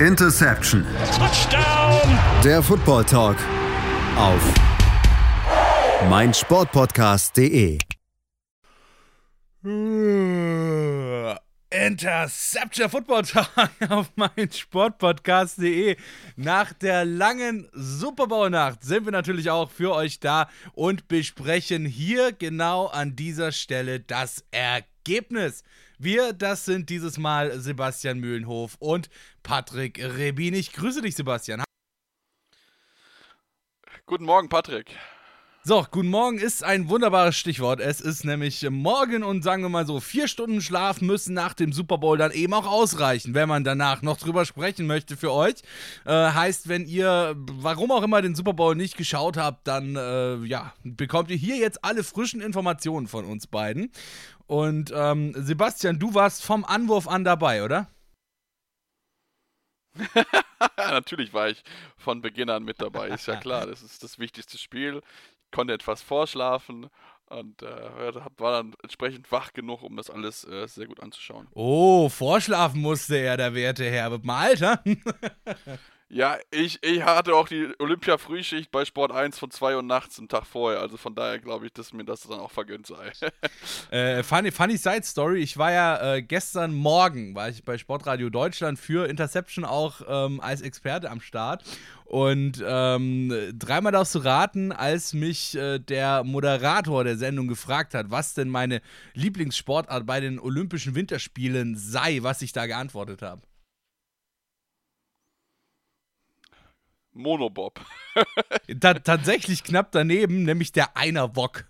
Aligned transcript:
Interception. 0.00 0.84
Touchdown. 1.16 2.18
Der 2.44 2.62
Football 2.62 3.04
Talk 3.06 3.38
auf 4.18 4.42
meinsportpodcast.de. 6.10 7.78
Interception 11.70 12.90
Football 12.90 13.22
Talk 13.22 13.70
auf 13.88 14.12
meinsportpodcast.de. 14.16 15.96
Nach 16.36 16.74
der 16.74 17.06
langen 17.06 17.66
Super 17.72 18.26
Bowl 18.26 18.50
Nacht 18.50 18.84
sind 18.84 19.06
wir 19.06 19.12
natürlich 19.12 19.48
auch 19.48 19.70
für 19.70 19.94
euch 19.94 20.20
da 20.20 20.50
und 20.74 21.08
besprechen 21.08 21.86
hier 21.86 22.32
genau 22.32 22.84
an 22.88 23.16
dieser 23.16 23.50
Stelle 23.50 24.00
das 24.00 24.44
Ergebnis. 24.50 25.64
Wir, 25.98 26.32
das 26.34 26.66
sind 26.66 26.90
dieses 26.90 27.16
Mal 27.18 27.58
Sebastian 27.58 28.18
Mühlenhof 28.18 28.76
und 28.78 29.08
Patrick 29.42 29.98
Rebin. 29.98 30.54
Ich 30.54 30.72
grüße 30.72 31.00
dich, 31.00 31.16
Sebastian. 31.16 31.64
Guten 34.04 34.24
Morgen, 34.24 34.48
Patrick. 34.48 34.94
So, 35.68 35.84
guten 35.90 36.10
Morgen 36.10 36.38
ist 36.38 36.62
ein 36.62 36.88
wunderbares 36.88 37.36
Stichwort. 37.36 37.80
Es 37.80 38.00
ist 38.00 38.24
nämlich 38.24 38.64
morgen 38.70 39.24
und 39.24 39.42
sagen 39.42 39.64
wir 39.64 39.68
mal 39.68 39.84
so, 39.84 39.98
vier 39.98 40.28
Stunden 40.28 40.62
Schlaf 40.62 41.00
müssen 41.00 41.34
nach 41.34 41.54
dem 41.54 41.72
Super 41.72 41.98
Bowl 41.98 42.16
dann 42.16 42.30
eben 42.30 42.54
auch 42.54 42.68
ausreichen, 42.68 43.34
wenn 43.34 43.48
man 43.48 43.64
danach 43.64 44.00
noch 44.00 44.16
drüber 44.16 44.44
sprechen 44.44 44.86
möchte 44.86 45.16
für 45.16 45.32
euch. 45.32 45.54
Äh, 46.04 46.12
heißt, 46.12 46.68
wenn 46.68 46.86
ihr, 46.86 47.34
warum 47.36 47.90
auch 47.90 48.04
immer, 48.04 48.22
den 48.22 48.36
Super 48.36 48.52
Bowl 48.52 48.76
nicht 48.76 48.96
geschaut 48.96 49.36
habt, 49.36 49.66
dann 49.66 49.96
äh, 49.96 50.36
ja, 50.44 50.72
bekommt 50.84 51.32
ihr 51.32 51.36
hier 51.36 51.56
jetzt 51.56 51.84
alle 51.84 52.04
frischen 52.04 52.40
Informationen 52.40 53.08
von 53.08 53.24
uns 53.24 53.48
beiden. 53.48 53.90
Und 54.46 54.92
ähm, 54.94 55.32
Sebastian, 55.34 55.98
du 55.98 56.14
warst 56.14 56.44
vom 56.44 56.64
Anwurf 56.64 57.08
an 57.08 57.24
dabei, 57.24 57.64
oder? 57.64 57.88
Natürlich 60.76 61.32
war 61.34 61.48
ich 61.48 61.64
von 61.96 62.20
Beginn 62.20 62.50
an 62.50 62.62
mit 62.62 62.80
dabei, 62.80 63.08
ist 63.08 63.26
ja 63.26 63.34
klar. 63.34 63.66
Das 63.66 63.82
ist 63.82 64.04
das 64.04 64.20
wichtigste 64.20 64.58
Spiel 64.58 65.02
konnte 65.50 65.72
etwas 65.72 66.02
vorschlafen 66.02 66.88
und 67.28 67.62
äh, 67.62 68.14
war 68.38 68.52
dann 68.52 68.74
entsprechend 68.82 69.30
wach 69.32 69.52
genug, 69.52 69.82
um 69.82 69.96
das 69.96 70.10
alles 70.10 70.44
äh, 70.44 70.66
sehr 70.68 70.86
gut 70.86 71.00
anzuschauen. 71.00 71.48
Oh, 71.54 72.08
vorschlafen 72.08 72.80
musste 72.80 73.16
er, 73.16 73.36
der 73.36 73.54
werte 73.54 73.84
Herr. 73.84 74.10
Mit 74.10 74.22
dem 74.22 74.30
Alter? 74.30 74.82
Ja, 76.08 76.38
ich, 76.52 76.78
ich 76.84 77.02
hatte 77.02 77.34
auch 77.34 77.48
die 77.48 77.68
Olympia-Frühschicht 77.80 78.70
bei 78.70 78.84
Sport 78.84 79.10
1 79.10 79.40
von 79.40 79.50
2 79.50 79.74
Uhr 79.74 79.82
nachts 79.82 80.18
einen 80.18 80.28
Tag 80.28 80.46
vorher. 80.46 80.80
Also 80.80 80.96
von 80.96 81.16
daher 81.16 81.40
glaube 81.40 81.66
ich, 81.66 81.72
dass 81.72 81.92
mir 81.92 82.04
das 82.04 82.20
dann 82.20 82.38
auch 82.38 82.52
vergönnt 82.52 82.86
sei. 82.86 83.10
äh, 83.90 84.22
funny, 84.22 84.52
funny 84.52 84.76
Side 84.76 85.02
Story. 85.02 85.40
Ich 85.40 85.58
war 85.58 85.72
ja 85.72 86.14
äh, 86.14 86.22
gestern 86.22 86.74
Morgen, 86.74 87.34
war 87.34 87.48
ich 87.48 87.64
bei 87.64 87.76
Sportradio 87.76 88.30
Deutschland 88.30 88.78
für 88.78 89.08
Interception 89.08 89.64
auch 89.64 90.00
ähm, 90.06 90.40
als 90.40 90.60
Experte 90.60 91.10
am 91.10 91.20
Start. 91.20 91.64
Und 92.04 92.62
ähm, 92.64 93.52
dreimal 93.58 93.90
darfst 93.90 94.14
du 94.14 94.20
raten, 94.20 94.70
als 94.70 95.12
mich 95.12 95.56
äh, 95.56 95.80
der 95.80 96.22
Moderator 96.22 97.02
der 97.02 97.16
Sendung 97.16 97.48
gefragt 97.48 97.94
hat, 97.94 98.12
was 98.12 98.32
denn 98.34 98.48
meine 98.48 98.80
Lieblingssportart 99.14 100.06
bei 100.06 100.20
den 100.20 100.38
Olympischen 100.38 100.94
Winterspielen 100.94 101.74
sei, 101.76 102.20
was 102.22 102.42
ich 102.42 102.52
da 102.52 102.66
geantwortet 102.66 103.22
habe. 103.22 103.42
Monobob. 107.16 107.80
Ta 108.80 108.94
tatsächlich 108.94 109.64
knapp 109.64 109.92
daneben, 109.92 110.44
nämlich 110.44 110.72
der 110.72 110.96
Einer-Wok. 110.96 111.64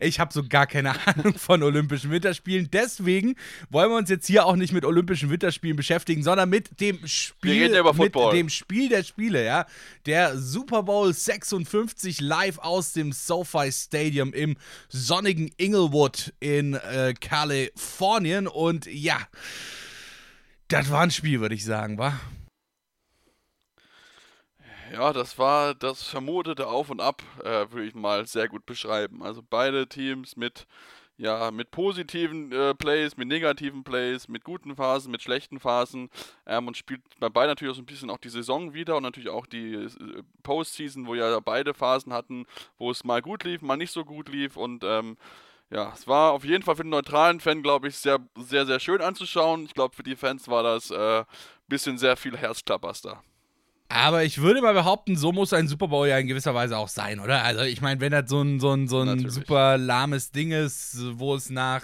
ich 0.00 0.20
habe 0.20 0.32
so 0.32 0.42
gar 0.46 0.66
keine 0.66 0.94
Ahnung 1.06 1.34
von 1.34 1.62
Olympischen 1.62 2.10
Winterspielen. 2.10 2.70
Deswegen 2.70 3.36
wollen 3.70 3.90
wir 3.90 3.96
uns 3.96 4.10
jetzt 4.10 4.26
hier 4.26 4.46
auch 4.46 4.56
nicht 4.56 4.72
mit 4.72 4.84
Olympischen 4.84 5.30
Winterspielen 5.30 5.76
beschäftigen, 5.76 6.22
sondern 6.22 6.48
mit 6.48 6.80
dem 6.80 7.06
Spiel, 7.06 7.70
mit 7.70 8.14
dem 8.32 8.48
Spiel 8.48 8.88
der 8.88 9.02
Spiele, 9.02 9.44
ja. 9.44 9.66
Der 10.06 10.36
Super 10.38 10.82
Bowl 10.82 11.12
56 11.12 12.20
live 12.20 12.58
aus 12.58 12.92
dem 12.92 13.12
SoFi 13.12 13.70
Stadium 13.72 14.32
im 14.32 14.56
sonnigen 14.88 15.50
Inglewood 15.56 16.32
in 16.40 16.74
äh, 16.74 17.14
Kalifornien. 17.18 18.46
Und 18.46 18.86
ja, 18.86 19.18
das 20.68 20.90
war 20.90 21.00
ein 21.00 21.10
Spiel, 21.10 21.40
würde 21.40 21.54
ich 21.54 21.64
sagen, 21.64 21.98
war. 21.98 22.18
Ja, 24.92 25.12
das 25.12 25.38
war 25.38 25.74
das 25.74 26.02
vermutete 26.02 26.66
Auf 26.66 26.90
und 26.90 27.00
Ab, 27.00 27.22
äh, 27.44 27.70
würde 27.70 27.84
ich 27.84 27.94
mal 27.94 28.26
sehr 28.26 28.48
gut 28.48 28.66
beschreiben. 28.66 29.22
Also 29.22 29.40
beide 29.48 29.88
Teams 29.88 30.36
mit, 30.36 30.66
ja, 31.16 31.52
mit 31.52 31.70
positiven 31.70 32.50
äh, 32.50 32.74
Plays, 32.74 33.16
mit 33.16 33.28
negativen 33.28 33.84
Plays, 33.84 34.26
mit 34.26 34.42
guten 34.42 34.74
Phasen, 34.74 35.12
mit 35.12 35.22
schlechten 35.22 35.60
Phasen. 35.60 36.10
Ähm, 36.44 36.66
und 36.66 36.76
spielt 36.76 37.02
bei 37.20 37.28
beiden 37.28 37.50
natürlich 37.50 37.70
auch 37.70 37.76
so 37.76 37.82
ein 37.82 37.86
bisschen 37.86 38.10
auch 38.10 38.18
die 38.18 38.30
Saison 38.30 38.74
wieder 38.74 38.96
und 38.96 39.04
natürlich 39.04 39.28
auch 39.28 39.46
die 39.46 39.74
äh, 39.74 39.88
Postseason, 40.42 41.06
wo 41.06 41.14
ja 41.14 41.38
beide 41.38 41.72
Phasen 41.72 42.12
hatten, 42.12 42.46
wo 42.76 42.90
es 42.90 43.04
mal 43.04 43.22
gut 43.22 43.44
lief, 43.44 43.62
mal 43.62 43.76
nicht 43.76 43.92
so 43.92 44.04
gut 44.04 44.28
lief. 44.28 44.56
Und 44.56 44.82
ähm, 44.82 45.16
ja, 45.70 45.92
es 45.94 46.08
war 46.08 46.32
auf 46.32 46.44
jeden 46.44 46.64
Fall 46.64 46.74
für 46.74 46.82
den 46.82 46.90
neutralen 46.90 47.38
Fan, 47.38 47.62
glaube 47.62 47.86
ich, 47.88 47.96
sehr, 47.96 48.18
sehr, 48.36 48.66
sehr 48.66 48.80
schön 48.80 49.02
anzuschauen. 49.02 49.66
Ich 49.66 49.74
glaube, 49.74 49.94
für 49.94 50.02
die 50.02 50.16
Fans 50.16 50.48
war 50.48 50.64
das 50.64 50.90
ein 50.90 51.22
äh, 51.22 51.24
bisschen 51.68 51.96
sehr 51.96 52.16
viel 52.16 52.36
Herzklapperster. 52.36 53.22
Aber 53.90 54.22
ich 54.24 54.40
würde 54.40 54.62
mal 54.62 54.72
behaupten, 54.72 55.16
so 55.16 55.32
muss 55.32 55.52
ein 55.52 55.66
Super 55.66 55.88
Bowl 55.88 56.06
ja 56.06 56.16
in 56.16 56.28
gewisser 56.28 56.54
Weise 56.54 56.78
auch 56.78 56.88
sein, 56.88 57.18
oder? 57.18 57.42
Also 57.42 57.62
ich 57.62 57.80
meine, 57.80 58.00
wenn 58.00 58.12
das 58.12 58.30
so 58.30 58.40
ein, 58.40 58.60
so 58.60 58.72
ein, 58.72 58.86
so 58.86 59.00
ein 59.00 59.28
super 59.28 59.76
lahmes 59.76 60.30
Ding 60.30 60.52
ist, 60.52 60.96
wo 61.18 61.34
es 61.34 61.50
nach 61.50 61.82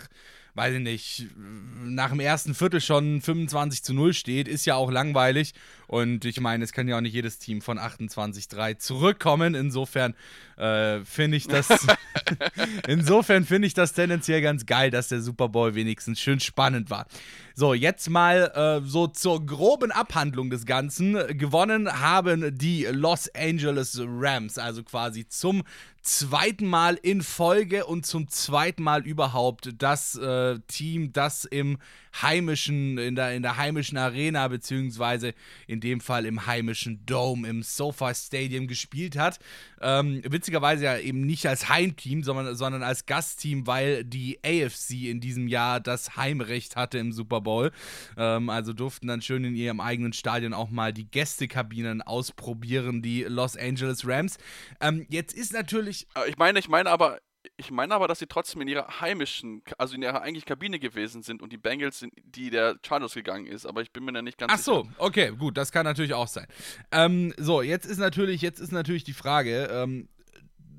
weiß 0.56 0.74
ich 0.76 0.80
nicht, 0.80 1.26
nach 1.36 2.10
dem 2.10 2.20
ersten 2.20 2.54
Viertel 2.54 2.80
schon 2.80 3.20
25 3.20 3.84
zu 3.84 3.92
0 3.92 4.14
steht, 4.14 4.48
ist 4.48 4.64
ja 4.64 4.74
auch 4.74 4.90
langweilig. 4.90 5.52
Und 5.86 6.24
ich 6.24 6.41
meine, 6.41 6.64
es 6.64 6.72
kann 6.72 6.88
ja 6.88 6.97
auch 6.97 7.00
nicht 7.00 7.14
jedes 7.14 7.38
Team 7.38 7.62
von 7.62 7.78
28-3 7.78 8.78
zurückkommen. 8.78 9.54
Insofern 9.54 10.14
äh, 10.56 11.00
finde 11.04 11.36
ich 11.36 11.47
das. 11.47 11.69
insofern 12.88 13.44
finde 13.44 13.66
ich 13.69 13.74
das 13.74 13.92
tendenziell 13.92 14.42
ganz 14.42 14.66
geil, 14.66 14.91
dass 14.91 15.08
der 15.08 15.20
Super 15.20 15.48
Bowl 15.48 15.74
wenigstens 15.74 16.20
schön 16.20 16.41
spannend 16.41 16.91
war. 16.91 17.06
So, 17.54 17.72
jetzt 17.72 18.10
mal 18.10 18.52
äh, 18.54 18.86
so 18.86 19.06
zur 19.06 19.44
groben 19.44 19.91
Abhandlung 19.91 20.50
des 20.50 20.66
Ganzen. 20.66 21.14
Gewonnen 21.38 22.00
haben 22.00 22.56
die 22.58 22.84
Los 22.84 23.30
Angeles 23.34 24.00
Rams, 24.04 24.58
also 24.58 24.82
quasi 24.82 25.26
zum 25.28 25.62
zweiten 26.03 26.66
Mal 26.66 26.98
in 27.03 27.22
Folge 27.22 27.86
und 27.86 28.06
zum 28.06 28.28
zweiten 28.28 28.82
Mal 28.82 29.06
überhaupt 29.06 29.74
das 29.78 30.16
äh, 30.16 30.58
Team, 30.68 31.12
das 31.12 31.44
im 31.44 31.78
heimischen, 32.22 32.99
in 32.99 33.15
der, 33.15 33.34
in 33.34 33.43
der 33.43 33.56
heimischen 33.56 33.99
Arena, 33.99 34.49
beziehungsweise 34.49 35.34
in 35.66 35.81
dem 35.81 36.00
Fall 36.00 36.27
im 36.27 36.47
heimischen 36.47 37.04
Dome, 37.06 37.49
im 37.49 37.62
SoFi 37.62 38.15
Stadium 38.15 38.66
gespielt 38.66 39.16
hat. 39.16 39.38
Ähm, 39.81 40.22
witzigerweise 40.25 40.84
ja 40.84 40.99
eben 40.99 41.22
nicht 41.22 41.47
als 41.47 41.69
Heimteam, 41.69 42.22
sondern, 42.22 42.54
sondern 42.56 42.82
als 42.82 43.06
Gastteam, 43.06 43.66
weil 43.66 44.04
die 44.04 44.38
AFC 44.44 45.09
in 45.09 45.21
diesem 45.21 45.49
Jahr 45.49 45.81
das 45.81 46.16
Heimrecht 46.16 46.77
hatte 46.77 46.99
im 46.99 47.12
Super 47.12 47.41
Bowl. 47.41 47.71
Ähm, 48.16 48.50
also 48.50 48.72
durften 48.72 49.06
dann 49.06 49.22
schön 49.22 49.44
in 49.44 49.54
ihrem 49.54 49.81
eigenen 49.81 50.12
Stadion 50.12 50.54
auch 50.54 50.71
mal 50.71 50.93
die 50.93 51.10
Gästekabinen 51.10 52.03
ausprobieren, 52.03 53.03
die 53.03 53.25
Los 53.25 53.56
Angeles 53.56 54.06
Rams. 54.06 54.38
Ähm, 54.81 55.06
jetzt 55.09 55.34
ist 55.34 55.53
natürlich. 55.53 56.06
Äh, 56.15 56.28
ich 56.28 56.37
meine, 56.37 56.59
ich 56.59 56.69
meine 56.69 56.91
aber, 56.91 57.19
ich 57.56 57.70
meine 57.70 57.94
aber, 57.94 58.08
dass 58.08 58.18
sie 58.18 58.26
trotzdem 58.26 58.60
in 58.62 58.68
ihrer 58.68 59.00
heimischen, 59.00 59.62
also 59.78 59.94
in 59.94 60.02
ihrer 60.02 60.22
eigentlich 60.22 60.44
Kabine 60.44 60.78
gewesen 60.78 61.22
sind 61.22 61.42
und 61.42 61.52
die 61.52 61.56
Bengals 61.56 61.98
sind, 61.98 62.12
die 62.24 62.50
der 62.50 62.78
Chargers 62.86 63.14
gegangen 63.14 63.46
ist, 63.46 63.66
aber 63.66 63.82
ich 63.82 63.92
bin 63.92 64.04
mir 64.04 64.12
da 64.12 64.22
nicht 64.22 64.38
ganz 64.38 64.52
Ach 64.52 64.58
so, 64.58 64.82
sicher. 64.82 64.94
okay, 64.98 65.32
gut, 65.36 65.56
das 65.56 65.72
kann 65.72 65.84
natürlich 65.84 66.14
auch 66.14 66.28
sein. 66.28 66.46
Ähm, 66.92 67.32
so, 67.38 67.62
jetzt 67.62 67.86
ist 67.86 67.98
natürlich, 67.98 68.42
jetzt 68.42 68.60
ist 68.60 68.72
natürlich 68.72 69.04
die 69.04 69.14
Frage, 69.14 69.68
ähm, 69.72 70.08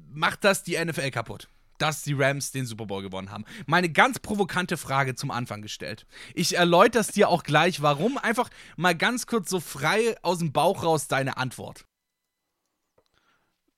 macht 0.10 0.44
das 0.44 0.64
die 0.64 0.78
NFL 0.84 1.12
kaputt? 1.12 1.48
dass 1.78 2.02
die 2.02 2.14
Rams 2.14 2.52
den 2.52 2.66
Super 2.66 2.88
Bowl 2.88 3.04
gewonnen 3.04 3.30
haben. 3.30 3.46
Meine 3.68 3.90
ganz 3.90 4.18
provokante 4.18 4.78
Frage 4.78 5.14
zum 5.14 5.30
Anfang 5.30 5.62
gestellt. 5.62 6.08
Ich 6.34 6.58
erläutere 6.58 7.02
es 7.02 7.10
dir 7.10 7.30
auch 7.30 7.44
gleich, 7.44 7.84
warum. 7.84 8.18
Einfach 8.18 8.50
mal 8.78 8.96
ganz 8.96 9.28
kurz 9.28 9.52
so 9.52 9.60
frei 9.60 10.16
aus 10.24 10.40
dem 10.40 10.52
Bauch 10.52 10.84
raus 10.84 11.08
deine 11.08 11.38
Antwort. 11.38 11.86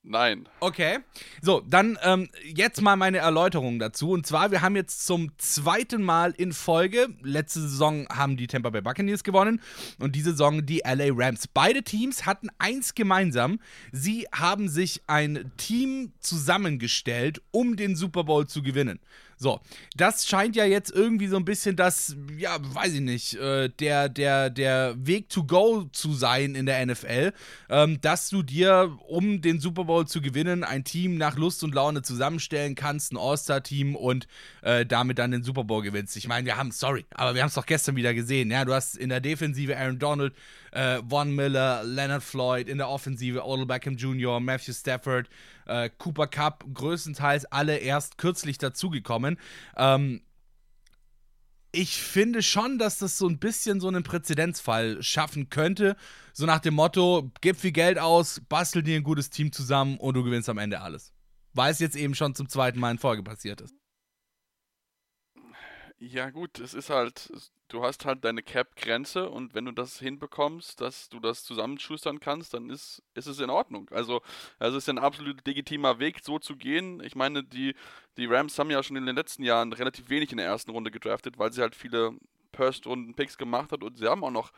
Nein. 0.01 0.47
Okay. 0.61 0.99
So, 1.41 1.61
dann 1.67 1.97
ähm, 2.03 2.29
jetzt 2.43 2.81
mal 2.81 2.95
meine 2.95 3.17
Erläuterung 3.17 3.79
dazu. 3.79 4.11
Und 4.11 4.25
zwar, 4.25 4.49
wir 4.49 4.61
haben 4.61 4.77
jetzt 4.77 5.05
zum 5.05 5.31
zweiten 5.37 6.01
Mal 6.01 6.31
in 6.31 6.53
Folge, 6.53 7.09
letzte 7.21 7.59
Saison 7.61 8.07
haben 8.07 8.37
die 8.37 8.47
Tampa 8.47 8.69
Bay 8.69 8.81
Buccaneers 8.81 9.25
gewonnen 9.25 9.61
und 9.99 10.15
diese 10.15 10.31
Saison 10.31 10.65
die 10.65 10.81
LA 10.85 11.09
Rams. 11.11 11.47
Beide 11.47 11.83
Teams 11.83 12.25
hatten 12.25 12.47
eins 12.59 12.95
gemeinsam. 12.95 13.59
Sie 13.91 14.25
haben 14.33 14.69
sich 14.69 15.01
ein 15.07 15.51
Team 15.57 16.13
zusammengestellt, 16.21 17.41
um 17.51 17.75
den 17.75 17.97
Super 17.97 18.23
Bowl 18.23 18.47
zu 18.47 18.63
gewinnen. 18.63 18.99
So, 19.41 19.61
das 19.95 20.27
scheint 20.27 20.57
ja 20.57 20.65
jetzt 20.65 20.91
irgendwie 20.91 21.27
so 21.27 21.37
ein 21.37 21.45
bisschen 21.45 21.77
das, 21.77 22.17
ja, 22.37 22.57
weiß 22.59 22.95
ich 22.95 22.99
nicht, 22.99 23.35
äh, 23.35 23.69
der, 23.69 24.09
der, 24.09 24.49
der 24.49 24.95
Weg 24.97 25.29
to 25.29 25.45
go 25.45 25.85
zu 25.93 26.13
sein 26.13 26.55
in 26.55 26.65
der 26.65 26.85
NFL, 26.85 27.31
ähm, 27.69 28.01
dass 28.01 28.27
du 28.27 28.43
dir, 28.43 28.97
um 29.07 29.39
den 29.39 29.61
Super 29.61 29.85
Bowl 29.85 30.05
zu 30.05 30.21
gewinnen, 30.21 30.65
ein 30.65 30.83
Team 30.83 31.17
nach 31.17 31.37
Lust 31.37 31.63
und 31.63 31.73
Laune 31.73 32.01
zusammenstellen 32.01 32.75
kannst, 32.75 33.13
ein 33.13 33.17
All-Star-Team 33.17 33.95
und 33.95 34.27
äh, 34.61 34.85
damit 34.85 35.19
dann 35.19 35.31
den 35.31 35.43
Super 35.43 35.63
Bowl 35.63 35.83
gewinnst. 35.83 36.17
Ich 36.17 36.27
meine, 36.27 36.45
wir 36.45 36.57
haben, 36.57 36.71
sorry, 36.71 37.05
aber 37.11 37.33
wir 37.33 37.41
haben 37.41 37.47
es 37.47 37.53
doch 37.53 37.65
gestern 37.65 37.95
wieder 37.95 38.13
gesehen, 38.13 38.51
ja, 38.51 38.65
du 38.65 38.73
hast 38.73 38.97
in 38.97 39.07
der 39.07 39.21
Defensive 39.21 39.77
Aaron 39.77 39.99
Donald, 39.99 40.33
äh, 40.71 40.99
Von 41.07 41.33
Miller, 41.33 41.83
Leonard 41.85 42.23
Floyd, 42.23 42.67
in 42.67 42.77
der 42.77 42.89
Offensive 42.89 43.45
Odell 43.45 43.65
Beckham 43.65 43.95
Jr., 43.95 44.41
Matthew 44.41 44.73
Stafford, 44.73 45.29
äh, 45.69 45.89
Cooper 45.97 46.27
Cup, 46.27 46.65
größtenteils 46.73 47.45
alle 47.45 47.77
erst 47.77 48.17
kürzlich 48.17 48.57
dazugekommen. 48.57 49.37
Ähm, 49.77 50.21
ich 51.71 52.01
finde 52.01 52.41
schon, 52.41 52.79
dass 52.79 52.97
das 52.97 53.17
so 53.17 53.27
ein 53.27 53.37
bisschen 53.37 53.79
so 53.79 53.87
einen 53.87 54.03
Präzedenzfall 54.03 55.03
schaffen 55.03 55.49
könnte. 55.49 55.95
So 56.33 56.45
nach 56.45 56.59
dem 56.59 56.73
Motto: 56.73 57.31
gib 57.41 57.57
viel 57.57 57.71
Geld 57.71 57.99
aus, 57.99 58.41
bastel 58.49 58.81
dir 58.81 58.95
ein 58.95 59.03
gutes 59.03 59.29
Team 59.29 59.51
zusammen 59.51 59.97
und 59.97 60.15
du 60.15 60.23
gewinnst 60.23 60.49
am 60.49 60.57
Ende 60.57 60.81
alles. 60.81 61.13
Weil 61.53 61.71
es 61.71 61.79
jetzt 61.79 61.95
eben 61.95 62.15
schon 62.15 62.35
zum 62.35 62.49
zweiten 62.49 62.79
Mal 62.79 62.91
in 62.91 62.97
Folge 62.97 63.23
passiert 63.23 63.61
ist. 63.61 63.75
Ja, 65.99 66.29
gut, 66.29 66.59
es 66.59 66.73
ist 66.73 66.89
halt, 66.89 67.29
du 67.69 67.83
hast 67.83 68.05
halt 68.05 68.25
deine 68.25 68.43
Cap-Grenze 68.43 69.29
und 69.29 69.53
wenn 69.53 69.65
du 69.65 69.71
das 69.71 69.99
hinbekommst, 69.99 70.81
dass 70.81 71.09
du 71.09 71.19
das 71.19 71.43
zusammenschustern 71.43 72.19
kannst, 72.19 72.53
dann 72.53 72.69
ist, 72.69 73.01
ist 73.13 73.27
es 73.27 73.39
in 73.39 73.49
Ordnung. 73.49 73.89
Also, 73.91 74.21
es 74.59 74.73
ist 74.73 74.89
ein 74.89 74.97
absolut 74.97 75.45
legitimer 75.47 75.99
Weg, 75.99 76.19
so 76.21 76.39
zu 76.39 76.55
gehen. 76.55 77.01
Ich 77.03 77.15
meine, 77.15 77.43
die, 77.43 77.75
die 78.17 78.25
Rams 78.25 78.59
haben 78.59 78.71
ja 78.71 78.83
schon 78.83 78.97
in 78.97 79.05
den 79.05 79.15
letzten 79.15 79.43
Jahren 79.43 79.71
relativ 79.71 80.09
wenig 80.09 80.31
in 80.31 80.37
der 80.37 80.47
ersten 80.47 80.71
Runde 80.71 80.91
gedraftet, 80.91 81.37
weil 81.37 81.53
sie 81.53 81.61
halt 81.61 81.75
viele 81.75 82.13
First-Runden-Picks 82.53 83.37
gemacht 83.37 83.71
hat 83.71 83.83
und 83.83 83.97
sie 83.97 84.07
haben 84.07 84.23
auch 84.23 84.31
noch 84.31 84.51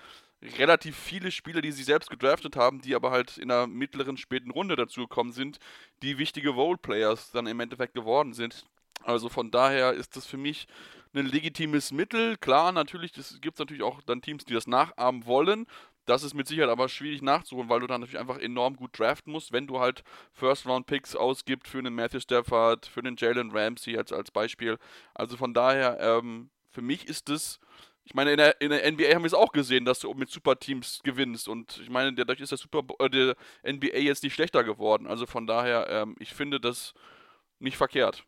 relativ 0.57 0.97
viele 0.97 1.29
Spieler, 1.31 1.61
die 1.61 1.71
sie 1.71 1.83
selbst 1.83 2.09
gedraftet 2.09 2.55
haben, 2.55 2.81
die 2.81 2.95
aber 2.95 3.11
halt 3.11 3.37
in 3.37 3.49
der 3.49 3.67
mittleren, 3.67 4.17
späten 4.17 4.49
Runde 4.49 4.75
dazu 4.75 5.01
gekommen 5.01 5.33
sind, 5.33 5.59
die 6.01 6.17
wichtige 6.17 6.49
Role-Players 6.49 7.31
dann 7.31 7.45
im 7.45 7.59
Endeffekt 7.59 7.93
geworden 7.93 8.33
sind. 8.33 8.65
Also 9.03 9.29
von 9.29 9.51
daher 9.51 9.93
ist 9.93 10.15
das 10.15 10.25
für 10.25 10.37
mich 10.37 10.67
ein 11.13 11.25
legitimes 11.25 11.91
Mittel. 11.91 12.37
Klar, 12.37 12.71
natürlich, 12.71 13.15
es 13.17 13.39
gibt 13.41 13.59
natürlich 13.59 13.83
auch 13.83 14.01
dann 14.03 14.21
Teams, 14.21 14.45
die 14.45 14.53
das 14.53 14.67
nachahmen 14.67 15.25
wollen. 15.25 15.65
Das 16.05 16.23
ist 16.23 16.33
mit 16.33 16.47
Sicherheit 16.47 16.69
aber 16.69 16.89
schwierig 16.89 17.21
nachzuholen, 17.21 17.69
weil 17.69 17.79
du 17.79 17.87
dann 17.87 18.01
natürlich 18.01 18.19
einfach 18.19 18.39
enorm 18.39 18.75
gut 18.75 18.97
draften 18.97 19.31
musst, 19.31 19.51
wenn 19.51 19.67
du 19.67 19.79
halt 19.79 20.03
First-Round-Picks 20.33 21.15
ausgibst 21.15 21.67
für 21.67 21.77
einen 21.77 21.93
Matthew 21.93 22.21
Stafford, 22.21 22.85
für 22.87 23.01
einen 23.01 23.15
Jalen 23.17 23.51
Ramsey 23.51 23.97
als, 23.97 24.11
als 24.11 24.31
Beispiel. 24.31 24.77
Also 25.13 25.37
von 25.37 25.53
daher, 25.53 25.99
ähm, 25.99 26.49
für 26.69 26.81
mich 26.81 27.07
ist 27.07 27.29
das, 27.29 27.59
ich 28.03 28.15
meine, 28.15 28.31
in 28.31 28.37
der, 28.37 28.59
in 28.61 28.71
der 28.71 28.91
NBA 28.91 29.13
haben 29.13 29.21
wir 29.21 29.27
es 29.27 29.33
auch 29.33 29.51
gesehen, 29.51 29.85
dass 29.85 29.99
du 29.99 30.11
mit 30.13 30.29
Superteams 30.29 31.01
gewinnst. 31.03 31.47
Und 31.47 31.77
ich 31.77 31.89
meine, 31.89 32.13
dadurch 32.13 32.41
ist 32.41 32.51
der, 32.51 32.57
Super, 32.57 32.81
äh, 32.99 33.09
der 33.09 33.35
NBA 33.63 33.97
jetzt 33.99 34.23
nicht 34.23 34.33
schlechter 34.33 34.63
geworden. 34.63 35.05
Also 35.05 35.27
von 35.27 35.45
daher, 35.45 35.87
ähm, 35.89 36.15
ich 36.19 36.33
finde 36.33 36.59
das 36.59 36.93
nicht 37.59 37.77
verkehrt. 37.77 38.25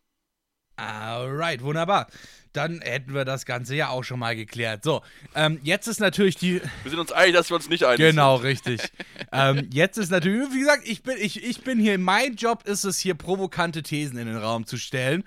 Alright, 0.75 1.61
wunderbar. 1.61 2.07
Dann 2.53 2.81
hätten 2.81 3.13
wir 3.13 3.25
das 3.25 3.45
Ganze 3.45 3.75
ja 3.75 3.89
auch 3.89 4.03
schon 4.03 4.19
mal 4.19 4.35
geklärt. 4.35 4.83
So, 4.83 5.01
ähm, 5.35 5.59
jetzt 5.63 5.87
ist 5.87 5.99
natürlich 5.99 6.35
die. 6.35 6.61
Wir 6.83 6.89
sind 6.89 6.99
uns 6.99 7.11
einig, 7.11 7.33
dass 7.33 7.49
wir 7.49 7.55
uns 7.55 7.69
nicht 7.69 7.83
einig 7.83 7.97
genau, 7.97 8.37
sind. 8.37 8.63
Genau, 8.63 8.75
richtig. 8.77 8.91
ähm, 9.31 9.67
jetzt 9.71 9.97
ist 9.97 10.11
natürlich, 10.11 10.53
wie 10.53 10.59
gesagt, 10.59 10.83
ich 10.85 11.03
bin, 11.03 11.15
ich, 11.19 11.43
ich 11.43 11.63
bin 11.63 11.79
hier, 11.79 11.97
mein 11.97 12.35
Job 12.35 12.63
ist 12.65 12.83
es 12.83 12.99
hier, 12.99 13.15
provokante 13.15 13.83
Thesen 13.83 14.17
in 14.17 14.27
den 14.27 14.37
Raum 14.37 14.65
zu 14.65 14.77
stellen. 14.77 15.23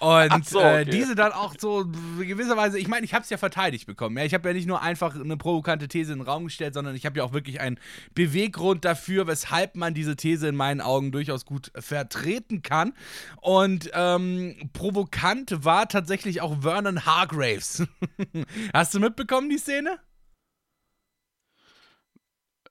Und 0.00 0.48
so, 0.48 0.60
äh, 0.60 0.62
okay. 0.62 0.80
äh, 0.82 0.84
diese 0.84 1.14
dann 1.14 1.32
auch 1.32 1.54
so 1.58 1.86
gewisserweise, 2.18 2.78
ich 2.78 2.88
meine, 2.88 3.04
ich 3.04 3.14
habe 3.14 3.22
es 3.24 3.30
ja 3.30 3.36
verteidigt 3.36 3.86
bekommen. 3.86 4.16
Ja? 4.16 4.24
Ich 4.24 4.34
habe 4.34 4.48
ja 4.48 4.54
nicht 4.54 4.66
nur 4.66 4.82
einfach 4.82 5.14
eine 5.14 5.36
provokante 5.36 5.88
These 5.88 6.12
in 6.12 6.20
den 6.20 6.26
Raum 6.26 6.44
gestellt, 6.44 6.74
sondern 6.74 6.94
ich 6.94 7.06
habe 7.06 7.18
ja 7.18 7.24
auch 7.24 7.32
wirklich 7.32 7.60
einen 7.60 7.78
Beweggrund 8.14 8.84
dafür, 8.84 9.26
weshalb 9.26 9.76
man 9.76 9.94
diese 9.94 10.16
These 10.16 10.48
in 10.48 10.56
meinen 10.56 10.80
Augen 10.80 11.12
durchaus 11.12 11.44
gut 11.44 11.70
vertreten 11.78 12.62
kann. 12.62 12.94
Und 13.40 13.90
ähm, 13.94 14.70
provokant 14.72 15.64
war 15.64 15.88
tatsächlich 15.88 16.40
auch 16.40 16.55
Vernon 16.62 17.04
Hargraves. 17.04 17.82
Hast 18.72 18.94
du 18.94 19.00
mitbekommen, 19.00 19.48
die 19.48 19.58
Szene? 19.58 19.98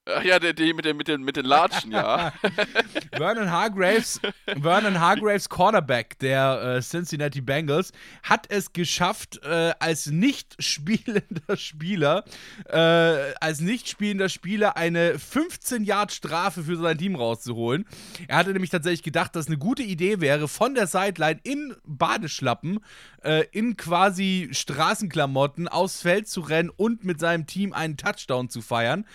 Ach 0.08 0.24
ja, 0.24 0.38
der, 0.38 0.54
der 0.54 0.72
mit, 0.76 0.86
den, 0.86 0.98
mit, 0.98 1.08
den, 1.08 1.24
mit 1.24 1.36
den 1.36 1.46
Latschen, 1.46 1.92
ja. 1.92 2.32
Vernon 3.12 3.50
Hargraves, 3.50 4.22
Vernon 4.62 5.00
Hargraves, 5.00 5.50
Cornerback 5.50 6.20
der 6.20 6.78
äh, 6.78 6.82
Cincinnati 6.82 7.42
Bengals, 7.42 7.92
hat 8.22 8.46
es 8.50 8.72
geschafft, 8.72 9.44
äh, 9.44 9.74
als 9.80 10.06
nicht 10.06 10.56
spielender 10.60 11.58
Spieler, 11.58 12.24
äh, 12.70 13.34
als 13.42 13.62
nicht 13.62 13.90
spielender 13.90 14.30
Spieler 14.30 14.78
eine 14.78 15.16
15-Yard-Strafe 15.16 16.62
für 16.62 16.78
sein 16.78 17.00
Team 17.00 17.16
rauszuholen. 17.16 17.86
Er 18.28 18.38
hatte 18.38 18.52
nämlich 18.52 18.70
tatsächlich 18.70 19.02
gedacht, 19.02 19.36
dass 19.36 19.48
eine 19.48 19.58
gute 19.58 19.82
Idee 19.82 20.22
wäre, 20.22 20.48
von 20.48 20.76
der 20.76 20.86
Sideline 20.86 21.40
in 21.42 21.76
Badeschlappen, 21.84 22.80
äh, 23.24 23.46
in 23.52 23.76
quasi 23.76 24.50
Straßenklamotten 24.52 25.68
aufs 25.68 26.04
Feld 26.04 26.28
zu 26.28 26.42
rennen 26.42 26.70
und 26.70 27.04
mit 27.04 27.20
seinem 27.20 27.48
Team 27.48 27.74
einen 27.74 27.98
Touchdown 27.98 28.50
zu 28.50 28.62
feiern. 28.62 29.06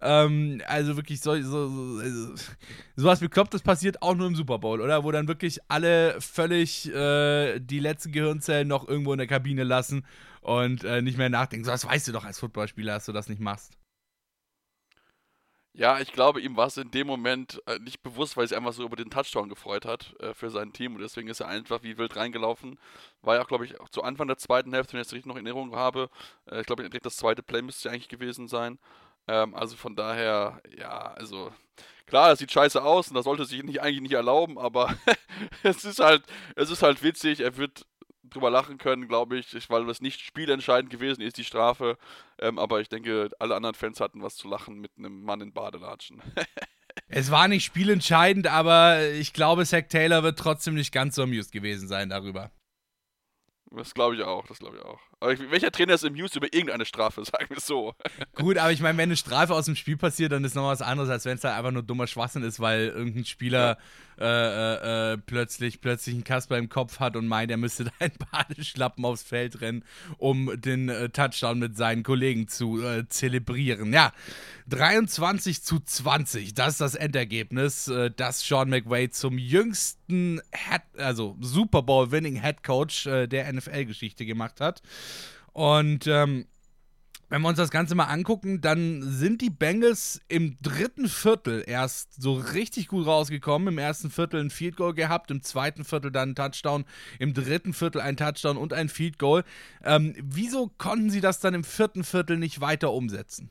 Ähm, 0.00 0.62
also 0.66 0.96
wirklich 0.96 1.20
so, 1.20 1.34
so, 1.42 1.68
so, 1.68 2.00
also, 2.00 2.34
sowas 2.96 3.20
Beklopptes 3.20 3.62
passiert 3.62 4.02
auch 4.02 4.14
nur 4.14 4.26
im 4.26 4.34
Super 4.34 4.58
Bowl, 4.58 4.80
oder? 4.80 5.04
Wo 5.04 5.10
dann 5.10 5.28
wirklich 5.28 5.60
alle 5.68 6.20
völlig 6.20 6.92
äh, 6.92 7.58
die 7.60 7.80
letzten 7.80 8.12
Gehirnzellen 8.12 8.68
noch 8.68 8.88
irgendwo 8.88 9.12
in 9.12 9.18
der 9.18 9.26
Kabine 9.26 9.64
lassen 9.64 10.06
und 10.40 10.84
äh, 10.84 11.02
nicht 11.02 11.18
mehr 11.18 11.28
nachdenken. 11.28 11.64
So, 11.64 11.70
das 11.70 11.86
weißt 11.86 12.08
du 12.08 12.12
doch 12.12 12.24
als 12.24 12.38
Footballspieler, 12.40 12.94
dass 12.94 13.06
du 13.06 13.12
das 13.12 13.28
nicht 13.28 13.40
machst. 13.40 13.74
Ja, 15.72 16.00
ich 16.00 16.12
glaube, 16.12 16.40
ihm 16.40 16.56
war 16.56 16.66
es 16.66 16.76
in 16.76 16.90
dem 16.90 17.06
Moment 17.06 17.62
äh, 17.66 17.78
nicht 17.78 18.02
bewusst, 18.02 18.36
weil 18.36 18.44
er 18.44 18.48
sich 18.48 18.56
einfach 18.56 18.72
so 18.72 18.84
über 18.84 18.96
den 18.96 19.08
Touchdown 19.08 19.48
gefreut 19.48 19.84
hat 19.84 20.14
äh, 20.18 20.34
für 20.34 20.50
sein 20.50 20.72
Team 20.72 20.94
und 20.96 21.00
deswegen 21.00 21.28
ist 21.28 21.40
er 21.40 21.46
einfach 21.46 21.82
wie 21.84 21.96
wild 21.96 22.16
reingelaufen. 22.16 22.78
War 23.22 23.36
ja 23.36 23.42
auch, 23.42 23.48
glaube 23.48 23.66
ich, 23.66 23.74
zu 23.90 24.02
Anfang 24.02 24.26
der 24.26 24.36
zweiten 24.36 24.72
Hälfte, 24.74 24.94
wenn 24.94 25.00
ich 25.00 25.06
das 25.06 25.12
richtig 25.14 25.26
noch 25.26 25.36
in 25.36 25.46
Erinnerung 25.46 25.76
habe. 25.76 26.10
Äh, 26.46 26.60
ich 26.60 26.66
glaube, 26.66 26.82
direkt 26.82 27.06
das 27.06 27.16
zweite 27.16 27.42
Play 27.44 27.62
müsste 27.62 27.88
eigentlich 27.88 28.08
gewesen 28.08 28.48
sein. 28.48 28.78
Ähm, 29.28 29.54
also 29.54 29.76
von 29.76 29.96
daher, 29.96 30.60
ja, 30.76 31.12
also 31.14 31.52
klar, 32.06 32.30
das 32.30 32.40
sieht 32.40 32.52
scheiße 32.52 32.82
aus 32.82 33.08
und 33.08 33.14
das 33.14 33.24
sollte 33.24 33.44
sich 33.44 33.62
nicht, 33.62 33.80
eigentlich 33.80 34.02
nicht 34.02 34.14
erlauben, 34.14 34.58
aber 34.58 34.94
es 35.62 35.84
ist 35.84 36.00
halt, 36.00 36.24
es 36.56 36.70
ist 36.70 36.82
halt 36.82 37.02
witzig, 37.02 37.40
er 37.40 37.56
wird 37.56 37.86
drüber 38.30 38.50
lachen 38.50 38.78
können, 38.78 39.08
glaube 39.08 39.38
ich, 39.38 39.70
weil 39.70 39.86
das 39.86 40.00
nicht 40.00 40.20
spielentscheidend 40.20 40.90
gewesen 40.90 41.20
ist, 41.20 41.36
die 41.36 41.44
Strafe. 41.44 41.98
Ähm, 42.38 42.58
aber 42.58 42.80
ich 42.80 42.88
denke, 42.88 43.30
alle 43.38 43.56
anderen 43.56 43.74
Fans 43.74 44.00
hatten 44.00 44.22
was 44.22 44.36
zu 44.36 44.48
lachen 44.48 44.78
mit 44.80 44.92
einem 44.96 45.22
Mann 45.22 45.40
in 45.40 45.52
Badelatschen. 45.52 46.22
es 47.08 47.30
war 47.30 47.48
nicht 47.48 47.64
spielentscheidend, 47.64 48.46
aber 48.46 49.10
ich 49.10 49.32
glaube, 49.32 49.66
Zack 49.66 49.88
Taylor 49.88 50.22
wird 50.22 50.38
trotzdem 50.38 50.74
nicht 50.74 50.92
ganz 50.92 51.16
so 51.16 51.24
amused 51.24 51.52
gewesen 51.52 51.88
sein 51.88 52.08
darüber. 52.08 52.50
Das 53.72 53.94
glaube 53.94 54.16
ich 54.16 54.22
auch, 54.22 54.46
das 54.46 54.58
glaube 54.58 54.78
ich 54.78 54.82
auch. 54.82 55.00
Welcher 55.20 55.70
Trainer 55.70 55.94
ist 55.94 56.04
amused 56.04 56.36
über 56.36 56.46
irgendeine 56.52 56.86
Strafe, 56.86 57.24
sagen 57.24 57.50
wir 57.50 57.58
es 57.58 57.66
so. 57.66 57.94
Gut, 58.34 58.56
aber 58.56 58.72
ich 58.72 58.80
meine, 58.80 58.96
wenn 58.96 59.10
eine 59.10 59.16
Strafe 59.16 59.54
aus 59.54 59.66
dem 59.66 59.76
Spiel 59.76 59.98
passiert, 59.98 60.32
dann 60.32 60.44
ist 60.44 60.54
noch 60.54 60.68
was 60.68 60.80
anderes, 60.80 61.10
als 61.10 61.26
wenn 61.26 61.34
es 61.34 61.42
da 61.42 61.56
einfach 61.56 61.72
nur 61.72 61.82
dummer 61.82 62.06
Schwachsinn 62.06 62.42
ist, 62.42 62.58
weil 62.58 62.86
irgendein 62.86 63.26
Spieler 63.26 63.76
ja. 64.18 64.24
äh, 64.24 65.12
äh, 65.12 65.18
plötzlich, 65.18 65.82
plötzlich 65.82 66.14
einen 66.14 66.24
Kasper 66.24 66.56
im 66.56 66.70
Kopf 66.70 67.00
hat 67.00 67.16
und 67.16 67.28
meint, 67.28 67.50
er 67.50 67.58
müsste 67.58 67.84
da 67.84 67.90
ein 67.98 68.12
Badeschlappen 68.32 69.04
aufs 69.04 69.22
Feld 69.22 69.60
rennen, 69.60 69.84
um 70.16 70.58
den 70.58 70.88
äh, 70.88 71.10
Touchdown 71.10 71.58
mit 71.58 71.76
seinen 71.76 72.02
Kollegen 72.02 72.48
zu 72.48 72.82
äh, 72.82 73.06
zelebrieren. 73.08 73.92
Ja, 73.92 74.12
23 74.70 75.62
zu 75.62 75.80
20, 75.80 76.54
das 76.54 76.72
ist 76.72 76.80
das 76.80 76.94
Endergebnis, 76.94 77.88
äh, 77.88 78.10
das 78.14 78.40
Sean 78.40 78.70
McVay 78.70 79.10
zum 79.10 79.36
jüngsten 79.36 80.40
Head, 80.52 80.82
also 80.96 81.36
Super 81.40 81.82
Bowl 81.82 82.10
Winning 82.10 82.40
Head 82.40 82.62
Coach 82.62 83.06
äh, 83.06 83.26
der 83.26 83.52
NFL-Geschichte 83.52 84.24
gemacht 84.24 84.60
hat. 84.60 84.80
Und 85.52 86.06
ähm, 86.06 86.46
wenn 87.30 87.42
wir 87.42 87.48
uns 87.48 87.58
das 87.58 87.70
Ganze 87.70 87.94
mal 87.94 88.06
angucken, 88.06 88.60
dann 88.60 89.02
sind 89.04 89.40
die 89.40 89.50
Bengals 89.50 90.20
im 90.26 90.56
dritten 90.60 91.08
Viertel 91.08 91.62
erst 91.64 92.20
so 92.20 92.34
richtig 92.34 92.88
gut 92.88 93.06
rausgekommen. 93.06 93.68
Im 93.68 93.78
ersten 93.78 94.10
Viertel 94.10 94.40
ein 94.40 94.50
Field 94.50 94.76
Goal 94.76 94.94
gehabt, 94.94 95.30
im 95.30 95.40
zweiten 95.42 95.84
Viertel 95.84 96.10
dann 96.10 96.30
ein 96.30 96.34
Touchdown, 96.34 96.84
im 97.20 97.32
dritten 97.32 97.72
Viertel 97.72 98.00
ein 98.00 98.16
Touchdown 98.16 98.56
und 98.56 98.72
ein 98.72 98.88
Field 98.88 99.20
Goal. 99.20 99.44
Ähm, 99.84 100.16
wieso 100.20 100.72
konnten 100.76 101.08
sie 101.08 101.20
das 101.20 101.38
dann 101.38 101.54
im 101.54 101.62
vierten 101.62 102.02
Viertel 102.02 102.36
nicht 102.36 102.60
weiter 102.60 102.92
umsetzen? 102.92 103.48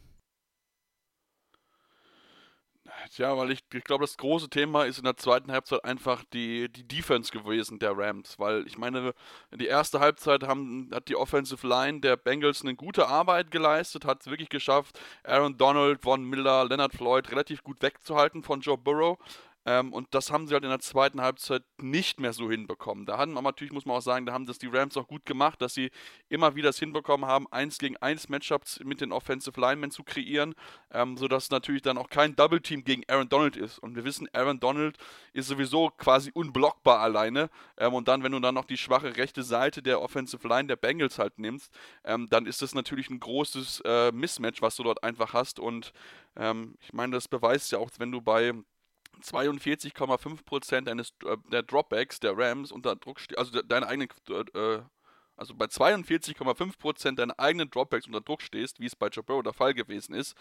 Ja, 3.17 3.37
weil 3.37 3.51
ich, 3.51 3.59
ich 3.73 3.83
glaube, 3.83 4.03
das 4.03 4.17
große 4.17 4.49
Thema 4.49 4.85
ist 4.85 4.97
in 4.97 5.03
der 5.03 5.17
zweiten 5.17 5.51
Halbzeit 5.51 5.83
einfach 5.83 6.23
die, 6.33 6.69
die 6.69 6.87
Defense 6.87 7.31
gewesen 7.31 7.79
der 7.79 7.97
Rams. 7.97 8.37
Weil 8.39 8.65
ich 8.67 8.77
meine, 8.77 9.13
die 9.53 9.67
erste 9.67 9.99
Halbzeit 9.99 10.43
haben, 10.43 10.89
hat 10.93 11.07
die 11.07 11.15
Offensive 11.15 11.67
Line 11.67 11.99
der 12.01 12.17
Bengals 12.17 12.61
eine 12.61 12.75
gute 12.75 13.07
Arbeit 13.07 13.51
geleistet, 13.51 14.05
hat 14.05 14.21
es 14.21 14.27
wirklich 14.27 14.49
geschafft, 14.49 14.99
Aaron 15.23 15.57
Donald, 15.57 16.01
Von 16.01 16.23
Miller, 16.23 16.65
Leonard 16.65 16.93
Floyd 16.93 17.29
relativ 17.31 17.63
gut 17.63 17.81
wegzuhalten 17.81 18.43
von 18.43 18.61
Joe 18.61 18.77
Burrow. 18.77 19.17
Ähm, 19.69 19.93
und 19.93 20.07
das 20.15 20.31
haben 20.31 20.47
sie 20.47 20.55
halt 20.55 20.63
in 20.63 20.71
der 20.71 20.79
zweiten 20.79 21.21
Halbzeit 21.21 21.61
nicht 21.79 22.19
mehr 22.19 22.33
so 22.33 22.49
hinbekommen. 22.49 23.05
Da 23.05 23.19
haben 23.19 23.33
natürlich, 23.33 23.71
muss 23.71 23.85
man 23.85 23.97
auch 23.97 24.01
sagen, 24.01 24.25
da 24.25 24.33
haben 24.33 24.47
das 24.47 24.57
die 24.57 24.65
Rams 24.65 24.97
auch 24.97 25.07
gut 25.07 25.27
gemacht, 25.27 25.61
dass 25.61 25.75
sie 25.75 25.91
immer 26.27 26.55
wieder 26.55 26.69
es 26.69 26.79
hinbekommen 26.79 27.29
haben, 27.29 27.45
eins 27.51 27.77
gegen 27.77 27.95
eins 27.97 28.29
Matchups 28.29 28.79
mit 28.83 28.99
den 28.99 29.11
Offensive 29.11 29.61
Linemen 29.61 29.91
zu 29.91 30.03
kreieren, 30.03 30.55
ähm, 30.91 31.17
sodass 31.17 31.51
natürlich 31.51 31.83
dann 31.83 31.99
auch 31.99 32.09
kein 32.09 32.35
Double 32.35 32.59
Team 32.59 32.83
gegen 32.83 33.03
Aaron 33.07 33.29
Donald 33.29 33.57
ist. 33.57 33.77
Und 33.77 33.95
wir 33.95 34.05
wissen, 34.05 34.27
Aaron 34.33 34.59
Donald 34.59 34.97
ist 35.33 35.49
sowieso 35.49 35.91
quasi 35.91 36.31
unblockbar 36.33 36.99
alleine. 37.01 37.51
Ähm, 37.77 37.93
und 37.93 38.07
dann, 38.07 38.23
wenn 38.23 38.31
du 38.31 38.39
dann 38.39 38.55
noch 38.55 38.65
die 38.65 38.77
schwache 38.77 39.17
rechte 39.17 39.43
Seite 39.43 39.83
der 39.83 40.01
Offensive 40.01 40.47
Line 40.47 40.67
der 40.67 40.77
Bengals 40.77 41.19
halt 41.19 41.37
nimmst, 41.37 41.71
ähm, 42.05 42.27
dann 42.31 42.47
ist 42.47 42.63
das 42.63 42.73
natürlich 42.73 43.11
ein 43.11 43.19
großes 43.19 43.83
äh, 43.85 44.11
Mismatch, 44.13 44.63
was 44.63 44.77
du 44.77 44.83
dort 44.83 45.03
einfach 45.03 45.33
hast. 45.33 45.59
Und 45.59 45.93
ähm, 46.35 46.75
ich 46.79 46.91
meine, 46.91 47.11
das 47.11 47.27
beweist 47.27 47.71
ja 47.71 47.77
auch, 47.77 47.91
wenn 47.99 48.11
du 48.11 48.19
bei 48.21 48.53
42,5% 49.21 50.81
deines 50.81 51.13
äh, 51.25 51.37
der 51.51 51.63
Dropbacks 51.63 52.19
der 52.19 52.37
Rams 52.37 52.71
unter 52.71 52.95
Druck 52.95 53.19
stehst, 53.19 53.37
also 53.37 53.51
de, 53.51 53.63
deine 53.65 53.87
eigenen 53.87 54.09
äh, 54.53 54.81
also 55.39 55.55
bei 55.55 55.65
42,5% 55.65 57.15
deiner 57.15 57.39
eigenen 57.39 57.69
Dropbacks 57.69 58.07
unter 58.07 58.19
Druck 58.19 58.41
stehst, 58.41 58.81
wie 58.81 58.85
es 58.85 58.95
bei 58.95 59.09
Burrow 59.09 59.41
der 59.41 59.53
Fall 59.53 59.73
gewesen 59.73 60.13
ist, 60.13 60.35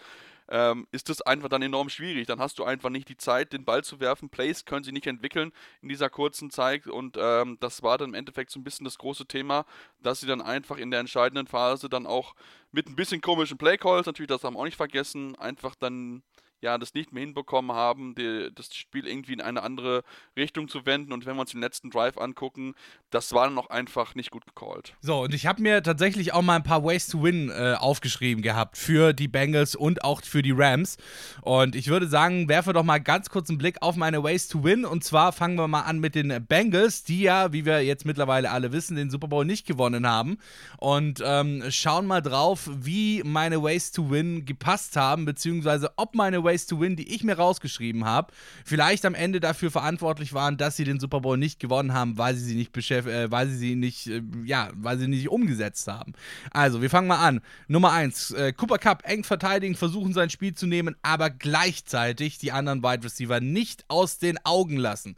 ähm, 0.49 0.87
ist 0.91 1.07
das 1.07 1.21
einfach 1.21 1.47
dann 1.47 1.61
enorm 1.61 1.89
schwierig. 1.89 2.27
Dann 2.27 2.39
hast 2.39 2.59
du 2.59 2.65
einfach 2.65 2.89
nicht 2.89 3.07
die 3.07 3.15
Zeit, 3.15 3.53
den 3.53 3.63
Ball 3.63 3.83
zu 3.83 4.01
werfen. 4.01 4.29
Plays 4.29 4.65
können 4.65 4.83
sie 4.83 4.91
nicht 4.91 5.07
entwickeln 5.07 5.53
in 5.81 5.87
dieser 5.87 6.09
kurzen 6.09 6.51
Zeit 6.51 6.85
und 6.85 7.17
ähm, 7.17 7.57
das 7.61 7.81
war 7.81 7.97
dann 7.97 8.09
im 8.09 8.15
Endeffekt 8.15 8.51
so 8.51 8.59
ein 8.59 8.63
bisschen 8.65 8.83
das 8.83 8.97
große 8.97 9.25
Thema, 9.25 9.65
dass 10.01 10.19
sie 10.19 10.27
dann 10.27 10.41
einfach 10.41 10.77
in 10.77 10.91
der 10.91 10.99
entscheidenden 10.99 11.47
Phase 11.47 11.87
dann 11.87 12.05
auch 12.05 12.35
mit 12.71 12.87
ein 12.87 12.95
bisschen 12.95 13.21
komischen 13.21 13.57
Playcalls, 13.57 14.05
natürlich 14.05 14.27
das 14.27 14.43
haben 14.43 14.55
wir 14.55 14.59
auch 14.59 14.65
nicht 14.65 14.77
vergessen, 14.77 15.35
einfach 15.37 15.75
dann 15.75 16.23
ja, 16.61 16.77
das 16.77 16.93
nicht 16.93 17.13
mehr 17.13 17.21
hinbekommen 17.21 17.75
haben, 17.75 18.15
die, 18.15 18.49
das 18.53 18.75
Spiel 18.75 19.07
irgendwie 19.07 19.33
in 19.33 19.41
eine 19.41 19.63
andere 19.63 20.03
Richtung 20.37 20.67
zu 20.67 20.85
wenden. 20.85 21.13
Und 21.13 21.25
wenn 21.25 21.35
wir 21.35 21.41
uns 21.41 21.51
den 21.51 21.61
letzten 21.61 21.89
Drive 21.89 22.17
angucken, 22.17 22.75
das 23.09 23.33
war 23.33 23.45
dann 23.45 23.53
noch 23.53 23.69
einfach 23.69 24.15
nicht 24.15 24.31
gut 24.31 24.45
gecallt. 24.45 24.93
So, 25.01 25.21
und 25.21 25.33
ich 25.33 25.45
habe 25.45 25.61
mir 25.61 25.81
tatsächlich 25.81 26.33
auch 26.33 26.41
mal 26.41 26.55
ein 26.55 26.63
paar 26.63 26.83
Ways 26.83 27.07
to 27.07 27.23
Win 27.23 27.49
äh, 27.49 27.75
aufgeschrieben 27.79 28.43
gehabt 28.43 28.77
für 28.77 29.13
die 29.13 29.27
Bengals 29.27 29.75
und 29.75 30.03
auch 30.03 30.21
für 30.21 30.41
die 30.41 30.51
Rams. 30.51 30.97
Und 31.41 31.75
ich 31.75 31.87
würde 31.87 32.07
sagen, 32.07 32.49
werfe 32.49 32.73
doch 32.73 32.83
mal 32.83 32.99
ganz 32.99 33.29
kurz 33.29 33.49
einen 33.49 33.57
Blick 33.57 33.81
auf 33.81 33.95
meine 33.95 34.23
Ways 34.23 34.47
to 34.47 34.63
Win. 34.63 34.85
Und 34.85 35.03
zwar 35.03 35.31
fangen 35.31 35.55
wir 35.55 35.67
mal 35.67 35.81
an 35.81 35.99
mit 35.99 36.15
den 36.15 36.45
Bengals, 36.45 37.03
die 37.03 37.21
ja, 37.21 37.53
wie 37.53 37.65
wir 37.65 37.83
jetzt 37.83 38.05
mittlerweile 38.05 38.51
alle 38.51 38.71
wissen, 38.71 38.97
den 38.97 39.09
Super 39.09 39.27
Bowl 39.27 39.45
nicht 39.45 39.65
gewonnen 39.65 40.07
haben. 40.07 40.37
Und 40.77 41.21
ähm, 41.23 41.63
schauen 41.69 42.05
mal 42.05 42.21
drauf, 42.21 42.69
wie 42.73 43.23
meine 43.23 43.63
Ways 43.63 43.91
to 43.91 44.09
Win 44.09 44.45
gepasst 44.45 44.95
haben, 44.95 45.25
beziehungsweise 45.25 45.91
ob 45.95 46.15
meine 46.15 46.43
Ways 46.43 46.48
Ways 46.49 46.65
to 46.65 46.79
Win, 46.79 46.95
die 46.95 47.13
ich 47.13 47.23
mir 47.23 47.37
rausgeschrieben 47.37 48.05
habe, 48.05 48.33
vielleicht 48.65 49.05
am 49.05 49.13
Ende 49.13 49.39
dafür 49.39 49.69
verantwortlich 49.69 50.33
waren, 50.33 50.57
dass 50.57 50.75
sie 50.75 50.83
den 50.83 50.99
Super 50.99 51.21
Bowl 51.21 51.37
nicht 51.37 51.59
gewonnen 51.59 51.93
haben, 51.93 52.17
weil 52.17 52.35
sie 52.35 52.43
sie 52.43 52.55
nicht 52.55 52.75
äh, 52.91 53.31
weil 53.31 53.47
sie 53.47 53.57
sie 53.57 53.75
nicht, 53.75 54.07
äh, 54.07 54.21
ja, 54.43 54.69
weil 54.73 54.97
sie 54.97 55.07
nicht 55.07 55.29
umgesetzt 55.29 55.87
haben. 55.87 56.13
Also, 56.51 56.81
wir 56.81 56.89
fangen 56.89 57.07
mal 57.07 57.25
an. 57.25 57.41
Nummer 57.67 57.91
1, 57.91 58.31
äh, 58.31 58.53
Cooper 58.53 58.79
Cup 58.79 59.03
eng 59.05 59.23
verteidigen, 59.23 59.75
versuchen 59.75 60.13
sein 60.13 60.29
Spiel 60.29 60.53
zu 60.53 60.65
nehmen, 60.65 60.95
aber 61.03 61.29
gleichzeitig 61.29 62.37
die 62.39 62.51
anderen 62.51 62.83
Wide 62.83 63.03
Receiver 63.03 63.39
nicht 63.39 63.85
aus 63.87 64.17
den 64.17 64.43
Augen 64.43 64.77
lassen. 64.77 65.15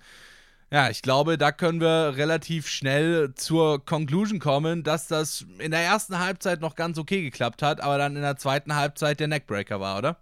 Ja, 0.74 0.90
ich 0.90 1.02
glaube, 1.02 1.38
da 1.38 1.52
können 1.52 1.82
wir 1.82 2.14
relativ 2.16 2.70
schnell 2.70 3.34
zur 3.36 3.84
Conclusion 3.84 4.40
kommen, 4.40 4.84
dass 4.84 5.08
das 5.08 5.46
in 5.60 5.72
der 5.72 5.82
ersten 5.82 6.18
Halbzeit 6.20 6.62
noch 6.62 6.76
ganz 6.76 6.98
okay 6.98 7.24
geklappt 7.24 7.62
hat, 7.62 7.82
aber 7.82 7.98
dann 7.98 8.16
in 8.16 8.22
der 8.22 8.38
zweiten 8.38 8.74
Halbzeit 8.74 9.20
der 9.20 9.28
Neckbreaker 9.28 9.82
war, 9.82 9.98
oder? 9.98 10.18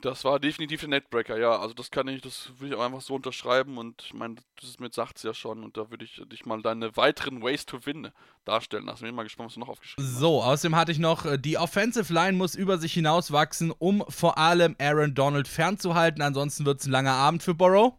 Das 0.00 0.24
war 0.24 0.40
definitiv 0.40 0.80
der 0.80 0.88
Netbreaker, 0.88 1.38
ja. 1.38 1.58
Also 1.58 1.74
das 1.74 1.90
kann 1.90 2.08
ich, 2.08 2.22
das 2.22 2.52
würde 2.58 2.74
ich 2.74 2.80
auch 2.80 2.84
einfach 2.84 3.00
so 3.00 3.14
unterschreiben 3.14 3.78
und 3.78 4.02
ich 4.06 4.14
meine, 4.14 4.36
das 4.60 4.78
mit 4.78 4.94
sagt 4.94 5.18
es 5.18 5.22
ja 5.22 5.34
schon 5.34 5.62
und 5.64 5.76
da 5.76 5.90
würde 5.90 6.04
ich 6.04 6.22
dich 6.26 6.46
mal 6.46 6.62
deine 6.62 6.96
weiteren 6.96 7.42
Ways 7.42 7.66
to 7.66 7.84
Win 7.84 8.10
darstellen 8.44 8.86
lassen. 8.86 9.04
Bin 9.04 9.14
mal 9.14 9.24
gespannt, 9.24 9.48
was 9.48 9.54
du 9.54 9.60
noch 9.60 9.68
aufgeschrieben 9.68 10.04
hast. 10.04 10.18
So, 10.18 10.42
außerdem 10.42 10.76
hatte 10.76 10.92
ich 10.92 10.98
noch, 10.98 11.26
äh, 11.26 11.38
die 11.38 11.58
Offensive 11.58 12.12
Line 12.12 12.36
muss 12.36 12.54
über 12.54 12.78
sich 12.78 12.92
hinauswachsen, 12.94 13.70
um 13.70 14.04
vor 14.08 14.38
allem 14.38 14.76
Aaron 14.80 15.14
Donald 15.14 15.48
fernzuhalten, 15.48 16.22
ansonsten 16.22 16.64
wird 16.64 16.80
es 16.80 16.86
ein 16.86 16.92
langer 16.92 17.14
Abend 17.14 17.42
für 17.42 17.54
Borrow. 17.54 17.94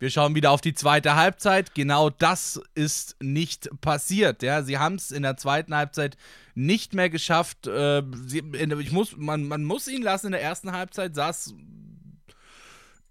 Wir 0.00 0.10
schauen 0.10 0.34
wieder 0.36 0.52
auf 0.52 0.60
die 0.60 0.74
zweite 0.74 1.16
Halbzeit. 1.16 1.74
Genau 1.74 2.08
das 2.08 2.60
ist 2.74 3.16
nicht 3.20 3.68
passiert. 3.80 4.42
Ja, 4.42 4.62
sie 4.62 4.78
haben 4.78 4.94
es 4.94 5.10
in 5.10 5.24
der 5.24 5.36
zweiten 5.36 5.74
Halbzeit 5.74 6.16
nicht 6.54 6.94
mehr 6.94 7.10
geschafft. 7.10 7.66
Äh, 7.66 8.02
sie, 8.26 8.44
ich 8.80 8.92
muss, 8.92 9.16
man, 9.16 9.48
man 9.48 9.64
muss 9.64 9.88
ihn 9.88 10.02
lassen. 10.02 10.26
In 10.26 10.32
der 10.32 10.42
ersten 10.42 10.70
Halbzeit 10.70 11.16
sah 11.16 11.30
es 11.30 11.52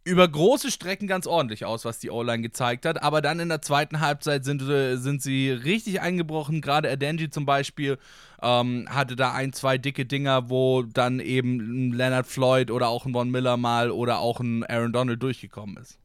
über 0.06 0.25
große 0.25 0.72
Strecken 0.72 1.08
ganz 1.08 1.27
ordentlich 1.27 1.65
aus, 1.65 1.84
was 1.84 2.00
die 2.00 2.10
O-Line 2.10 2.41
gezeigt 2.41 2.86
hat. 2.86 3.03
Aber 3.03 3.22
dann 3.22 3.41
in 3.41 3.50
der 3.50 3.62
zweiten 3.62 4.00
Halbzeit 4.00 4.46
sind, 4.46 4.62
äh, 4.62 4.96
sind 4.96 5.22
sie 5.22 5.51
richtig 5.51 6.00
eingebrochen. 6.00 6.62
Gerade 6.62 6.89
Adenji 6.89 7.29
zum 7.29 7.46
Beispiel 7.46 7.98
ähm, 8.41 8.88
hatte 8.89 9.17
da 9.17 9.34
ein, 9.34 9.51
zwei 9.51 9.77
dicke 9.77 10.06
Dinger, 10.06 10.50
wo 10.50 10.84
dann 10.84 11.20
eben 11.20 11.89
ein 11.89 11.91
Leonard 11.91 12.27
Floyd 12.27 12.72
oder 12.72 12.88
auch 12.88 13.06
ein 13.06 13.12
Von 13.12 13.29
Miller 13.29 13.58
mal 13.58 13.91
oder 13.91 14.20
auch 14.20 14.39
ein 14.39 14.63
Aaron 14.63 14.94
Donald 14.94 15.22
durchgekommen 15.22 15.75
ist. 15.75 16.00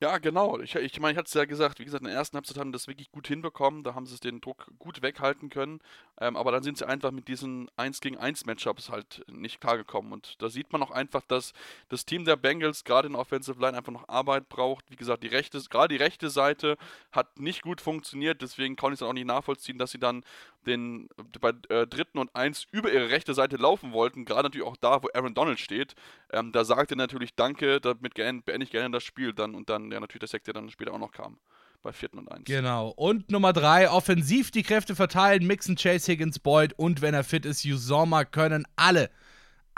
Ja, 0.00 0.18
genau. 0.18 0.60
Ich, 0.60 0.76
ich 0.76 1.00
meine, 1.00 1.12
ich 1.12 1.18
hatte 1.18 1.26
es 1.26 1.34
ja 1.34 1.44
gesagt, 1.44 1.80
wie 1.80 1.84
gesagt, 1.84 2.02
in 2.02 2.08
der 2.08 2.16
ersten 2.16 2.36
Halbzeit 2.36 2.56
haben 2.56 2.70
das 2.70 2.86
wirklich 2.86 3.10
gut 3.10 3.26
hinbekommen, 3.26 3.82
da 3.82 3.96
haben 3.96 4.06
sie 4.06 4.16
den 4.20 4.40
Druck 4.40 4.70
gut 4.78 5.02
weghalten 5.02 5.50
können, 5.50 5.80
ähm, 6.20 6.36
aber 6.36 6.52
dann 6.52 6.62
sind 6.62 6.78
sie 6.78 6.86
einfach 6.86 7.10
mit 7.10 7.26
diesen 7.26 7.68
1 7.76 8.00
gegen 8.00 8.16
1 8.16 8.46
Matchups 8.46 8.90
halt 8.90 9.24
nicht 9.28 9.60
klargekommen 9.60 10.12
und 10.12 10.40
da 10.40 10.50
sieht 10.50 10.72
man 10.72 10.84
auch 10.84 10.92
einfach, 10.92 11.22
dass 11.22 11.52
das 11.88 12.06
Team 12.06 12.24
der 12.24 12.36
Bengals 12.36 12.84
gerade 12.84 13.08
in 13.08 13.14
der 13.14 13.20
Offensive 13.20 13.60
Line 13.60 13.76
einfach 13.76 13.90
noch 13.92 14.08
Arbeit 14.08 14.48
braucht. 14.48 14.88
Wie 14.88 14.96
gesagt, 14.96 15.24
die 15.24 15.28
rechte, 15.28 15.60
gerade 15.68 15.88
die 15.96 16.00
rechte 16.00 16.30
Seite 16.30 16.76
hat 17.10 17.40
nicht 17.40 17.62
gut 17.62 17.80
funktioniert, 17.80 18.40
deswegen 18.40 18.76
kann 18.76 18.92
ich 18.92 19.00
es 19.00 19.02
auch 19.02 19.12
nicht 19.12 19.26
nachvollziehen, 19.26 19.78
dass 19.78 19.90
sie 19.90 19.98
dann 19.98 20.22
den 20.68 21.08
bei 21.40 21.52
äh, 21.68 21.86
dritten 21.86 22.18
und 22.18 22.34
eins 22.34 22.66
über 22.70 22.92
ihre 22.92 23.10
rechte 23.10 23.34
Seite 23.34 23.56
laufen 23.56 23.92
wollten, 23.92 24.24
gerade 24.24 24.44
natürlich 24.44 24.66
auch 24.66 24.76
da, 24.76 25.02
wo 25.02 25.08
Aaron 25.12 25.34
Donald 25.34 25.58
steht. 25.58 25.94
Ähm, 26.32 26.52
da 26.52 26.64
sagte 26.64 26.96
natürlich 26.96 27.34
Danke, 27.34 27.80
damit 27.80 28.14
beende 28.14 28.64
ich 28.64 28.70
gerne 28.70 28.90
das 28.90 29.04
Spiel 29.04 29.32
dann 29.32 29.54
und 29.54 29.68
dann 29.68 29.90
ja 29.90 30.00
natürlich 30.00 30.20
der 30.20 30.28
Sekt, 30.28 30.46
der 30.46 30.54
dann 30.54 30.70
später 30.70 30.92
auch 30.92 30.98
noch 30.98 31.12
kam 31.12 31.38
bei 31.82 31.92
vierten 31.92 32.18
und 32.18 32.30
eins. 32.30 32.44
Genau. 32.44 32.88
Und 32.90 33.30
Nummer 33.30 33.52
drei, 33.52 33.90
offensiv 33.90 34.50
die 34.50 34.62
Kräfte 34.62 34.96
verteilen, 34.96 35.46
Mixen, 35.46 35.76
Chase, 35.76 36.12
Higgins, 36.12 36.38
Boyd 36.38 36.74
und 36.76 37.02
wenn 37.02 37.14
er 37.14 37.24
fit 37.24 37.46
ist, 37.46 37.64
Usoma 37.64 38.24
können 38.24 38.66
alle 38.76 39.10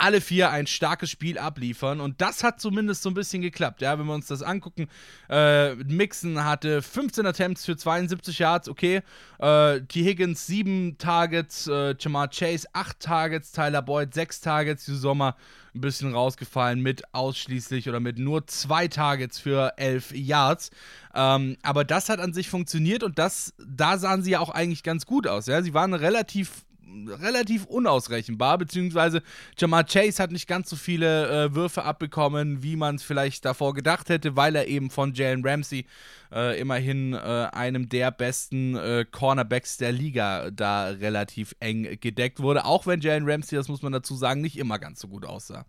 alle 0.01 0.19
vier 0.19 0.49
ein 0.49 0.65
starkes 0.65 1.11
Spiel 1.11 1.37
abliefern. 1.37 2.01
Und 2.01 2.21
das 2.21 2.43
hat 2.43 2.59
zumindest 2.59 3.03
so 3.03 3.09
ein 3.09 3.13
bisschen 3.13 3.41
geklappt. 3.41 3.81
Ja, 3.81 3.99
wenn 3.99 4.07
wir 4.07 4.15
uns 4.15 4.27
das 4.27 4.41
angucken, 4.41 4.87
äh, 5.29 5.75
Mixon 5.75 6.43
hatte 6.43 6.81
15 6.81 7.25
Attempts 7.25 7.65
für 7.65 7.77
72 7.77 8.39
Yards, 8.39 8.67
okay. 8.67 9.01
Äh, 9.39 9.81
T. 9.81 10.03
Higgins 10.03 10.47
7 10.47 10.97
Targets, 10.97 11.67
äh, 11.67 11.95
Jamar 11.99 12.29
Chase 12.29 12.67
8 12.73 12.99
Targets, 12.99 13.51
Tyler 13.51 13.83
Boyd 13.83 14.13
6 14.13 14.41
Targets, 14.41 14.85
die 14.85 14.95
Sommer 14.95 15.35
ein 15.75 15.81
bisschen 15.81 16.13
rausgefallen 16.13 16.81
mit 16.81 17.13
ausschließlich 17.13 17.87
oder 17.87 17.99
mit 17.99 18.17
nur 18.17 18.47
zwei 18.47 18.87
Targets 18.87 19.39
für 19.39 19.77
11 19.77 20.13
Yards. 20.13 20.71
Ähm, 21.13 21.57
aber 21.61 21.85
das 21.85 22.09
hat 22.09 22.19
an 22.19 22.33
sich 22.33 22.49
funktioniert 22.49 23.03
und 23.03 23.19
das, 23.19 23.53
da 23.57 23.97
sahen 23.97 24.23
sie 24.23 24.31
ja 24.31 24.39
auch 24.39 24.49
eigentlich 24.49 24.83
ganz 24.83 25.05
gut 25.05 25.27
aus. 25.27 25.45
Ja? 25.45 25.61
Sie 25.61 25.73
waren 25.73 25.93
relativ 25.93 26.65
relativ 27.07 27.65
unausrechenbar, 27.65 28.57
beziehungsweise 28.57 29.21
Jamar 29.57 29.83
Chase 29.83 30.21
hat 30.21 30.31
nicht 30.31 30.47
ganz 30.47 30.69
so 30.69 30.75
viele 30.75 31.45
äh, 31.45 31.55
Würfe 31.55 31.83
abbekommen, 31.83 32.63
wie 32.63 32.75
man 32.75 32.95
es 32.95 33.03
vielleicht 33.03 33.45
davor 33.45 33.73
gedacht 33.73 34.09
hätte, 34.09 34.35
weil 34.35 34.55
er 34.55 34.67
eben 34.67 34.89
von 34.89 35.13
Jalen 35.13 35.45
Ramsey, 35.45 35.85
äh, 36.31 36.59
immerhin 36.59 37.13
äh, 37.13 37.17
einem 37.17 37.89
der 37.89 38.11
besten 38.11 38.75
äh, 38.75 39.05
Cornerbacks 39.09 39.77
der 39.77 39.91
Liga, 39.91 40.51
da 40.51 40.87
relativ 40.87 41.55
eng 41.59 41.99
gedeckt 41.99 42.39
wurde, 42.39 42.65
auch 42.65 42.85
wenn 42.87 43.01
Jalen 43.01 43.29
Ramsey, 43.29 43.57
das 43.57 43.67
muss 43.67 43.81
man 43.81 43.91
dazu 43.93 44.15
sagen, 44.15 44.41
nicht 44.41 44.57
immer 44.57 44.79
ganz 44.79 44.99
so 44.99 45.07
gut 45.07 45.25
aussah. 45.25 45.65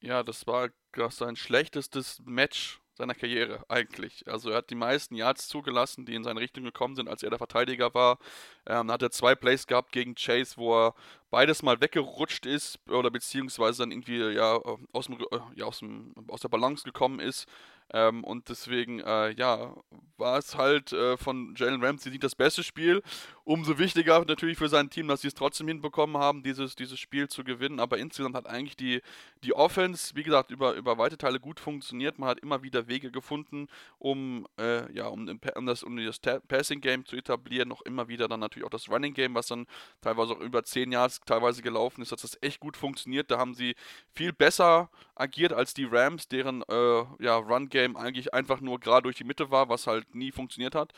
Ja, 0.00 0.22
das 0.22 0.46
war 0.46 0.68
sein 1.10 1.34
schlechtestes 1.34 2.20
Match 2.24 2.80
seiner 2.94 3.14
Karriere 3.14 3.64
eigentlich. 3.68 4.26
Also 4.26 4.50
er 4.50 4.58
hat 4.58 4.70
die 4.70 4.74
meisten 4.74 5.14
Yards 5.14 5.48
zugelassen, 5.48 6.06
die 6.06 6.14
in 6.14 6.24
seine 6.24 6.40
Richtung 6.40 6.64
gekommen 6.64 6.94
sind, 6.94 7.08
als 7.08 7.22
er 7.22 7.30
der 7.30 7.38
Verteidiger 7.38 7.92
war. 7.94 8.18
Ähm, 8.66 8.90
hat 8.90 9.02
er 9.02 9.10
zwei 9.10 9.34
Plays 9.34 9.66
gehabt 9.66 9.92
gegen 9.92 10.14
Chase, 10.14 10.56
wo 10.56 10.86
er 10.86 10.94
beides 11.30 11.62
mal 11.62 11.80
weggerutscht 11.80 12.46
ist 12.46 12.78
oder 12.88 13.10
beziehungsweise 13.10 13.82
dann 13.82 13.90
irgendwie 13.90 14.18
ja 14.34 14.60
aus, 14.92 15.06
dem, 15.06 15.20
äh, 15.20 15.38
ja, 15.56 15.66
aus, 15.66 15.80
dem, 15.80 16.14
aus 16.28 16.40
der 16.40 16.48
Balance 16.48 16.84
gekommen 16.84 17.20
ist 17.20 17.46
ähm, 17.92 18.24
und 18.24 18.48
deswegen, 18.48 19.00
äh, 19.00 19.30
ja, 19.32 19.74
war 20.16 20.38
es 20.38 20.56
halt 20.56 20.92
äh, 20.92 21.16
von 21.16 21.54
Jalen 21.56 21.82
Ramsey 21.82 22.10
nicht 22.10 22.24
das 22.24 22.34
beste 22.34 22.62
Spiel. 22.62 23.02
Umso 23.44 23.78
wichtiger 23.78 24.24
natürlich 24.24 24.56
für 24.56 24.68
sein 24.68 24.88
Team, 24.88 25.08
dass 25.08 25.20
sie 25.20 25.28
es 25.28 25.34
trotzdem 25.34 25.68
hinbekommen 25.68 26.16
haben, 26.16 26.42
dieses, 26.42 26.76
dieses 26.76 26.98
Spiel 26.98 27.28
zu 27.28 27.44
gewinnen. 27.44 27.80
Aber 27.80 27.98
insgesamt 27.98 28.36
hat 28.36 28.46
eigentlich 28.46 28.76
die, 28.76 29.02
die 29.42 29.54
Offense, 29.54 30.14
wie 30.14 30.22
gesagt, 30.22 30.50
über, 30.50 30.74
über 30.74 30.96
weite 30.98 31.18
Teile 31.18 31.40
gut 31.40 31.60
funktioniert. 31.60 32.18
Man 32.18 32.28
hat 32.28 32.40
immer 32.40 32.62
wieder 32.62 32.88
Wege 32.88 33.10
gefunden, 33.10 33.68
um, 33.98 34.46
äh, 34.58 34.90
ja, 34.92 35.08
um, 35.08 35.28
um, 35.56 35.66
das, 35.66 35.82
um 35.82 35.96
das 35.96 36.20
Passing 36.48 36.80
Game 36.80 37.04
zu 37.04 37.16
etablieren. 37.16 37.68
Noch 37.68 37.82
immer 37.82 38.08
wieder 38.08 38.28
dann 38.28 38.40
natürlich 38.40 38.66
auch 38.66 38.70
das 38.70 38.88
Running 38.88 39.14
Game, 39.14 39.34
was 39.34 39.48
dann 39.48 39.66
teilweise 40.00 40.32
auch 40.32 40.40
über 40.40 40.62
10 40.62 40.92
Yards 40.92 41.20
teilweise 41.26 41.60
gelaufen 41.60 42.02
ist, 42.02 42.12
dass 42.12 42.22
das 42.22 42.38
echt 42.40 42.60
gut 42.60 42.76
funktioniert. 42.76 43.30
Da 43.30 43.38
haben 43.38 43.54
sie 43.54 43.74
viel 44.14 44.32
besser 44.32 44.88
agiert 45.14 45.52
als 45.52 45.74
die 45.74 45.84
Rams, 45.84 46.28
deren 46.28 46.62
äh, 46.62 47.04
ja, 47.20 47.36
Run-Game 47.36 47.96
eigentlich 47.96 48.34
einfach 48.34 48.60
nur 48.60 48.80
gerade 48.80 49.04
durch 49.04 49.16
die 49.16 49.24
Mitte 49.24 49.50
war, 49.50 49.68
was 49.68 49.86
halt 49.86 50.14
nie 50.14 50.32
funktioniert 50.32 50.74
hat. 50.74 50.92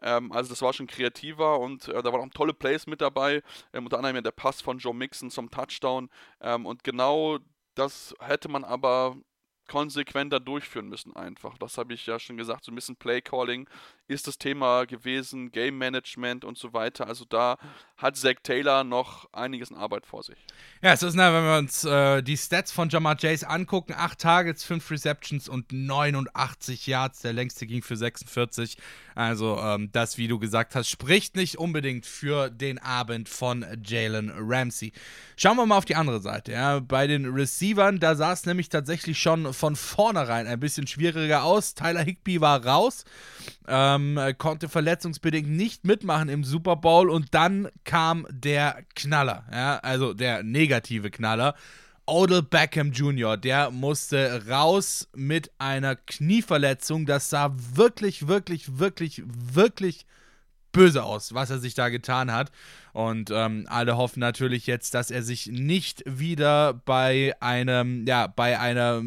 Ähm, 0.00 0.32
also 0.32 0.50
das 0.50 0.62
war 0.62 0.72
schon 0.72 0.86
kreativer 0.86 1.58
und 1.58 1.88
äh, 1.88 2.02
da 2.02 2.12
waren 2.12 2.28
auch 2.28 2.34
tolle 2.34 2.54
Plays 2.54 2.86
mit 2.86 3.00
dabei. 3.00 3.42
Ähm, 3.72 3.84
unter 3.84 3.98
anderem 3.98 4.22
der 4.22 4.30
Pass 4.30 4.60
von 4.60 4.78
Joe 4.78 4.94
Mixon 4.94 5.30
zum 5.30 5.50
Touchdown. 5.50 6.08
Ähm, 6.40 6.66
und 6.66 6.84
genau 6.84 7.38
das 7.74 8.14
hätte 8.20 8.48
man 8.48 8.64
aber 8.64 9.16
konsequenter 9.68 10.40
durchführen 10.40 10.88
müssen 10.88 11.14
einfach. 11.14 11.58
Das 11.58 11.78
habe 11.78 11.94
ich 11.94 12.06
ja 12.06 12.18
schon 12.18 12.36
gesagt, 12.36 12.64
so 12.64 12.72
ein 12.72 12.74
bisschen 12.74 12.96
Play 12.96 13.20
Calling 13.20 13.68
ist 14.08 14.26
das 14.26 14.38
Thema 14.38 14.86
gewesen, 14.86 15.52
Game 15.52 15.76
Management 15.76 16.44
und 16.44 16.56
so 16.56 16.72
weiter. 16.72 17.06
Also 17.06 17.26
da 17.26 17.58
hat 17.98 18.16
Zach 18.16 18.36
Taylor 18.42 18.82
noch 18.82 19.32
einiges 19.32 19.70
an 19.70 19.76
Arbeit 19.76 20.06
vor 20.06 20.22
sich. 20.22 20.38
Ja, 20.82 20.94
es 20.94 21.02
ist, 21.02 21.14
na, 21.14 21.32
wenn 21.32 21.44
wir 21.44 21.58
uns 21.58 21.84
äh, 21.84 22.22
die 22.22 22.36
Stats 22.36 22.72
von 22.72 22.88
Jamar 22.88 23.16
Chase 23.16 23.48
angucken, 23.48 23.92
8 23.94 24.18
Targets, 24.18 24.64
5 24.64 24.90
Receptions 24.90 25.48
und 25.48 25.72
89 25.72 26.86
Yards, 26.86 27.20
der 27.20 27.34
längste 27.34 27.66
ging 27.66 27.82
für 27.82 27.96
46. 27.96 28.78
Also 29.14 29.58
ähm, 29.58 29.90
das, 29.92 30.16
wie 30.16 30.28
du 30.28 30.38
gesagt 30.38 30.74
hast, 30.74 30.88
spricht 30.88 31.36
nicht 31.36 31.58
unbedingt 31.58 32.06
für 32.06 32.50
den 32.50 32.78
Abend 32.78 33.28
von 33.28 33.66
Jalen 33.84 34.32
Ramsey. 34.34 34.92
Schauen 35.36 35.56
wir 35.56 35.66
mal 35.66 35.76
auf 35.76 35.84
die 35.84 35.96
andere 35.96 36.20
Seite. 36.20 36.52
Ja. 36.52 36.80
Bei 36.80 37.06
den 37.06 37.26
Receivern, 37.26 37.98
da 37.98 38.14
sah 38.14 38.32
es 38.32 38.46
nämlich 38.46 38.70
tatsächlich 38.70 39.18
schon 39.18 39.52
von 39.52 39.76
vornherein 39.76 40.46
ein 40.46 40.60
bisschen 40.60 40.86
schwieriger 40.86 41.42
aus. 41.42 41.74
Tyler 41.74 42.04
Higby 42.04 42.40
war 42.40 42.64
raus 42.64 43.04
ähm, 43.68 43.97
konnte 44.38 44.68
verletzungsbedingt 44.68 45.48
nicht 45.48 45.84
mitmachen 45.84 46.28
im 46.28 46.44
Super 46.44 46.76
Bowl 46.76 47.10
und 47.10 47.34
dann 47.34 47.68
kam 47.84 48.26
der 48.30 48.82
Knaller, 48.94 49.44
ja, 49.52 49.78
also 49.78 50.14
der 50.14 50.42
negative 50.42 51.10
Knaller. 51.10 51.54
Odell 52.06 52.42
Beckham 52.42 52.92
Jr., 52.92 53.36
der 53.36 53.70
musste 53.70 54.48
raus 54.48 55.08
mit 55.14 55.50
einer 55.58 55.94
Knieverletzung. 55.94 57.04
Das 57.04 57.28
sah 57.28 57.54
wirklich, 57.74 58.26
wirklich, 58.26 58.78
wirklich, 58.78 59.22
wirklich 59.26 60.06
böse 60.72 61.02
aus, 61.02 61.34
was 61.34 61.50
er 61.50 61.58
sich 61.58 61.74
da 61.74 61.90
getan 61.90 62.32
hat. 62.32 62.50
Und 62.92 63.30
ähm, 63.30 63.66
alle 63.68 63.96
hoffen 63.96 64.20
natürlich 64.20 64.66
jetzt, 64.66 64.94
dass 64.94 65.10
er 65.10 65.22
sich 65.22 65.48
nicht 65.48 66.02
wieder 66.06 66.72
bei 66.72 67.34
einem, 67.40 68.06
ja, 68.06 68.26
bei 68.26 68.58
einer 68.58 69.02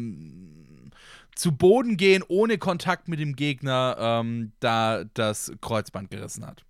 zu 1.34 1.52
Boden 1.52 1.96
gehen 1.96 2.22
ohne 2.26 2.58
Kontakt 2.58 3.08
mit 3.08 3.20
dem 3.20 3.36
Gegner, 3.36 3.96
ähm, 3.98 4.52
da 4.60 5.04
das 5.14 5.52
Kreuzband 5.60 6.10
gerissen 6.10 6.46
hat. 6.46 6.64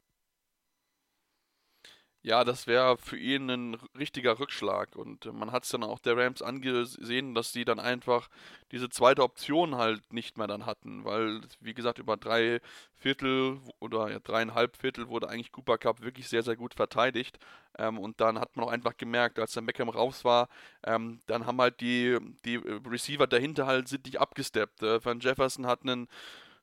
Ja, 2.25 2.45
das 2.45 2.69
wäre 2.69 2.97
für 2.99 3.19
ihn 3.19 3.50
ein 3.50 3.75
richtiger 3.99 4.38
Rückschlag. 4.38 4.95
Und 4.95 5.25
man 5.33 5.50
hat 5.50 5.64
es 5.64 5.71
dann 5.71 5.83
auch 5.83 5.99
der 5.99 6.17
Rams 6.17 6.41
angesehen, 6.41 7.35
dass 7.35 7.50
die 7.50 7.64
dann 7.64 7.81
einfach 7.81 8.29
diese 8.71 8.88
zweite 8.88 9.25
Option 9.25 9.75
halt 9.75 10.12
nicht 10.12 10.38
mehr 10.38 10.47
dann 10.47 10.64
hatten. 10.64 11.05
Weil, 11.05 11.41
wie 11.61 11.75
gesagt, 11.75 11.99
über 11.99 12.17
drei 12.17 12.61
Viertel 12.95 13.59
oder 13.81 14.09
ja, 14.09 14.21
dreieinhalb 14.21 14.76
Viertel 14.76 15.09
wurde 15.09 15.29
eigentlich 15.29 15.50
Cooper 15.50 15.79
Cup 15.79 16.00
wirklich 16.02 16.29
sehr, 16.29 16.45
sehr 16.45 16.55
gut 16.55 16.75
verteidigt. 16.75 17.41
Ähm, 17.76 17.99
und 17.99 18.21
dann 18.21 18.38
hat 18.38 18.55
man 18.57 18.67
auch 18.67 18.71
einfach 18.71 18.97
gemerkt, 18.97 19.41
als 19.41 19.55
der 19.55 19.62
Beckham 19.62 19.88
raus 19.88 20.25
war, 20.25 20.49
ähm, 20.85 21.21
dann 21.26 21.47
haben 21.47 21.61
halt 21.61 21.81
die, 21.81 22.19
die 22.45 22.57
Receiver 22.57 23.26
dahinter 23.26 23.67
halt 23.67 23.88
sind 23.88 24.05
nicht 24.07 24.21
abgesteppt. 24.21 24.83
Äh, 24.83 25.05
Van 25.05 25.19
Jefferson 25.19 25.67
hat 25.67 25.83
einen 25.83 26.07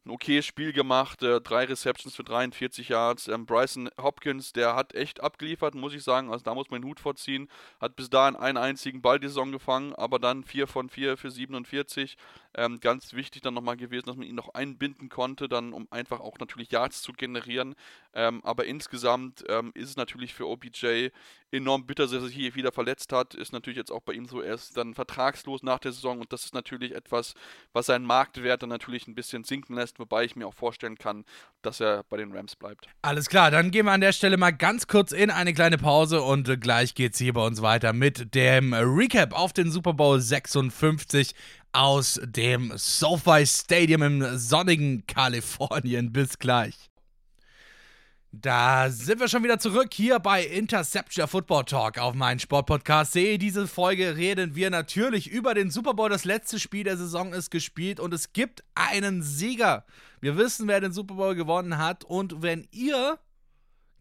ein 0.06 0.12
okayes 0.12 0.46
Spiel 0.46 0.74
gemacht, 0.74 1.22
äh, 1.24 1.42
drei 1.42 1.66
Receptions 1.66 2.16
für 2.16 2.24
43 2.24 2.90
Yards. 2.90 3.28
Ähm, 3.28 3.46
Bryson 3.46 3.90
Hopkins, 4.02 4.54
der 4.54 4.76
hat 4.76 4.96
echt 4.96 5.22
abgeliefert, 5.22 5.76
muss 5.76 5.94
ich 5.94 6.04
sagen. 6.04 6.32
Also 6.32 6.44
da 6.44 6.56
muss 6.56 6.70
man 6.70 6.82
den 6.82 6.90
Hut 6.90 7.00
vorziehen. 7.00 7.50
Hat 7.80 7.96
bis 7.96 8.10
dahin 8.10 8.36
einen 8.36 8.58
einzigen 8.58 9.02
Ball 9.02 9.20
die 9.20 9.28
Saison 9.28 9.52
gefangen, 9.52 9.94
aber 9.96 10.20
dann 10.20 10.44
4 10.44 10.68
von 10.68 10.90
4 10.90 11.18
für 11.18 11.32
47. 11.32 12.18
Ähm, 12.60 12.82
ganz 12.82 13.14
wichtig 13.14 13.42
dann 13.42 13.54
nochmal 13.54 13.78
gewesen, 13.78 14.08
dass 14.08 14.18
man 14.18 14.28
ihn 14.28 14.36
noch 14.36 14.54
einbinden 14.54 15.08
konnte, 15.08 15.48
dann 15.48 15.72
um 15.72 15.88
einfach 15.92 16.20
auch 16.20 16.38
natürlich 16.40 16.70
Yards 16.72 17.02
zu 17.02 17.14
generieren. 17.14 17.74
Ähm, 18.14 18.42
aber 18.44 18.66
insgesamt 18.66 19.46
ähm, 19.48 19.72
ist 19.76 19.92
es 19.92 19.96
natürlich 19.96 20.34
für 20.34 20.46
OBJ 20.46 21.08
enorm 21.52 21.86
bitter, 21.86 22.04
dass 22.04 22.12
er 22.12 22.20
sich 22.20 22.36
hier 22.36 22.56
wieder 22.56 22.74
verletzt 22.74 23.14
hat. 23.14 23.34
Ist 23.34 23.54
natürlich 23.54 23.78
jetzt 23.78 23.92
auch 23.92 24.02
bei 24.02 24.12
ihm 24.12 24.26
so, 24.26 24.42
er 24.42 24.56
ist 24.56 24.76
dann 24.76 24.94
vertragslos 24.94 25.64
nach 25.64 25.80
der 25.80 25.94
Saison 25.94 26.20
und 26.20 26.34
das 26.34 26.44
ist 26.44 26.54
natürlich 26.54 26.94
etwas, 26.94 27.34
was 27.72 27.86
seinen 27.86 28.04
Marktwert 28.04 28.62
dann 28.62 28.70
natürlich 28.70 29.08
ein 29.08 29.16
bisschen 29.16 29.46
sinken 29.46 29.76
lässt, 29.76 29.98
wobei 29.98 30.26
ich 30.26 30.36
mir 30.36 30.46
auch 30.46 30.54
vorstellen 30.54 30.98
kann, 30.98 31.24
dass 31.62 31.80
er 31.80 32.04
bei 32.10 32.18
den 32.18 32.34
Rams 32.34 32.58
bleibt. 32.58 32.90
Alles 33.04 33.30
klar, 33.30 33.52
dann 33.52 33.72
gehen 33.72 33.86
wir 33.86 33.94
an 33.94 34.02
der 34.02 34.12
Stelle 34.12 34.36
mal 34.36 34.52
ganz 34.52 34.88
kurz 34.88 35.14
in 35.14 35.32
eine 35.32 35.54
kleine 35.54 35.78
Pause 35.78 36.22
und 36.22 36.50
äh, 36.50 36.58
gleich 36.58 36.94
es 37.00 37.18
hier 37.18 37.34
bei 37.34 37.46
uns 37.46 37.62
weiter 37.62 37.94
mit 37.94 38.36
dem 38.36 38.74
Recap 38.74 39.34
auf 39.34 39.54
den 39.54 39.72
Super 39.72 39.94
Bowl 39.94 40.20
56 40.20 41.34
aus 41.72 42.20
dem 42.24 42.74
SoFi 42.76 43.46
Stadium 43.46 44.02
im 44.02 44.38
sonnigen 44.38 45.06
Kalifornien. 45.08 46.12
Bis 46.14 46.40
gleich. 46.40 46.90
Da 48.32 48.92
sind 48.92 49.20
wir 49.20 49.28
schon 49.28 49.44
wieder 49.44 49.58
zurück 49.58 49.92
hier 49.92 50.20
bei 50.20 50.46
Interception 50.46 51.28
Football 51.28 51.66
Talk 51.66 51.98
auf 51.98 52.14
meinen 52.14 52.40
Sportpodcast.de. 52.40 53.40
Diese 53.40 53.68
Folge 53.68 54.18
reden 54.18 54.54
wir 54.54 54.70
natürlich 54.70 55.28
über 55.32 55.56
den 55.56 55.72
Super 55.72 55.96
Bowl. 55.96 56.10
Das 56.10 56.26
letzte 56.26 56.60
Spiel 56.60 56.84
der 56.84 56.96
Saison 56.96 57.34
ist 57.34 57.50
gespielt 57.50 58.00
und 58.00 58.14
es 58.14 58.32
gibt 58.32 58.64
einen 58.76 59.24
Sieger. 59.24 59.84
Wir 60.22 60.38
wissen, 60.38 60.68
wer 60.68 60.80
den 60.80 60.94
Super 60.94 61.16
Bowl 61.16 61.34
gewonnen 61.34 61.80
hat 61.80 62.04
und 62.04 62.44
wenn 62.44 62.68
ihr 62.72 63.18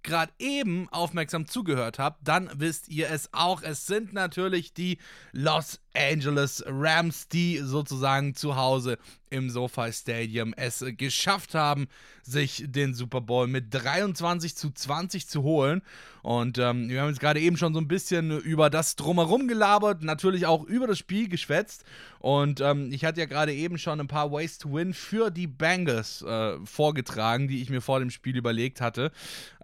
gerade 0.02 0.33
eben 0.38 0.88
aufmerksam 0.90 1.46
zugehört 1.46 1.98
habt, 1.98 2.26
dann 2.26 2.50
wisst 2.54 2.88
ihr 2.88 3.11
es 3.11 3.33
auch. 3.33 3.62
Es 3.62 3.87
sind 3.87 4.12
natürlich 4.12 4.74
die 4.74 4.98
Los 5.33 5.81
Angeles 5.99 6.63
Rams, 6.67 7.29
die 7.29 7.59
sozusagen 7.59 8.35
zu 8.35 8.57
Hause 8.57 8.99
im 9.31 9.51
SoFi 9.51 9.93
Stadium 9.93 10.55
es 10.57 10.85
geschafft 10.97 11.55
haben, 11.55 11.89
sich 12.23 12.65
den 12.67 12.95
Super 12.95 13.21
Bowl 13.21 13.47
mit 13.47 13.75
23 13.75 14.55
zu 14.55 14.71
20 14.71 15.29
zu 15.29 15.43
holen. 15.43 15.83
Und 16.23 16.59
ähm, 16.59 16.89
wir 16.89 17.03
haben 17.03 17.09
jetzt 17.09 17.21
gerade 17.21 17.41
eben 17.41 17.57
schon 17.57 17.75
so 17.75 17.81
ein 17.81 17.89
bisschen 17.89 18.39
über 18.41 18.71
das 18.71 18.97
Drumherum 18.97 19.49
gelabert, 19.49 20.03
natürlich 20.03 20.47
auch 20.47 20.65
über 20.65 20.87
das 20.87 20.99
Spiel 20.99 21.29
geschwätzt. 21.29 21.85
Und 22.21 22.61
ähm, 22.61 22.91
ich 22.93 23.05
hatte 23.05 23.21
ja 23.21 23.27
gerade 23.27 23.53
eben 23.53 23.79
schon 23.79 24.01
ein 24.01 24.09
paar 24.09 24.31
Ways 24.31 24.59
to 24.59 24.73
Win 24.73 24.95
für 24.95 25.31
die 25.31 25.47
Bengals 25.47 26.23
äh, 26.23 26.59
vorgetragen, 26.65 27.49
die 27.49 27.63
ich 27.63 27.71
mir 27.71 27.81
vor 27.81 28.01
dem 28.01 28.11
Spiel 28.11 28.37
überlegt 28.37 28.81
hatte. 28.81 29.11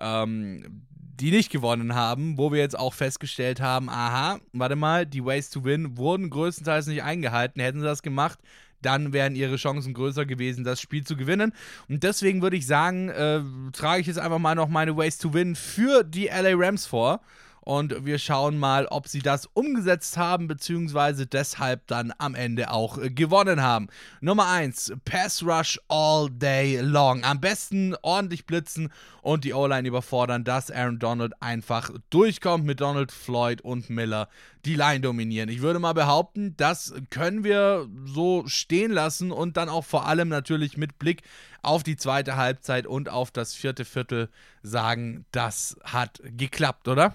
Ähm, 0.00 0.82
die 1.20 1.30
nicht 1.30 1.50
gewonnen 1.50 1.94
haben, 1.94 2.38
wo 2.38 2.52
wir 2.52 2.58
jetzt 2.60 2.78
auch 2.78 2.94
festgestellt 2.94 3.60
haben, 3.60 3.88
aha, 3.88 4.38
warte 4.52 4.76
mal, 4.76 5.06
die 5.06 5.24
Ways 5.24 5.50
to 5.50 5.64
Win 5.64 5.96
wurden 5.96 6.30
größtenteils 6.30 6.86
nicht 6.86 7.02
eingehalten. 7.02 7.60
Hätten 7.60 7.80
sie 7.80 7.86
das 7.86 8.02
gemacht, 8.02 8.38
dann 8.82 9.12
wären 9.12 9.36
ihre 9.36 9.56
Chancen 9.56 9.94
größer 9.94 10.26
gewesen, 10.26 10.64
das 10.64 10.80
Spiel 10.80 11.04
zu 11.04 11.16
gewinnen. 11.16 11.52
Und 11.88 12.02
deswegen 12.02 12.42
würde 12.42 12.56
ich 12.56 12.66
sagen, 12.66 13.08
äh, 13.08 13.40
trage 13.72 14.00
ich 14.00 14.06
jetzt 14.06 14.18
einfach 14.18 14.38
mal 14.38 14.54
noch 14.54 14.68
meine 14.68 14.96
Ways 14.96 15.18
to 15.18 15.32
Win 15.32 15.56
für 15.56 16.04
die 16.04 16.26
LA 16.26 16.54
Rams 16.54 16.86
vor 16.86 17.20
und 17.64 18.04
wir 18.04 18.18
schauen 18.18 18.58
mal, 18.58 18.86
ob 18.86 19.08
sie 19.08 19.20
das 19.20 19.46
umgesetzt 19.54 20.16
haben, 20.16 20.46
beziehungsweise 20.48 21.26
deshalb 21.26 21.86
dann 21.86 22.12
am 22.18 22.34
Ende 22.34 22.70
auch 22.70 22.98
äh, 22.98 23.10
gewonnen 23.10 23.62
haben. 23.62 23.88
Nummer 24.20 24.48
1, 24.48 24.92
Pass 25.04 25.42
Rush 25.42 25.80
all 25.88 26.28
day 26.30 26.80
long. 26.80 27.24
Am 27.24 27.40
besten 27.40 27.96
ordentlich 28.02 28.44
blitzen 28.44 28.92
und 29.22 29.44
die 29.44 29.54
O-Line 29.54 29.88
überfordern, 29.88 30.44
dass 30.44 30.70
Aaron 30.70 30.98
Donald 30.98 31.32
einfach 31.40 31.90
durchkommt 32.10 32.66
mit 32.66 32.80
Donald 32.80 33.10
Floyd 33.10 33.62
und 33.62 33.88
Miller 33.88 34.28
die 34.66 34.74
Line 34.74 35.00
dominieren. 35.00 35.48
Ich 35.48 35.62
würde 35.62 35.78
mal 35.78 35.94
behaupten, 35.94 36.54
das 36.56 36.94
können 37.08 37.44
wir 37.44 37.88
so 38.04 38.44
stehen 38.46 38.92
lassen 38.92 39.30
und 39.32 39.56
dann 39.56 39.70
auch 39.70 39.84
vor 39.84 40.06
allem 40.06 40.28
natürlich 40.28 40.76
mit 40.76 40.98
Blick 40.98 41.22
auf 41.62 41.82
die 41.82 41.96
zweite 41.96 42.36
Halbzeit 42.36 42.86
und 42.86 43.08
auf 43.08 43.30
das 43.30 43.54
vierte 43.54 43.86
Viertel 43.86 44.28
sagen, 44.62 45.24
das 45.32 45.76
hat 45.82 46.20
geklappt, 46.24 46.88
oder? 46.88 47.14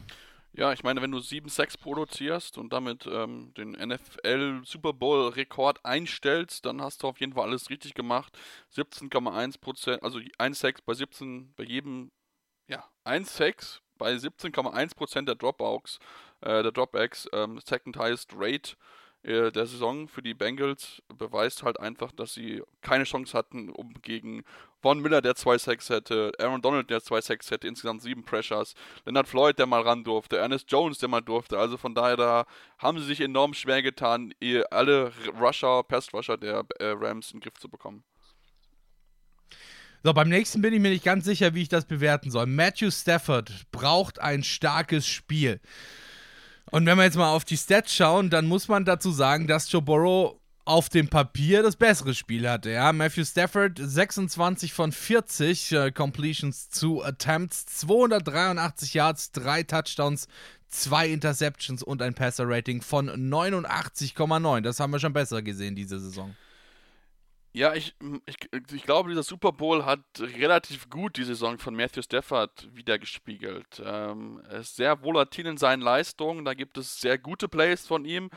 Ja, 0.53 0.73
ich 0.73 0.83
meine, 0.83 1.01
wenn 1.01 1.11
du 1.11 1.19
7-6 1.19 1.79
produzierst 1.79 2.57
und 2.57 2.73
damit 2.73 3.05
ähm, 3.05 3.53
den 3.55 3.71
NFL 3.71 4.61
Super 4.65 4.93
Bowl 4.93 5.29
Rekord 5.29 5.85
einstellst, 5.85 6.65
dann 6.65 6.81
hast 6.81 7.03
du 7.03 7.07
auf 7.07 7.19
jeden 7.19 7.33
Fall 7.33 7.43
alles 7.47 7.69
richtig 7.69 7.93
gemacht. 7.93 8.37
17,1%, 8.75 9.99
also 9.99 10.19
1-6 10.19 10.79
bei 10.85 10.93
17, 10.95 11.53
bei 11.55 11.63
jedem, 11.63 12.11
ja, 12.67 12.83
1-6 13.05 13.79
bei 13.97 14.13
17,1% 14.13 15.25
der 15.25 15.35
Dropouts, 15.35 15.99
äh, 16.41 16.63
der 16.63 16.71
Dropbacks, 16.71 17.27
ähm, 17.31 17.59
second 17.63 17.97
highest 17.97 18.31
rate 18.33 18.75
der 19.23 19.65
Saison 19.65 20.07
für 20.07 20.21
die 20.21 20.33
Bengals 20.33 21.01
beweist 21.17 21.63
halt 21.63 21.79
einfach, 21.79 22.11
dass 22.11 22.33
sie 22.33 22.63
keine 22.81 23.03
Chance 23.03 23.37
hatten, 23.37 23.69
um 23.69 23.93
gegen 24.01 24.43
Von 24.81 25.01
Miller, 25.01 25.21
der 25.21 25.35
2 25.35 25.57
Sacks 25.57 25.89
hätte, 25.89 26.31
Aaron 26.39 26.61
Donald, 26.61 26.89
der 26.89 27.01
2 27.01 27.19
Sacks 27.19 27.51
hätte, 27.51 27.67
insgesamt 27.67 28.01
7 28.01 28.23
Pressures, 28.23 28.75
Leonard 29.05 29.27
Floyd, 29.27 29.59
der 29.59 29.65
mal 29.65 29.81
ran 29.81 30.05
durfte, 30.05 30.37
Ernest 30.37 30.71
Jones, 30.71 30.99
der 30.99 31.09
mal 31.09 31.21
durfte. 31.21 31.59
Also 31.59 31.75
von 31.75 31.93
daher, 31.93 32.15
da 32.15 32.45
haben 32.77 32.97
sie 32.97 33.05
sich 33.05 33.19
enorm 33.19 33.53
schwer 33.53 33.81
getan, 33.81 34.33
alle 34.71 35.11
Rusher, 35.37 35.83
Pass-Rusher 35.83 36.37
der 36.37 36.65
äh, 36.79 36.91
Rams 36.97 37.31
in 37.31 37.39
den 37.39 37.43
Griff 37.43 37.59
zu 37.59 37.67
bekommen. 37.67 38.05
So, 40.01 40.13
beim 40.13 40.29
nächsten 40.29 40.61
bin 40.61 40.73
ich 40.73 40.79
mir 40.79 40.91
nicht 40.91 41.03
ganz 41.03 41.25
sicher, 41.25 41.53
wie 41.53 41.63
ich 41.63 41.67
das 41.67 41.83
bewerten 41.83 42.31
soll. 42.31 42.45
Matthew 42.45 42.89
Stafford 42.89 43.69
braucht 43.71 44.19
ein 44.19 44.43
starkes 44.43 45.05
Spiel. 45.05 45.59
Und 46.71 46.85
wenn 46.85 46.97
wir 46.97 47.03
jetzt 47.03 47.17
mal 47.17 47.31
auf 47.33 47.45
die 47.45 47.57
Stats 47.57 47.93
schauen, 47.93 48.29
dann 48.29 48.45
muss 48.45 48.67
man 48.67 48.85
dazu 48.85 49.11
sagen, 49.11 49.47
dass 49.47 49.71
Joe 49.71 49.81
Burrow 49.81 50.39
auf 50.65 50.89
dem 50.89 51.07
Papier 51.07 51.63
das 51.63 51.75
bessere 51.75 52.13
Spiel 52.13 52.47
hatte. 52.47 52.69
Ja, 52.69 52.93
Matthew 52.93 53.25
Stafford 53.25 53.79
26 53.81 54.71
von 54.71 54.91
40 54.91 55.71
äh, 55.71 55.91
Completions 55.91 56.69
zu 56.69 57.03
Attempts, 57.03 57.65
283 57.65 58.93
Yards, 58.93 59.31
3 59.31 59.63
Touchdowns, 59.63 60.27
2 60.67 61.07
Interceptions 61.07 61.81
und 61.81 62.03
ein 62.03 62.13
Passer-Rating 62.13 62.83
von 62.83 63.09
89,9. 63.09 64.61
Das 64.61 64.79
haben 64.79 64.91
wir 64.91 64.99
schon 64.99 65.13
besser 65.13 65.41
gesehen 65.41 65.75
diese 65.75 65.99
Saison. 65.99 66.35
Ja, 67.51 67.73
ich, 67.73 67.95
ich, 68.27 68.37
ich 68.71 68.83
glaube, 68.83 69.09
dieser 69.09 69.23
Super 69.23 69.51
Bowl 69.51 69.83
hat 69.83 70.01
relativ 70.19 70.87
gut 70.89 71.17
die 71.17 71.23
Saison 71.23 71.57
von 71.57 71.75
Matthew 71.75 72.03
Stafford 72.03 72.69
wiedergespiegelt. 72.75 73.81
Ähm, 73.83 74.39
er 74.47 74.59
ist 74.59 74.75
sehr 74.75 75.03
volatil 75.03 75.47
in 75.47 75.57
seinen 75.57 75.81
Leistungen, 75.81 76.45
da 76.45 76.53
gibt 76.53 76.77
es 76.77 77.01
sehr 77.01 77.17
gute 77.17 77.47
Plays 77.47 77.87
von 77.87 78.05
ihm, 78.05 78.29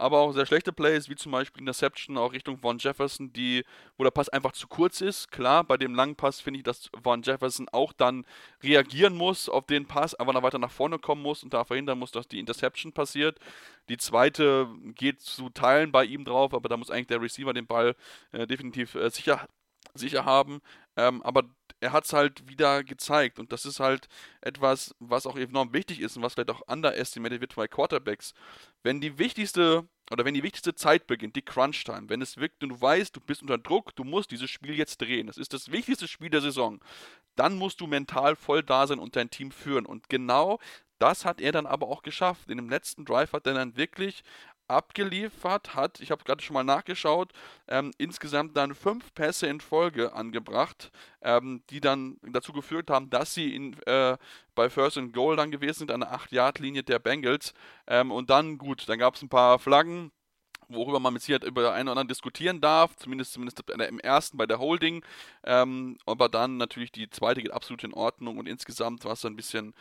aber 0.00 0.20
auch 0.20 0.32
sehr 0.32 0.46
schlechte 0.46 0.72
Plays, 0.72 1.08
wie 1.08 1.14
zum 1.14 1.32
Beispiel 1.32 1.60
Interception 1.60 2.16
auch 2.16 2.32
Richtung 2.32 2.58
Von 2.58 2.78
Jefferson, 2.78 3.32
die, 3.32 3.64
wo 3.96 4.04
der 4.04 4.10
Pass 4.10 4.28
einfach 4.28 4.52
zu 4.52 4.66
kurz 4.66 5.00
ist. 5.00 5.30
Klar, 5.30 5.64
bei 5.64 5.76
dem 5.76 5.94
langen 5.94 6.16
Pass 6.16 6.40
finde 6.40 6.58
ich, 6.58 6.64
dass 6.64 6.90
Von 7.02 7.22
Jefferson 7.22 7.68
auch 7.70 7.92
dann 7.92 8.24
reagieren 8.62 9.14
muss 9.16 9.48
auf 9.48 9.66
den 9.66 9.86
Pass, 9.86 10.14
aber 10.14 10.32
dann 10.32 10.42
weiter 10.42 10.58
nach 10.58 10.70
vorne 10.70 10.98
kommen 10.98 11.22
muss 11.22 11.42
und 11.44 11.52
da 11.52 11.64
verhindern 11.64 11.98
muss, 11.98 12.12
dass 12.12 12.28
die 12.28 12.38
Interception 12.38 12.92
passiert. 12.92 13.38
Die 13.88 13.98
zweite 13.98 14.68
geht 14.94 15.20
zu 15.20 15.50
Teilen 15.50 15.92
bei 15.92 16.04
ihm 16.04 16.24
drauf, 16.24 16.54
aber 16.54 16.68
da 16.68 16.76
muss 16.76 16.90
eigentlich 16.90 17.08
der 17.08 17.20
Receiver 17.20 17.52
den 17.52 17.66
Ball 17.66 17.94
äh, 18.32 18.46
definitiv 18.46 18.94
äh, 18.94 19.10
sicher, 19.10 19.46
sicher 19.94 20.24
haben. 20.24 20.60
Ähm, 20.96 21.22
aber 21.22 21.44
er 21.80 21.92
hat 21.92 22.04
es 22.04 22.12
halt 22.12 22.46
wieder 22.48 22.84
gezeigt 22.84 23.38
und 23.38 23.52
das 23.52 23.64
ist 23.64 23.80
halt 23.80 24.08
etwas, 24.40 24.94
was 24.98 25.26
auch 25.26 25.36
enorm 25.36 25.72
wichtig 25.72 26.00
ist 26.00 26.16
und 26.16 26.22
was 26.22 26.34
vielleicht 26.34 26.50
auch 26.50 26.62
underestimated 26.68 27.40
wird 27.40 27.56
bei 27.56 27.68
Quarterbacks. 27.68 28.34
Wenn 28.82 29.00
die 29.00 29.18
wichtigste 29.18 29.88
oder 30.10 30.24
wenn 30.24 30.34
die 30.34 30.42
wichtigste 30.42 30.74
Zeit 30.74 31.06
beginnt, 31.06 31.36
die 31.36 31.42
Crunch 31.42 31.84
Time, 31.84 32.08
wenn 32.08 32.20
es 32.20 32.36
wirkt 32.36 32.62
und 32.62 32.70
du 32.70 32.80
weißt, 32.80 33.14
du 33.16 33.20
bist 33.20 33.42
unter 33.42 33.58
Druck, 33.58 33.94
du 33.96 34.04
musst 34.04 34.30
dieses 34.30 34.50
Spiel 34.50 34.74
jetzt 34.74 35.00
drehen, 35.00 35.26
das 35.26 35.38
ist 35.38 35.54
das 35.54 35.70
wichtigste 35.70 36.08
Spiel 36.08 36.30
der 36.30 36.40
Saison, 36.40 36.80
dann 37.36 37.56
musst 37.56 37.80
du 37.80 37.86
mental 37.86 38.36
voll 38.36 38.62
da 38.62 38.86
sein 38.86 38.98
und 38.98 39.16
dein 39.16 39.30
Team 39.30 39.50
führen 39.50 39.86
und 39.86 40.08
genau 40.08 40.58
das 41.00 41.24
hat 41.24 41.40
er 41.40 41.50
dann 41.50 41.64
aber 41.64 41.88
auch 41.88 42.02
geschafft. 42.02 42.50
In 42.50 42.58
dem 42.58 42.68
letzten 42.68 43.06
Drive 43.06 43.32
hat 43.32 43.46
er 43.46 43.54
dann 43.54 43.76
wirklich 43.76 44.22
abgeliefert 44.70 45.74
hat. 45.74 46.00
Ich 46.00 46.10
habe 46.10 46.24
gerade 46.24 46.42
schon 46.42 46.54
mal 46.54 46.64
nachgeschaut. 46.64 47.32
Ähm, 47.68 47.92
insgesamt 47.98 48.56
dann 48.56 48.74
fünf 48.74 49.12
Pässe 49.14 49.46
in 49.48 49.60
Folge 49.60 50.12
angebracht, 50.12 50.90
ähm, 51.22 51.62
die 51.70 51.80
dann 51.80 52.18
dazu 52.22 52.52
geführt 52.52 52.90
haben, 52.90 53.10
dass 53.10 53.34
sie 53.34 53.54
in, 53.54 53.76
äh, 53.82 54.16
bei 54.54 54.70
First 54.70 54.98
and 54.98 55.12
Goal 55.12 55.36
dann 55.36 55.50
gewesen 55.50 55.80
sind, 55.80 55.90
an 55.90 56.00
der 56.00 56.12
8-Yard-Linie 56.12 56.82
der 56.82 56.98
Bengals. 56.98 57.52
Ähm, 57.86 58.10
und 58.10 58.30
dann, 58.30 58.58
gut, 58.58 58.88
dann 58.88 58.98
gab 58.98 59.16
es 59.16 59.22
ein 59.22 59.28
paar 59.28 59.58
Flaggen 59.58 60.12
worüber 60.72 61.00
man 61.00 61.12
mit 61.12 61.22
Sicherheit 61.22 61.44
über 61.44 61.72
einen 61.72 61.88
oder 61.88 61.92
anderen 61.92 62.08
diskutieren 62.08 62.60
darf, 62.60 62.96
zumindest, 62.96 63.32
zumindest 63.32 63.62
im 63.68 63.98
ersten 64.00 64.36
bei 64.36 64.46
der 64.46 64.58
Holding. 64.58 65.04
Ähm, 65.44 65.98
aber 66.06 66.28
dann 66.28 66.56
natürlich 66.56 66.92
die 66.92 67.10
zweite 67.10 67.42
geht 67.42 67.52
absolut 67.52 67.84
in 67.84 67.92
Ordnung 67.92 68.38
und 68.38 68.46
insgesamt 68.46 69.04
war 69.04 69.12
es 69.12 69.24
ein 69.24 69.36
bisschen 69.36 69.74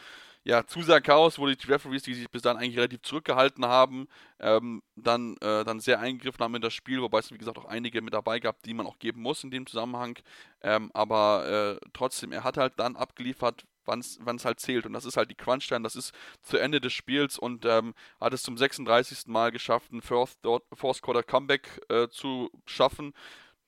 ja, 0.44 0.66
zu 0.66 0.82
sehr 0.82 1.02
Chaos, 1.02 1.38
wo 1.38 1.48
die 1.48 1.58
Referees, 1.68 2.04
die 2.04 2.14
sich 2.14 2.30
bis 2.30 2.42
dann 2.42 2.58
eigentlich 2.58 2.78
relativ 2.78 3.02
zurückgehalten 3.02 3.66
haben, 3.66 4.08
ähm, 4.40 4.82
dann, 4.96 5.36
äh, 5.38 5.64
dann 5.66 5.80
sehr 5.80 6.00
eingegriffen 6.00 6.44
haben 6.44 6.56
in 6.56 6.62
das 6.62 6.74
Spiel, 6.74 7.02
wobei 7.02 7.20
es 7.20 7.32
wie 7.32 7.38
gesagt 7.38 7.58
auch 7.58 7.66
einige 7.66 8.02
mit 8.02 8.14
dabei 8.14 8.40
gab, 8.40 8.64
die 8.64 8.74
man 8.74 8.88
auch 8.88 9.00
geben 9.00 9.22
muss 9.22 9.44
in 9.44 9.52
dem 9.52 9.68
Zusammenhang. 9.68 10.18
Ähm, 10.62 10.92
aber 10.94 11.80
äh, 11.82 11.88
trotzdem, 11.94 12.32
er 12.32 12.44
hat 12.44 12.58
halt 12.58 12.74
dann 12.78 12.96
abgeliefert, 12.96 13.66
wann 13.86 14.00
es 14.36 14.46
halt 14.46 14.60
zählt. 14.60 14.86
Und 14.86 14.94
das 14.94 15.06
ist 15.06 15.18
halt 15.18 15.30
die 15.32 15.36
Crunch-Time, 15.36 15.82
das 15.82 15.96
ist 15.96 16.14
zu 16.42 16.58
Ende 16.58 16.80
des 16.80 16.94
Spiels 16.94 17.38
und 17.38 17.66
ähm, 17.66 17.94
hat 18.20 18.34
es 18.34 18.44
zum 18.44 18.58
36. 18.58 19.28
Mal 19.28 19.52
geschafft, 19.52 19.92
ein 19.92 20.02
Fourth, 20.02 20.38
Fourth 20.74 21.02
Quarter 21.02 21.24
Comeback 21.24 21.82
äh, 21.90 22.08
zu 22.08 22.50
schaffen. 22.66 23.14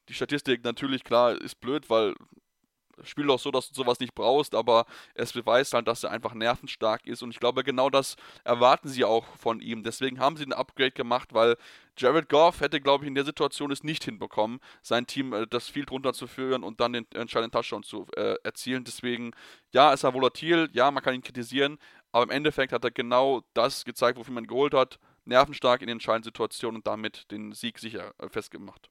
Die 0.10 0.14
Statistik 0.14 0.64
natürlich, 0.64 1.04
klar, 1.04 1.40
ist 1.40 1.60
blöd, 1.60 1.90
weil 1.90 2.16
Spiel 3.04 3.28
doch 3.28 3.40
so, 3.40 3.52
dass 3.52 3.70
du 3.70 3.76
sowas 3.76 4.00
nicht 4.00 4.16
brauchst, 4.16 4.56
aber 4.56 4.86
es 5.14 5.34
beweist 5.34 5.74
halt, 5.74 5.88
dass 5.88 6.04
er 6.04 6.12
einfach 6.12 6.34
nervenstark 6.34 7.06
ist 7.06 7.24
und 7.24 7.32
ich 7.32 7.40
glaube, 7.40 7.64
genau 7.64 7.90
das 7.90 8.16
erwarten 8.44 8.88
sie 8.88 9.04
auch 9.04 9.26
von 9.38 9.60
ihm. 9.60 9.84
Deswegen 9.84 10.20
haben 10.20 10.38
sie 10.38 10.46
ein 10.46 10.54
Upgrade 10.54 10.92
gemacht, 10.92 11.34
weil 11.34 11.58
Jared 11.98 12.30
Goff 12.30 12.62
hätte, 12.62 12.82
glaube 12.82 13.04
ich, 13.04 13.08
in 13.08 13.16
der 13.16 13.26
Situation 13.26 13.72
es 13.72 13.84
nicht 13.84 14.04
hinbekommen, 14.04 14.60
sein 14.82 15.08
Team 15.08 15.34
äh, 15.34 15.46
das 15.48 15.68
Field 15.68 15.92
runterzuführen 15.92 16.64
und 16.64 16.80
dann 16.80 16.94
den 16.94 17.06
entscheidenden 17.14 17.52
Touchdown 17.52 17.84
zu 17.84 18.08
äh, 18.16 18.36
erzielen. 18.44 18.84
Deswegen, 18.84 19.32
ja, 19.74 19.94
ist 19.94 20.04
er 20.04 20.14
volatil, 20.14 20.70
ja, 20.74 20.90
man 20.92 21.04
kann 21.04 21.14
ihn 21.14 21.22
kritisieren, 21.22 21.78
aber 22.12 22.24
im 22.24 22.30
Endeffekt 22.32 22.74
hat 22.74 22.84
er 22.84 22.92
genau 22.92 23.44
das 23.54 23.86
gezeigt, 23.86 24.18
wofür 24.18 24.34
man 24.34 24.48
geholt 24.48 24.74
hat. 24.74 25.00
Nervenstark 25.26 25.82
in 25.82 25.88
den 25.88 25.98
entscheidenden 25.98 26.26
Situationen 26.26 26.78
und 26.78 26.88
damit 26.88 27.30
den 27.32 27.54
Sieg 27.54 27.80
sicher 27.80 28.14
äh, 28.20 28.30
festgemacht. 28.30 28.90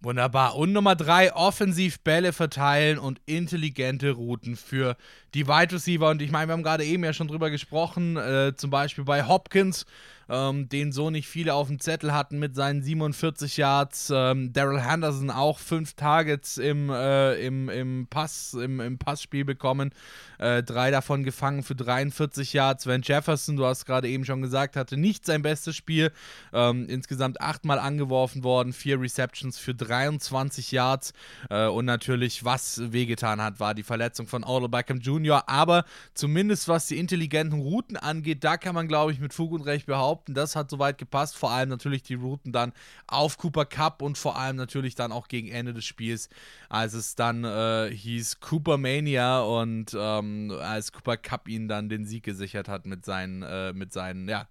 Wunderbar. 0.00 0.56
Und 0.56 0.72
Nummer 0.72 0.94
drei, 0.94 1.32
offensiv 1.34 2.00
Bälle 2.00 2.32
verteilen 2.32 2.98
und 2.98 3.20
intelligente 3.26 4.10
Routen 4.10 4.56
für 4.56 4.96
die 5.34 5.48
Wide 5.48 5.74
Receiver. 5.74 6.10
Und 6.10 6.20
ich 6.20 6.30
meine, 6.30 6.48
wir 6.48 6.52
haben 6.52 6.62
gerade 6.62 6.84
eben 6.84 7.02
ja 7.02 7.12
schon 7.12 7.28
drüber 7.28 7.50
gesprochen, 7.50 8.16
äh, 8.16 8.52
zum 8.56 8.70
Beispiel 8.70 9.04
bei 9.04 9.26
Hopkins 9.26 9.86
ähm, 10.28 10.68
den 10.68 10.92
so 10.92 11.10
nicht 11.10 11.28
viele 11.28 11.54
auf 11.54 11.68
dem 11.68 11.78
Zettel 11.78 12.12
hatten 12.12 12.38
mit 12.38 12.54
seinen 12.54 12.82
47 12.82 13.56
Yards. 13.56 14.12
Ähm, 14.14 14.52
Daryl 14.52 14.80
Henderson 14.80 15.30
auch 15.30 15.58
fünf 15.58 15.94
Targets 15.94 16.58
im, 16.58 16.90
äh, 16.90 17.34
im, 17.46 17.68
im, 17.68 18.06
Pass, 18.08 18.54
im, 18.54 18.80
im 18.80 18.98
Passspiel 18.98 19.44
bekommen. 19.44 19.92
Äh, 20.38 20.62
drei 20.62 20.90
davon 20.90 21.22
gefangen 21.22 21.62
für 21.62 21.74
43 21.74 22.52
Yards. 22.52 22.86
Van 22.86 23.02
Jefferson, 23.02 23.56
du 23.56 23.64
hast 23.64 23.86
gerade 23.86 24.08
eben 24.08 24.24
schon 24.24 24.42
gesagt, 24.42 24.76
hatte 24.76 24.96
nicht 24.96 25.24
sein 25.24 25.42
bestes 25.42 25.76
Spiel. 25.76 26.12
Ähm, 26.52 26.86
insgesamt 26.88 27.40
achtmal 27.40 27.78
angeworfen 27.78 28.44
worden, 28.44 28.72
vier 28.72 29.00
Receptions 29.00 29.58
für 29.58 29.74
23 29.74 30.72
Yards. 30.72 31.12
Äh, 31.50 31.66
und 31.66 31.84
natürlich, 31.84 32.44
was 32.44 32.80
wehgetan 32.92 33.40
hat, 33.40 33.60
war 33.60 33.74
die 33.74 33.82
Verletzung 33.82 34.26
von 34.26 34.44
Odell 34.44 34.68
Beckham 34.68 34.98
Jr. 34.98 35.48
Aber 35.48 35.84
zumindest 36.14 36.68
was 36.68 36.86
die 36.86 36.98
intelligenten 36.98 37.60
Routen 37.60 37.96
angeht, 37.96 38.44
da 38.44 38.56
kann 38.56 38.74
man, 38.74 38.88
glaube 38.88 39.12
ich, 39.12 39.20
mit 39.20 39.32
Fug 39.32 39.52
und 39.52 39.62
Recht 39.62 39.86
behaupten, 39.86 40.15
behaupten, 40.16 40.34
das 40.34 40.56
hat 40.56 40.70
soweit 40.70 40.98
gepasst. 40.98 41.36
Vor 41.36 41.50
allem 41.50 41.68
natürlich 41.68 42.02
die 42.02 42.14
Routen 42.14 42.52
dann 42.52 42.72
auf 43.06 43.36
Cooper 43.38 43.66
Cup 43.66 44.02
und 44.02 44.16
vor 44.18 44.36
allem 44.36 44.56
natürlich 44.56 44.94
dann 44.94 45.12
auch 45.12 45.28
gegen 45.28 45.48
Ende 45.48 45.74
des 45.74 45.84
Spiels, 45.84 46.28
als 46.68 46.94
es 46.94 47.14
dann 47.14 47.44
äh, 47.44 47.90
hieß 47.90 48.40
Cooper 48.40 48.78
Mania 48.78 49.40
und 49.40 49.96
ähm, 49.98 50.56
als 50.60 50.92
Cooper 50.92 51.16
Cup 51.16 51.48
ihn 51.48 51.68
dann 51.68 51.88
den 51.88 52.04
Sieg 52.04 52.24
gesichert 52.24 52.68
hat 52.68 52.86
mit 52.86 53.04
seinen, 53.04 53.42
äh, 53.42 53.72
mit 53.72 53.92
seinen, 53.92 54.28
ja, 54.28 54.48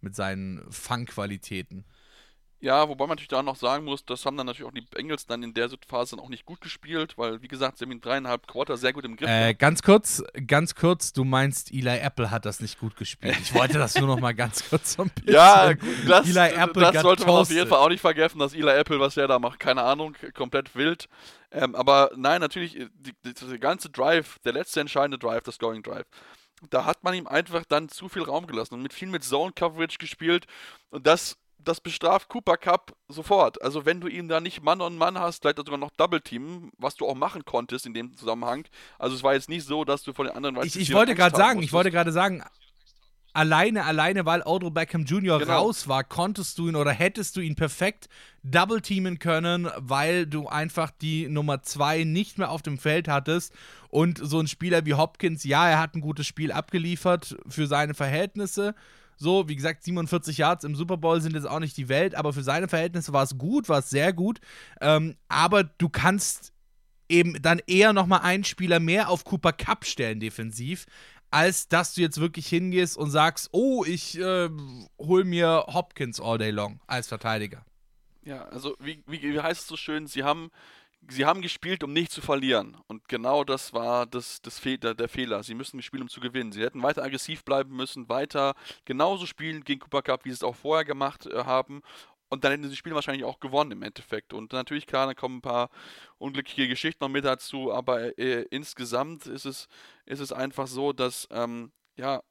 mit 0.00 0.14
seinen 0.14 0.62
Fangqualitäten. 0.70 1.84
Ja, 2.60 2.88
wobei 2.88 3.04
man 3.04 3.10
natürlich 3.10 3.28
da 3.28 3.40
noch 3.40 3.54
sagen 3.54 3.84
muss, 3.84 4.04
das 4.04 4.26
haben 4.26 4.36
dann 4.36 4.46
natürlich 4.46 4.68
auch 4.68 4.74
die 4.74 4.80
Bengals 4.80 5.26
dann 5.26 5.44
in 5.44 5.54
der 5.54 5.70
Phase 5.86 6.16
dann 6.16 6.24
auch 6.24 6.28
nicht 6.28 6.44
gut 6.44 6.60
gespielt, 6.60 7.16
weil, 7.16 7.40
wie 7.40 7.46
gesagt, 7.46 7.78
sie 7.78 7.84
haben 7.84 7.92
ihn 7.92 8.00
dreieinhalb 8.00 8.48
Quarter 8.48 8.76
sehr 8.76 8.92
gut 8.92 9.04
im 9.04 9.16
Griff. 9.16 9.28
Äh, 9.28 9.54
ganz 9.54 9.80
kurz, 9.80 10.24
ganz 10.44 10.74
kurz, 10.74 11.12
du 11.12 11.22
meinst, 11.22 11.72
Eli 11.72 11.98
Apple 11.98 12.32
hat 12.32 12.46
das 12.46 12.58
nicht 12.60 12.80
gut 12.80 12.96
gespielt. 12.96 13.36
Ich 13.40 13.54
wollte 13.54 13.78
das 13.78 13.94
nur 13.94 14.08
noch 14.08 14.18
mal 14.18 14.34
ganz 14.34 14.68
kurz 14.68 14.94
so 14.94 15.02
ein 15.02 15.10
bisschen. 15.14 15.34
Ja, 15.34 15.72
das, 16.08 16.28
Eli 16.28 16.54
Apple 16.54 16.82
das 16.82 17.02
sollte 17.02 17.26
man 17.26 17.36
auf 17.36 17.50
jeden 17.50 17.68
Fall 17.68 17.78
auch 17.78 17.90
nicht 17.90 18.00
vergessen, 18.00 18.40
dass 18.40 18.54
Eli 18.54 18.70
Apple, 18.70 18.98
was 18.98 19.16
er 19.16 19.28
da 19.28 19.38
macht, 19.38 19.60
keine 19.60 19.82
Ahnung, 19.82 20.16
komplett 20.34 20.74
wild. 20.74 21.08
Ähm, 21.52 21.76
aber 21.76 22.10
nein, 22.16 22.40
natürlich, 22.40 22.72
die, 22.72 23.12
die, 23.24 23.34
die 23.34 23.58
ganze 23.60 23.88
Drive, 23.88 24.40
der 24.40 24.52
letzte 24.52 24.80
entscheidende 24.80 25.18
Drive, 25.18 25.44
das 25.44 25.58
Going 25.58 25.84
Drive, 25.84 26.06
da 26.70 26.84
hat 26.84 27.04
man 27.04 27.14
ihm 27.14 27.28
einfach 27.28 27.64
dann 27.68 27.88
zu 27.88 28.08
viel 28.08 28.22
Raum 28.22 28.48
gelassen 28.48 28.74
und 28.74 28.82
mit 28.82 28.92
viel 28.92 29.08
mit 29.08 29.22
Zone 29.22 29.52
Coverage 29.52 29.98
gespielt 29.98 30.46
und 30.90 31.06
das 31.06 31.36
das 31.58 31.80
bestraft 31.80 32.28
Cooper 32.28 32.56
Cup 32.56 32.96
sofort. 33.08 33.60
Also 33.62 33.84
wenn 33.84 34.00
du 34.00 34.08
ihn 34.08 34.28
da 34.28 34.40
nicht 34.40 34.62
Mann 34.62 34.80
on 34.80 34.96
Mann 34.96 35.18
hast, 35.18 35.42
vielleicht 35.42 35.58
sogar 35.58 35.78
noch 35.78 35.90
Double 35.96 36.20
Team, 36.20 36.70
was 36.78 36.94
du 36.94 37.06
auch 37.06 37.14
machen 37.14 37.44
konntest 37.44 37.86
in 37.86 37.94
dem 37.94 38.16
Zusammenhang. 38.16 38.64
Also 38.98 39.16
es 39.16 39.22
war 39.22 39.34
jetzt 39.34 39.48
nicht 39.48 39.64
so, 39.64 39.84
dass 39.84 40.02
du 40.02 40.12
von 40.12 40.26
den 40.26 40.36
anderen 40.36 40.56
Ich, 40.64 40.78
ich 40.78 40.94
wollte 40.94 41.14
gerade 41.14 41.36
sagen, 41.36 41.56
musstest. 41.56 41.68
ich 41.68 41.72
wollte 41.72 41.90
gerade 41.90 42.12
sagen, 42.12 42.42
alleine, 43.32 43.84
alleine, 43.84 44.24
weil 44.26 44.42
Odell 44.42 44.70
Beckham 44.70 45.04
Jr. 45.04 45.38
Genau. 45.38 45.52
raus 45.52 45.88
war, 45.88 46.04
konntest 46.04 46.58
du 46.58 46.68
ihn 46.68 46.76
oder 46.76 46.92
hättest 46.92 47.36
du 47.36 47.40
ihn 47.40 47.54
perfekt 47.56 48.08
double 48.42 48.80
teamen 48.80 49.18
können, 49.18 49.68
weil 49.76 50.26
du 50.26 50.48
einfach 50.48 50.90
die 50.90 51.28
Nummer 51.28 51.62
2 51.62 52.04
nicht 52.04 52.38
mehr 52.38 52.50
auf 52.50 52.62
dem 52.62 52.78
Feld 52.78 53.08
hattest. 53.08 53.52
Und 53.90 54.18
so 54.22 54.40
ein 54.40 54.48
Spieler 54.48 54.86
wie 54.86 54.94
Hopkins, 54.94 55.44
ja, 55.44 55.68
er 55.68 55.80
hat 55.80 55.94
ein 55.94 56.00
gutes 56.00 56.26
Spiel 56.26 56.52
abgeliefert 56.52 57.36
für 57.48 57.66
seine 57.66 57.94
Verhältnisse. 57.94 58.74
So, 59.18 59.48
wie 59.48 59.56
gesagt, 59.56 59.82
47 59.82 60.38
Yards 60.38 60.64
im 60.64 60.76
Super 60.76 60.96
Bowl 60.96 61.20
sind 61.20 61.34
jetzt 61.34 61.48
auch 61.48 61.58
nicht 61.58 61.76
die 61.76 61.88
Welt, 61.88 62.14
aber 62.14 62.32
für 62.32 62.44
seine 62.44 62.68
Verhältnisse 62.68 63.12
war 63.12 63.24
es 63.24 63.36
gut, 63.36 63.68
war 63.68 63.80
es 63.80 63.90
sehr 63.90 64.12
gut. 64.12 64.40
Ähm, 64.80 65.16
aber 65.28 65.64
du 65.64 65.88
kannst 65.88 66.52
eben 67.08 67.40
dann 67.42 67.60
eher 67.66 67.92
nochmal 67.92 68.20
einen 68.20 68.44
Spieler 68.44 68.80
mehr 68.80 69.08
auf 69.08 69.24
Cooper 69.24 69.52
Cup 69.52 69.84
stellen 69.84 70.20
defensiv, 70.20 70.86
als 71.30 71.68
dass 71.68 71.94
du 71.94 72.00
jetzt 72.00 72.20
wirklich 72.20 72.46
hingehst 72.46 72.96
und 72.96 73.10
sagst, 73.10 73.48
oh, 73.52 73.84
ich 73.84 74.18
äh, 74.18 74.48
hol 74.98 75.24
mir 75.24 75.64
Hopkins 75.68 76.20
all 76.20 76.38
day 76.38 76.50
long 76.50 76.80
als 76.86 77.08
Verteidiger. 77.08 77.64
Ja, 78.24 78.44
also 78.46 78.76
wie, 78.78 79.02
wie, 79.06 79.22
wie 79.22 79.40
heißt 79.40 79.62
es 79.62 79.66
so 79.66 79.76
schön, 79.76 80.06
sie 80.06 80.22
haben 80.22 80.50
sie 81.06 81.24
haben 81.24 81.42
gespielt, 81.42 81.84
um 81.84 81.92
nicht 81.92 82.12
zu 82.12 82.20
verlieren. 82.20 82.76
Und 82.86 83.08
genau 83.08 83.44
das 83.44 83.72
war 83.72 84.06
das, 84.06 84.42
das 84.42 84.58
Fe 84.58 84.78
der 84.78 85.08
Fehler. 85.08 85.42
Sie 85.42 85.54
müssen 85.54 85.82
spielen, 85.82 86.02
um 86.02 86.08
zu 86.08 86.20
gewinnen. 86.20 86.52
Sie 86.52 86.62
hätten 86.62 86.82
weiter 86.82 87.02
aggressiv 87.02 87.44
bleiben 87.44 87.74
müssen, 87.76 88.08
weiter 88.08 88.54
genauso 88.84 89.26
spielen 89.26 89.64
gegen 89.64 89.80
Cooper 89.80 90.02
Cup, 90.02 90.24
wie 90.24 90.30
sie 90.30 90.34
es 90.34 90.42
auch 90.42 90.56
vorher 90.56 90.84
gemacht 90.84 91.26
äh, 91.26 91.44
haben. 91.44 91.82
Und 92.30 92.44
dann 92.44 92.52
hätten 92.52 92.64
sie 92.64 92.70
das 92.70 92.78
Spiel 92.78 92.94
wahrscheinlich 92.94 93.24
auch 93.24 93.40
gewonnen 93.40 93.72
im 93.72 93.82
Endeffekt. 93.82 94.34
Und 94.34 94.52
natürlich, 94.52 94.86
klar, 94.86 95.06
da 95.06 95.14
kommen 95.14 95.38
ein 95.38 95.42
paar 95.42 95.70
unglückliche 96.18 96.68
Geschichten 96.68 97.02
noch 97.02 97.08
mit 97.08 97.24
dazu, 97.24 97.72
aber 97.72 98.18
äh, 98.18 98.42
insgesamt 98.50 99.26
ist 99.26 99.46
es, 99.46 99.68
ist 100.04 100.20
es 100.20 100.32
einfach 100.32 100.66
so, 100.66 100.92
dass, 100.92 101.26
ähm, 101.30 101.72
ja, 101.96 102.22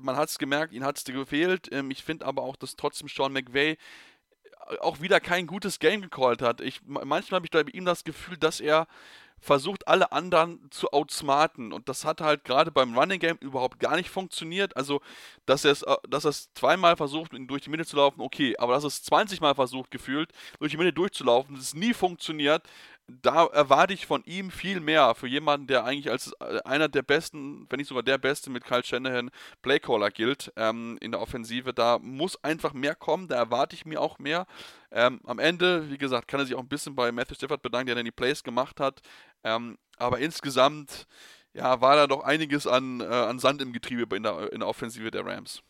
man 0.00 0.16
hat 0.16 0.30
es 0.30 0.38
gemerkt, 0.38 0.72
ihn 0.72 0.84
hat 0.84 0.96
es 0.96 1.04
gefehlt. 1.04 1.68
Ähm, 1.70 1.90
ich 1.90 2.02
finde 2.02 2.24
aber 2.24 2.42
auch, 2.42 2.56
dass 2.56 2.76
trotzdem 2.76 3.08
Sean 3.08 3.32
McVay 3.32 3.76
auch 4.80 5.00
wieder 5.00 5.20
kein 5.20 5.46
gutes 5.46 5.78
Game 5.78 6.02
gecallt 6.02 6.42
hat. 6.42 6.60
Ich, 6.60 6.80
manchmal 6.86 7.38
habe 7.38 7.46
ich 7.46 7.50
bei 7.50 7.62
ihm 7.72 7.84
das 7.84 8.04
Gefühl, 8.04 8.36
dass 8.36 8.60
er 8.60 8.86
versucht, 9.42 9.88
alle 9.88 10.12
anderen 10.12 10.60
zu 10.70 10.92
outsmarten. 10.92 11.72
Und 11.72 11.88
das 11.88 12.04
hat 12.04 12.20
halt 12.20 12.44
gerade 12.44 12.70
beim 12.70 12.96
Running 12.96 13.18
Game 13.18 13.36
überhaupt 13.38 13.80
gar 13.80 13.96
nicht 13.96 14.08
funktioniert. 14.08 14.76
Also, 14.76 15.00
dass 15.46 15.64
er 15.64 15.72
es, 15.72 15.82
äh, 15.82 15.96
dass 16.08 16.52
zweimal 16.54 16.96
versucht, 16.96 17.32
durch 17.32 17.62
die 17.62 17.70
Mitte 17.70 17.84
zu 17.84 17.96
laufen, 17.96 18.20
okay. 18.20 18.56
Aber 18.58 18.74
dass 18.74 18.84
es 18.84 19.02
20 19.02 19.40
Mal 19.40 19.54
versucht, 19.54 19.90
gefühlt, 19.90 20.30
durch 20.60 20.70
die 20.70 20.78
Mitte 20.78 20.92
durchzulaufen, 20.92 21.56
das 21.56 21.74
nie 21.74 21.92
funktioniert 21.92 22.62
da 23.22 23.46
erwarte 23.46 23.92
ich 23.92 24.06
von 24.06 24.22
ihm 24.24 24.50
viel 24.50 24.80
mehr 24.80 25.14
für 25.14 25.26
jemanden, 25.26 25.66
der 25.66 25.84
eigentlich 25.84 26.10
als 26.10 26.32
äh, 26.40 26.60
einer 26.64 26.88
der 26.88 27.02
besten, 27.02 27.66
wenn 27.68 27.78
nicht 27.78 27.88
sogar 27.88 28.02
der 28.02 28.18
beste 28.18 28.50
mit 28.50 28.64
Kyle 28.64 28.84
Shanahan 28.84 29.30
Playcaller 29.62 30.10
gilt 30.10 30.52
ähm, 30.56 30.98
in 31.00 31.12
der 31.12 31.20
Offensive. 31.20 31.74
Da 31.74 31.98
muss 31.98 32.42
einfach 32.42 32.72
mehr 32.72 32.94
kommen, 32.94 33.28
da 33.28 33.36
erwarte 33.36 33.76
ich 33.76 33.84
mir 33.84 34.00
auch 34.00 34.18
mehr. 34.18 34.46
Ähm, 34.90 35.20
am 35.24 35.38
Ende, 35.38 35.90
wie 35.90 35.98
gesagt, 35.98 36.28
kann 36.28 36.40
er 36.40 36.46
sich 36.46 36.54
auch 36.54 36.60
ein 36.60 36.68
bisschen 36.68 36.94
bei 36.94 37.12
Matthew 37.12 37.34
Stafford 37.34 37.62
bedanken, 37.62 37.86
der 37.86 37.96
dann 37.96 38.04
die 38.04 38.10
Plays 38.10 38.42
gemacht 38.42 38.80
hat. 38.80 39.00
Ähm, 39.44 39.78
aber 39.96 40.18
insgesamt, 40.18 41.06
ja, 41.54 41.80
war 41.80 41.96
da 41.96 42.06
doch 42.06 42.24
einiges 42.24 42.66
an, 42.66 43.00
äh, 43.00 43.04
an 43.04 43.38
Sand 43.38 43.62
im 43.62 43.72
Getriebe 43.72 44.16
in 44.16 44.22
der, 44.22 44.52
in 44.52 44.60
der 44.60 44.68
Offensive 44.68 45.10
der 45.10 45.26
Rams. 45.26 45.62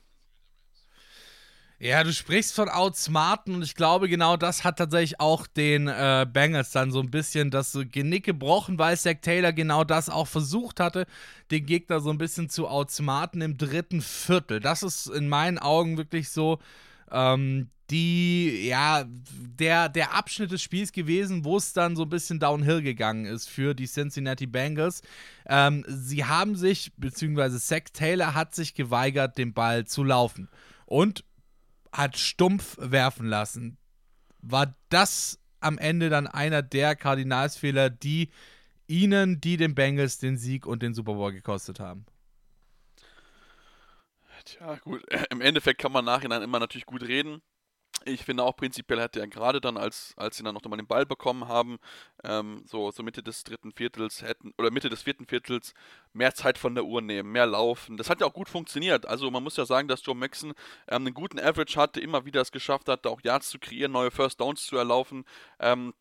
Ja, 1.85 2.05
du 2.05 2.13
sprichst 2.13 2.55
von 2.55 2.69
Outsmarten 2.69 3.57
und 3.57 3.63
ich 3.63 3.75
glaube, 3.75 4.09
genau 4.09 4.37
das 4.37 4.63
hat 4.63 4.79
tatsächlich 4.79 5.19
auch 5.19 5.49
den 5.49 5.89
äh, 5.89 6.25
Bengals 6.33 6.71
dann 6.71 6.93
so 6.93 7.01
ein 7.01 7.11
bisschen 7.11 7.51
das 7.51 7.77
Genick 7.91 8.25
gebrochen, 8.25 8.79
weil 8.79 8.97
Zach 8.97 9.17
Taylor 9.21 9.53
genau 9.53 9.83
das 9.83 10.09
auch 10.09 10.29
versucht 10.29 10.79
hatte, 10.79 11.09
den 11.51 11.67
Gegner 11.67 11.99
so 11.99 12.11
ein 12.11 12.19
bisschen 12.19 12.49
zu 12.49 12.69
outsmarten 12.69 13.41
im 13.41 13.59
dritten 13.59 14.01
Viertel. 14.01 14.61
Das 14.61 14.85
ist 14.85 15.09
in 15.09 15.29
meinen 15.29 15.59
Augen 15.59 15.97
wirklich 15.97 16.31
so 16.31 16.61
ähm, 17.11 17.69
die, 17.91 18.69
ja, 18.69 19.05
der, 19.09 19.89
der 19.89 20.15
Abschnitt 20.15 20.53
des 20.53 20.63
Spiels 20.63 20.93
gewesen, 20.93 21.45
wo 21.45 21.57
es 21.57 21.73
dann 21.73 21.97
so 21.97 22.05
ein 22.05 22.11
bisschen 22.11 22.39
downhill 22.39 22.83
gegangen 22.83 23.25
ist 23.25 23.49
für 23.49 23.75
die 23.75 23.89
Cincinnati 23.89 24.47
Bengals. 24.47 25.03
Ähm, 25.49 25.85
sie 25.89 26.27
haben 26.27 26.55
sich, 26.55 26.93
beziehungsweise 26.97 27.59
Zach 27.59 27.91
Taylor 27.93 28.37
hat 28.37 28.55
sich 28.55 28.75
geweigert, 28.75 29.37
den 29.37 29.53
Ball 29.53 29.85
zu 29.85 30.05
laufen. 30.05 30.49
Und 30.87 31.25
hat 31.93 32.17
stumpf 32.17 32.77
werfen 32.81 33.27
lassen. 33.27 33.79
War 34.41 34.75
das 34.89 35.39
am 35.61 35.79
Ende 35.79 36.11
dann 36.11 36.27
einer 36.27 36.63
der 36.63 36.97
Kardinalsfehler, 36.97 37.91
die 37.91 38.31
ihnen, 38.89 39.41
die 39.41 39.57
den 39.57 39.75
Bengals 39.75 40.19
den 40.19 40.37
Sieg 40.37 40.67
und 40.67 40.83
den 40.83 40.95
Super 40.95 41.15
Bowl 41.15 41.33
gekostet 41.33 41.81
haben? 41.81 42.07
Tja, 44.45 44.77
gut. 44.77 45.05
Im 45.31 45.41
Endeffekt 45.41 45.81
kann 45.81 45.93
man 45.93 46.05
nachhinein 46.05 46.43
immer 46.43 46.59
natürlich 46.59 46.87
gut 46.87 47.03
reden. 47.03 47.43
Ich 48.05 48.25
finde 48.25 48.45
auch 48.45 48.57
prinzipiell 48.57 49.01
hätte 49.01 49.21
er 49.21 49.29
gerade 49.29 49.61
dann, 49.61 49.77
als, 49.77 50.15
als 50.17 50.37
sie 50.37 50.43
dann 50.43 50.55
noch 50.55 50.65
mal 50.65 50.77
den 50.77 50.87
Ball 50.87 51.07
bekommen 51.07 51.49
haben, 51.49 51.79
ähm, 52.25 52.63
so, 52.67 52.91
so 52.91 53.03
Mitte 53.03 53.23
des 53.23 53.45
dritten 53.45 53.73
Viertels 53.73 54.23
hätten, 54.23 54.53
oder 54.59 54.71
Mitte 54.71 54.89
des 54.89 55.03
vierten 55.03 55.27
Viertels 55.27 55.75
mehr 56.13 56.35
Zeit 56.35 56.59
von 56.59 56.75
der 56.75 56.85
Uhr 56.85 57.01
nehmen, 57.03 57.33
mehr 57.33 57.47
laufen. 57.47 57.97
Das 57.97 58.11
hat 58.11 58.21
ja 58.21 58.27
auch 58.27 58.35
gut 58.35 58.49
funktioniert. 58.49 59.07
Also 59.07 59.31
man 59.31 59.43
muss 59.43 59.57
ja 59.57 59.67
sagen, 59.67 59.89
dass 59.89 60.05
Joe 60.05 60.15
Maxon 60.15 60.51
ähm, 60.89 61.07
einen 61.07 61.15
guten 61.15 61.39
Average 61.39 61.79
hatte, 61.81 62.01
immer 62.01 62.25
wieder 62.25 62.41
es 62.41 62.53
geschafft 62.53 62.89
hat, 62.89 63.07
auch 63.07 63.21
Yards 63.23 63.51
zu 63.51 63.59
kreieren, 63.59 63.93
neue 63.93 64.11
First 64.11 64.41
Downs 64.41 64.67
zu 64.67 64.77
erlaufen. 64.77 65.25
Ähm, 65.59 65.95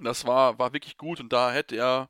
das 0.00 0.26
war, 0.26 0.58
war 0.58 0.72
wirklich 0.72 0.96
gut 0.96 1.20
und 1.20 1.32
da 1.32 1.52
hätte 1.52 1.76
er 1.76 2.08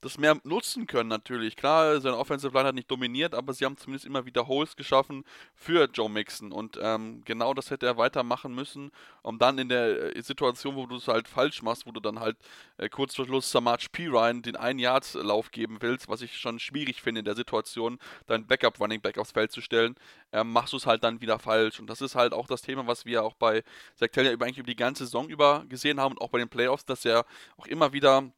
das 0.00 0.18
mehr 0.18 0.38
nutzen 0.44 0.86
können 0.86 1.08
natürlich. 1.08 1.56
Klar, 1.56 2.00
seine 2.00 2.16
Offensive 2.16 2.52
Line 2.54 2.68
hat 2.68 2.74
nicht 2.74 2.90
dominiert, 2.90 3.34
aber 3.34 3.52
sie 3.52 3.64
haben 3.64 3.76
zumindest 3.76 4.06
immer 4.06 4.26
wieder 4.26 4.48
Holes 4.48 4.76
geschaffen 4.76 5.24
für 5.54 5.88
Joe 5.92 6.08
Mixon 6.08 6.52
und 6.52 6.78
ähm, 6.80 7.22
genau 7.24 7.54
das 7.54 7.70
hätte 7.70 7.86
er 7.86 7.96
weitermachen 7.96 8.54
müssen, 8.54 8.90
um 9.22 9.38
dann 9.38 9.58
in 9.58 9.68
der 9.68 10.16
äh, 10.16 10.22
Situation, 10.22 10.76
wo 10.76 10.86
du 10.86 10.96
es 10.96 11.08
halt 11.08 11.28
falsch 11.28 11.62
machst, 11.62 11.86
wo 11.86 11.92
du 11.92 12.00
dann 12.00 12.20
halt 12.20 12.36
äh, 12.78 12.88
kurz 12.88 13.14
vor 13.14 13.26
Schluss 13.26 13.50
Samaj 13.50 13.88
P. 13.92 14.06
Ryan 14.08 14.42
den 14.42 14.56
ein 14.56 14.78
Yard 14.78 15.14
Lauf 15.14 15.50
geben 15.50 15.78
willst, 15.80 16.08
was 16.08 16.22
ich 16.22 16.38
schon 16.38 16.58
schwierig 16.58 17.00
finde 17.02 17.20
in 17.20 17.24
der 17.24 17.36
Situation, 17.36 17.98
dein 18.26 18.46
Backup 18.46 18.80
Running 18.80 19.00
Back 19.00 19.18
aufs 19.18 19.32
Feld 19.32 19.52
zu 19.52 19.60
stellen, 19.60 19.96
ähm, 20.32 20.52
machst 20.52 20.72
du 20.72 20.76
es 20.76 20.86
halt 20.86 21.04
dann 21.04 21.20
wieder 21.20 21.38
falsch 21.38 21.80
und 21.80 21.88
das 21.88 22.00
ist 22.00 22.14
halt 22.14 22.32
auch 22.32 22.46
das 22.46 22.62
Thema, 22.62 22.86
was 22.86 23.04
wir 23.04 23.22
auch 23.22 23.34
bei 23.34 23.62
Zach 23.96 24.08
Taylor 24.08 24.32
über 24.32 24.46
eigentlich 24.46 24.58
über 24.58 24.66
die 24.66 24.76
ganze 24.76 25.04
Saison 25.04 25.28
über 25.28 25.64
gesehen 25.68 26.00
haben 26.00 26.12
und 26.12 26.20
auch 26.20 26.30
bei 26.30 26.38
den 26.38 26.48
Playoffs, 26.48 26.84
dass 26.84 27.04
er 27.04 27.24
auch 27.56 27.66
immer 27.66 27.92
wieder 27.92 28.30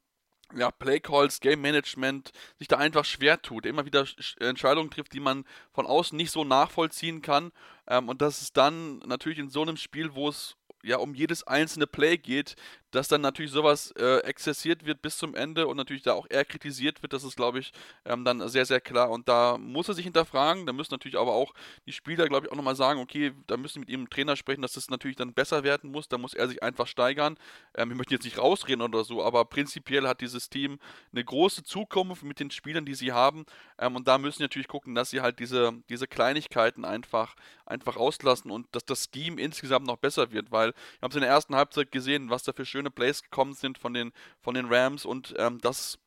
ja, 0.57 0.71
Playcalls, 0.71 1.41
Game 1.41 1.61
Management 1.61 2.33
sich 2.59 2.69
da 2.69 2.79
einfach 2.79 3.05
schwer 3.05 3.41
tut, 3.41 3.67
immer 3.67 3.85
wieder 3.87 4.07
Entscheidungen 4.41 4.91
trifft, 4.91 5.13
die 5.13 5.21
man 5.21 5.45
von 5.73 5.87
außen 5.87 6.17
nicht 6.17 6.31
so 6.31 6.45
nachvollziehen 6.45 7.23
kann. 7.23 7.53
Ähm, 7.87 8.09
und 8.09 8.23
das 8.23 8.43
ist 8.43 8.57
dann 8.57 8.99
natürlich 9.01 9.39
in 9.39 9.51
so 9.51 9.63
einem 9.63 9.77
Spiel, 9.77 10.15
wo 10.15 10.29
es 10.29 10.57
ja 10.83 10.97
um 10.97 11.15
jedes 11.15 11.47
einzelne 11.47 11.87
Play 11.87 12.19
geht, 12.19 12.57
dass 12.93 13.09
dann 13.09 13.21
natürlich 13.21 13.51
sowas 13.51 13.91
äh, 13.99 14.19
exzessiert 14.19 14.87
wird 14.87 15.03
bis 15.03 15.19
zum 15.19 15.35
Ende 15.35 15.67
und 15.67 15.77
natürlich 15.77 16.03
da 16.03 16.13
auch 16.13 16.27
eher 16.31 16.45
kritisiert 16.45 17.03
wird, 17.03 17.13
das 17.13 17.25
ist, 17.25 17.37
glaube 17.37 17.59
ich, 17.59 17.73
ähm, 18.05 18.25
dann 18.25 18.49
sehr, 18.49 18.65
sehr 18.65 18.81
klar. 18.81 19.11
Und 19.11 19.29
da 19.29 19.59
muss 19.59 19.89
er 19.89 19.95
sich 19.95 20.05
hinterfragen, 20.05 20.67
da 20.67 20.73
müssen 20.73 20.93
natürlich 20.93 21.19
aber 21.19 21.33
auch 21.33 21.55
die 21.87 21.93
Spieler, 21.93 22.29
glaube 22.29 22.47
ich, 22.47 22.53
auch 22.53 22.57
nochmal 22.57 22.77
sagen, 22.77 23.01
okay, 23.01 23.33
da 23.47 23.57
müssen 23.57 23.81
mit 23.81 23.89
ihrem 23.89 24.09
Trainer 24.09 24.37
sprechen, 24.37 24.63
dass 24.63 24.75
das 24.75 24.91
natürlich 24.91 25.17
dann 25.17 25.35
besser 25.35 25.65
werden 25.65 25.91
muss, 25.91 26.09
da 26.09 26.19
muss 26.19 26.35
er 26.35 26.49
sich 26.49 26.63
einfach 26.63 26.87
steigern. 26.87 27.37
Ähm, 27.75 27.91
ich 27.91 27.97
möchte 27.97 28.15
jetzt 28.15 28.25
nicht 28.25 28.39
rausreden 28.39 28.83
oder 28.83 29.05
so, 29.05 29.25
aber 29.25 29.45
prinzipiell 29.45 30.07
hat 30.07 30.21
dieses 30.21 30.51
Team 30.51 30.79
eine 31.13 31.25
große 31.25 31.65
Zukunft 31.65 32.23
mit 32.23 32.41
den 32.41 32.51
Spielern, 32.51 32.85
die 32.85 32.95
sie 32.95 33.13
haben 33.13 33.45
ähm, 33.79 33.97
und 33.97 34.07
da 34.07 34.19
müssen 34.19 34.39
sie 34.39 34.45
natürlich 34.45 34.69
gucken, 34.69 34.95
dass 34.95 35.11
sie 35.11 35.21
halt 35.21 35.39
diese, 35.39 35.73
diese 35.89 36.07
Kleinigkeiten 36.07 36.85
einfach, 36.85 37.35
einfach 37.67 37.97
auslassen 37.97 38.51
und 38.51 38.67
dass 38.75 38.85
das 38.85 39.09
Scheme 39.13 39.41
insgesamt 39.41 39.87
noch 39.87 39.97
besser 39.97 40.31
wird, 40.31 40.51
weil 40.53 40.71
wir 40.71 41.03
haben 41.03 41.11
es 41.11 41.17
in 41.17 41.23
der 41.23 41.31
ersten 41.31 41.57
Halbzeit 41.57 41.91
gesehen, 41.91 42.31
was 42.31 42.43
da 42.43 42.53
für 42.53 42.65
schöne 42.65 42.82
Plays 42.91 43.23
gekommen 43.23 43.55
sind 43.55 43.79
von 43.79 43.95
den, 43.95 44.13
von 44.41 44.55
den 44.55 44.67
Rams 44.67 45.05
und 45.05 45.35
ähm, 45.39 45.59
das 45.61 45.99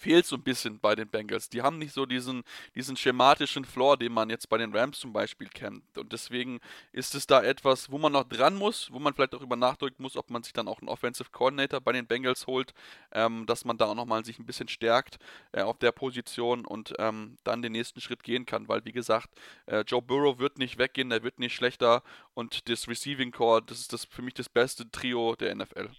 fehlt 0.00 0.24
so 0.24 0.36
ein 0.36 0.42
bisschen 0.42 0.80
bei 0.80 0.94
den 0.94 1.08
Bengals. 1.08 1.50
Die 1.50 1.62
haben 1.62 1.78
nicht 1.78 1.92
so 1.92 2.06
diesen, 2.06 2.42
diesen 2.74 2.96
schematischen 2.96 3.64
Floor, 3.64 3.98
den 3.98 4.12
man 4.12 4.30
jetzt 4.30 4.48
bei 4.48 4.56
den 4.56 4.74
Rams 4.74 4.98
zum 4.98 5.12
Beispiel 5.12 5.48
kennt. 5.48 5.82
Und 5.98 6.12
deswegen 6.12 6.60
ist 6.92 7.14
es 7.14 7.26
da 7.26 7.42
etwas, 7.42 7.90
wo 7.90 7.98
man 7.98 8.12
noch 8.12 8.24
dran 8.24 8.56
muss, 8.56 8.90
wo 8.90 8.98
man 8.98 9.14
vielleicht 9.14 9.34
auch 9.34 9.42
über 9.42 9.56
nachdenken 9.56 10.02
muss, 10.02 10.16
ob 10.16 10.30
man 10.30 10.42
sich 10.42 10.52
dann 10.52 10.68
auch 10.68 10.80
einen 10.80 10.88
Offensive 10.88 11.30
Coordinator 11.30 11.80
bei 11.80 11.92
den 11.92 12.06
Bengals 12.06 12.46
holt, 12.46 12.72
ähm, 13.12 13.44
dass 13.46 13.64
man 13.64 13.76
da 13.76 13.86
auch 13.86 13.94
nochmal 13.94 14.24
sich 14.24 14.38
ein 14.38 14.46
bisschen 14.46 14.68
stärkt 14.68 15.18
äh, 15.52 15.62
auf 15.62 15.78
der 15.78 15.92
Position 15.92 16.64
und 16.64 16.94
ähm, 16.98 17.36
dann 17.44 17.60
den 17.60 17.72
nächsten 17.72 18.00
Schritt 18.00 18.22
gehen 18.22 18.46
kann. 18.46 18.68
Weil, 18.68 18.84
wie 18.84 18.92
gesagt, 18.92 19.28
äh, 19.66 19.84
Joe 19.86 20.00
Burrow 20.02 20.38
wird 20.38 20.58
nicht 20.58 20.78
weggehen, 20.78 21.10
der 21.10 21.22
wird 21.22 21.38
nicht 21.38 21.54
schlechter 21.54 22.02
und 22.34 22.68
das 22.70 22.88
Receiving 22.88 23.32
Core, 23.32 23.62
das 23.62 23.80
ist 23.80 23.92
das 23.92 24.06
für 24.06 24.22
mich 24.22 24.34
das 24.34 24.48
beste 24.48 24.90
Trio 24.90 25.36
der 25.36 25.54
NFL. 25.54 25.90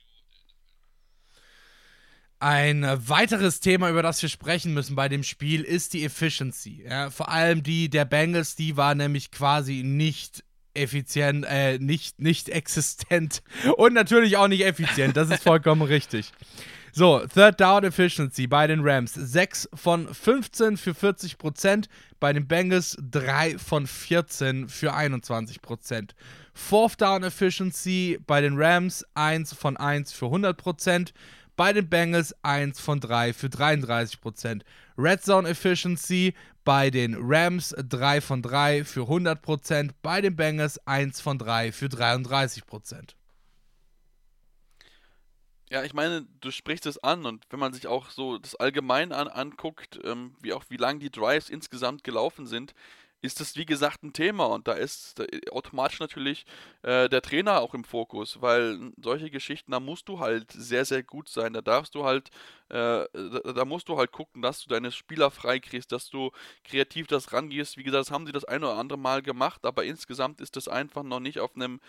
Ein 2.41 2.83
weiteres 3.07 3.59
Thema, 3.59 3.91
über 3.91 4.01
das 4.01 4.19
wir 4.23 4.27
sprechen 4.27 4.73
müssen 4.73 4.95
bei 4.95 5.07
dem 5.07 5.21
Spiel, 5.21 5.61
ist 5.61 5.93
die 5.93 6.03
Efficiency. 6.03 6.83
Ja, 6.89 7.11
vor 7.11 7.29
allem 7.29 7.61
die 7.61 7.87
der 7.87 8.03
Bengals, 8.03 8.55
die 8.55 8.77
war 8.77 8.95
nämlich 8.95 9.29
quasi 9.29 9.83
nicht 9.83 10.43
effizient, 10.73 11.45
äh, 11.47 11.77
nicht, 11.77 12.19
nicht 12.19 12.49
existent 12.49 13.43
und 13.77 13.93
natürlich 13.93 14.37
auch 14.37 14.47
nicht 14.47 14.65
effizient. 14.65 15.15
Das 15.17 15.29
ist 15.29 15.43
vollkommen 15.43 15.83
richtig. 15.83 16.31
So, 16.93 17.19
Third 17.31 17.61
Down 17.61 17.83
Efficiency 17.83 18.47
bei 18.47 18.65
den 18.65 18.79
Rams 18.81 19.13
6 19.13 19.69
von 19.75 20.11
15 20.11 20.77
für 20.77 20.95
40 20.95 21.37
Prozent, 21.37 21.89
bei 22.19 22.33
den 22.33 22.47
Bengals 22.47 22.97
3 23.11 23.59
von 23.59 23.85
14 23.85 24.67
für 24.67 24.95
21 24.95 25.61
Prozent. 25.61 26.15
Fourth 26.55 26.99
Down 26.99 27.23
Efficiency 27.23 28.19
bei 28.25 28.41
den 28.41 28.59
Rams 28.59 29.05
1 29.13 29.53
von 29.53 29.77
1 29.77 30.11
für 30.11 30.25
100 30.25 30.57
Prozent 30.57 31.13
bei 31.55 31.73
den 31.73 31.89
Bengals 31.89 32.35
1 32.43 32.79
von 32.79 32.99
3 32.99 33.33
für 33.33 33.47
33%. 33.47 34.61
Red 34.97 35.23
Zone 35.23 35.49
Efficiency 35.49 36.33
bei 36.63 36.89
den 36.89 37.15
Rams 37.19 37.75
3 37.77 38.21
von 38.21 38.41
3 38.41 38.83
für 38.83 39.01
100%. 39.01 39.91
Bei 40.01 40.21
den 40.21 40.35
Bengals 40.35 40.85
1 40.87 41.21
von 41.21 41.37
3 41.37 41.71
für 41.71 41.87
33%. 41.87 43.15
Ja, 45.71 45.83
ich 45.83 45.93
meine, 45.93 46.27
du 46.41 46.51
sprichst 46.51 46.85
es 46.85 47.01
an 47.01 47.25
und 47.25 47.45
wenn 47.49 47.59
man 47.59 47.71
sich 47.71 47.87
auch 47.87 48.09
so 48.09 48.37
das 48.37 48.55
allgemein 48.55 49.13
an, 49.13 49.29
anguckt, 49.29 50.01
ähm, 50.03 50.35
wie 50.41 50.51
auch 50.51 50.65
wie 50.67 50.75
lang 50.75 50.99
die 50.99 51.09
Drives 51.09 51.49
insgesamt 51.49 52.03
gelaufen 52.03 52.45
sind, 52.45 52.73
ist 53.21 53.39
das, 53.39 53.55
wie 53.55 53.65
gesagt, 53.65 54.03
ein 54.03 54.13
Thema 54.13 54.45
und 54.45 54.67
da 54.67 54.73
ist 54.73 55.21
automatisch 55.51 55.99
natürlich 55.99 56.45
äh, 56.81 57.07
der 57.07 57.21
Trainer 57.21 57.61
auch 57.61 57.73
im 57.73 57.83
Fokus, 57.83 58.41
weil 58.41 58.91
solche 59.01 59.29
Geschichten, 59.29 59.71
da 59.71 59.79
musst 59.79 60.09
du 60.09 60.19
halt 60.19 60.51
sehr, 60.51 60.85
sehr 60.85 61.03
gut 61.03 61.29
sein. 61.29 61.53
Da 61.53 61.61
darfst 61.61 61.93
du 61.95 62.03
halt, 62.03 62.29
äh, 62.69 63.05
da, 63.13 63.53
da, 63.53 63.65
musst 63.65 63.89
du 63.89 63.97
halt 63.97 64.11
gucken, 64.11 64.41
dass 64.41 64.63
du 64.63 64.69
deine 64.69 64.91
Spieler 64.91 65.29
freikriegst, 65.29 65.91
dass 65.91 66.09
du 66.09 66.31
kreativ 66.63 67.07
das 67.07 67.31
rangehst. 67.31 67.77
Wie 67.77 67.83
gesagt, 67.83 68.07
das 68.07 68.11
haben 68.11 68.25
sie 68.25 68.31
das 68.31 68.45
ein 68.45 68.63
oder 68.63 68.77
andere 68.77 68.97
Mal 68.97 69.21
gemacht, 69.21 69.65
aber 69.65 69.83
insgesamt 69.83 70.41
ist 70.41 70.55
das 70.55 70.67
einfach 70.67 71.03
noch 71.03 71.19
nicht 71.19 71.39
auf 71.39 71.55
einem 71.55 71.79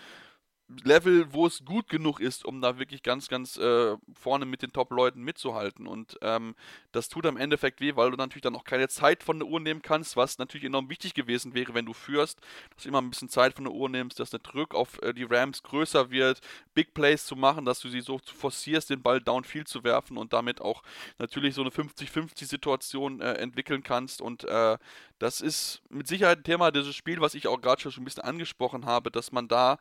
Level, 0.85 1.33
wo 1.33 1.47
es 1.47 1.65
gut 1.65 1.89
genug 1.89 2.21
ist, 2.21 2.45
um 2.45 2.61
da 2.61 2.79
wirklich 2.79 3.03
ganz, 3.03 3.29
ganz 3.29 3.57
äh, 3.57 3.97
vorne 4.15 4.45
mit 4.45 4.63
den 4.63 4.73
Top-Leuten 4.73 5.23
mitzuhalten. 5.23 5.87
Und 5.87 6.19
ähm, 6.23 6.55
das 6.93 7.09
tut 7.09 7.27
am 7.27 7.37
Endeffekt 7.37 7.81
weh, 7.81 7.97
weil 7.97 8.11
du 8.11 8.17
natürlich 8.17 8.43
dann 8.43 8.57
auch 8.57 8.65
keine 8.65 8.89
Zeit 8.89 9.23
von 9.23 9.39
der 9.39 9.49
Uhr 9.49 9.61
nehmen 9.61 9.83
kannst, 9.83 10.17
was 10.17 10.39
natürlich 10.39 10.67
enorm 10.67 10.89
wichtig 10.89 11.15
gewesen 11.15 11.55
wäre, 11.55 11.75
wenn 11.75 11.87
du 11.87 11.93
führst, 11.93 12.41
dass 12.75 12.85
du 12.85 12.89
immer 12.89 13.01
ein 13.01 13.11
bisschen 13.11 13.29
Zeit 13.29 13.55
von 13.55 13.65
der 13.65 13.73
Uhr 13.73 13.89
nimmst, 13.89 14.21
dass 14.21 14.31
der 14.31 14.41
Druck 14.41 14.75
auf 14.75 15.01
äh, 15.03 15.13
die 15.13 15.25
Rams 15.25 15.63
größer 15.63 16.11
wird, 16.11 16.41
Big 16.75 16.95
Plays 16.95 17.27
zu 17.27 17.37
machen, 17.37 17.65
dass 17.65 17.81
du 17.81 17.89
sie 17.89 18.01
so 18.01 18.19
forcierst, 18.19 18.91
den 18.91 19.03
Ball 19.03 19.21
downfield 19.21 19.69
zu 19.69 19.85
werfen 19.85 20.17
und 20.17 20.33
damit 20.33 20.61
auch 20.61 20.83
natürlich 21.19 21.55
so 21.55 21.63
eine 21.63 21.71
50-50-Situation 21.71 23.21
äh, 23.21 23.35
entwickeln 23.35 23.83
kannst. 23.83 24.21
Und 24.21 24.45
äh, 24.45 24.79
das 25.19 25.41
ist 25.41 25.83
mit 25.89 26.09
Sicherheit 26.09 26.39
ein 26.39 26.45
Thema 26.45 26.71
dieses 26.71 26.97
Spiel, 26.97 27.21
was 27.21 27.35
ich 27.35 27.47
auch 27.47 27.61
gerade 27.61 27.81
schon 27.81 27.93
ein 28.03 28.05
bisschen 28.05 28.25
angesprochen 28.25 28.87
habe, 28.87 29.11
dass 29.11 29.31
man 29.31 29.49
da 29.49 29.79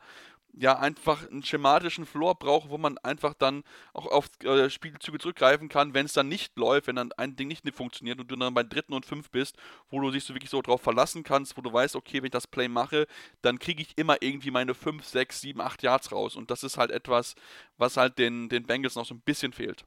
ja 0.54 0.78
einfach 0.78 1.28
einen 1.30 1.42
schematischen 1.42 2.04
Floor 2.04 2.34
braucht, 2.34 2.68
wo 2.68 2.78
man 2.78 2.98
einfach 2.98 3.34
dann 3.34 3.64
auch 3.94 4.06
auf 4.06 4.28
äh, 4.44 4.68
Spielzüge 4.68 5.18
zurückgreifen 5.18 5.68
kann, 5.68 5.94
wenn 5.94 6.06
es 6.06 6.12
dann 6.12 6.28
nicht 6.28 6.56
läuft, 6.58 6.86
wenn 6.86 6.96
dann 6.96 7.12
ein 7.12 7.36
Ding 7.36 7.48
nicht 7.48 7.74
funktioniert 7.74 8.20
und 8.20 8.30
du 8.30 8.36
dann 8.36 8.54
bei 8.54 8.62
dritten 8.62 8.92
und 8.92 9.06
fünf 9.06 9.30
bist, 9.30 9.56
wo 9.88 10.00
du 10.00 10.10
dich 10.10 10.24
so 10.24 10.34
wirklich 10.34 10.50
so 10.50 10.60
drauf 10.60 10.82
verlassen 10.82 11.22
kannst, 11.22 11.56
wo 11.56 11.62
du 11.62 11.72
weißt, 11.72 11.96
okay, 11.96 12.18
wenn 12.18 12.26
ich 12.26 12.30
das 12.32 12.46
Play 12.46 12.68
mache, 12.68 13.06
dann 13.40 13.58
kriege 13.58 13.82
ich 13.82 13.96
immer 13.96 14.16
irgendwie 14.20 14.50
meine 14.50 14.74
5, 14.74 15.04
6, 15.04 15.40
7, 15.40 15.60
8 15.60 15.82
Yards 15.82 16.12
raus. 16.12 16.36
Und 16.36 16.50
das 16.50 16.62
ist 16.62 16.76
halt 16.76 16.90
etwas, 16.90 17.34
was 17.78 17.96
halt 17.96 18.18
den, 18.18 18.48
den 18.48 18.64
Bengals 18.64 18.94
noch 18.94 19.06
so 19.06 19.14
ein 19.14 19.22
bisschen 19.22 19.52
fehlt. 19.52 19.84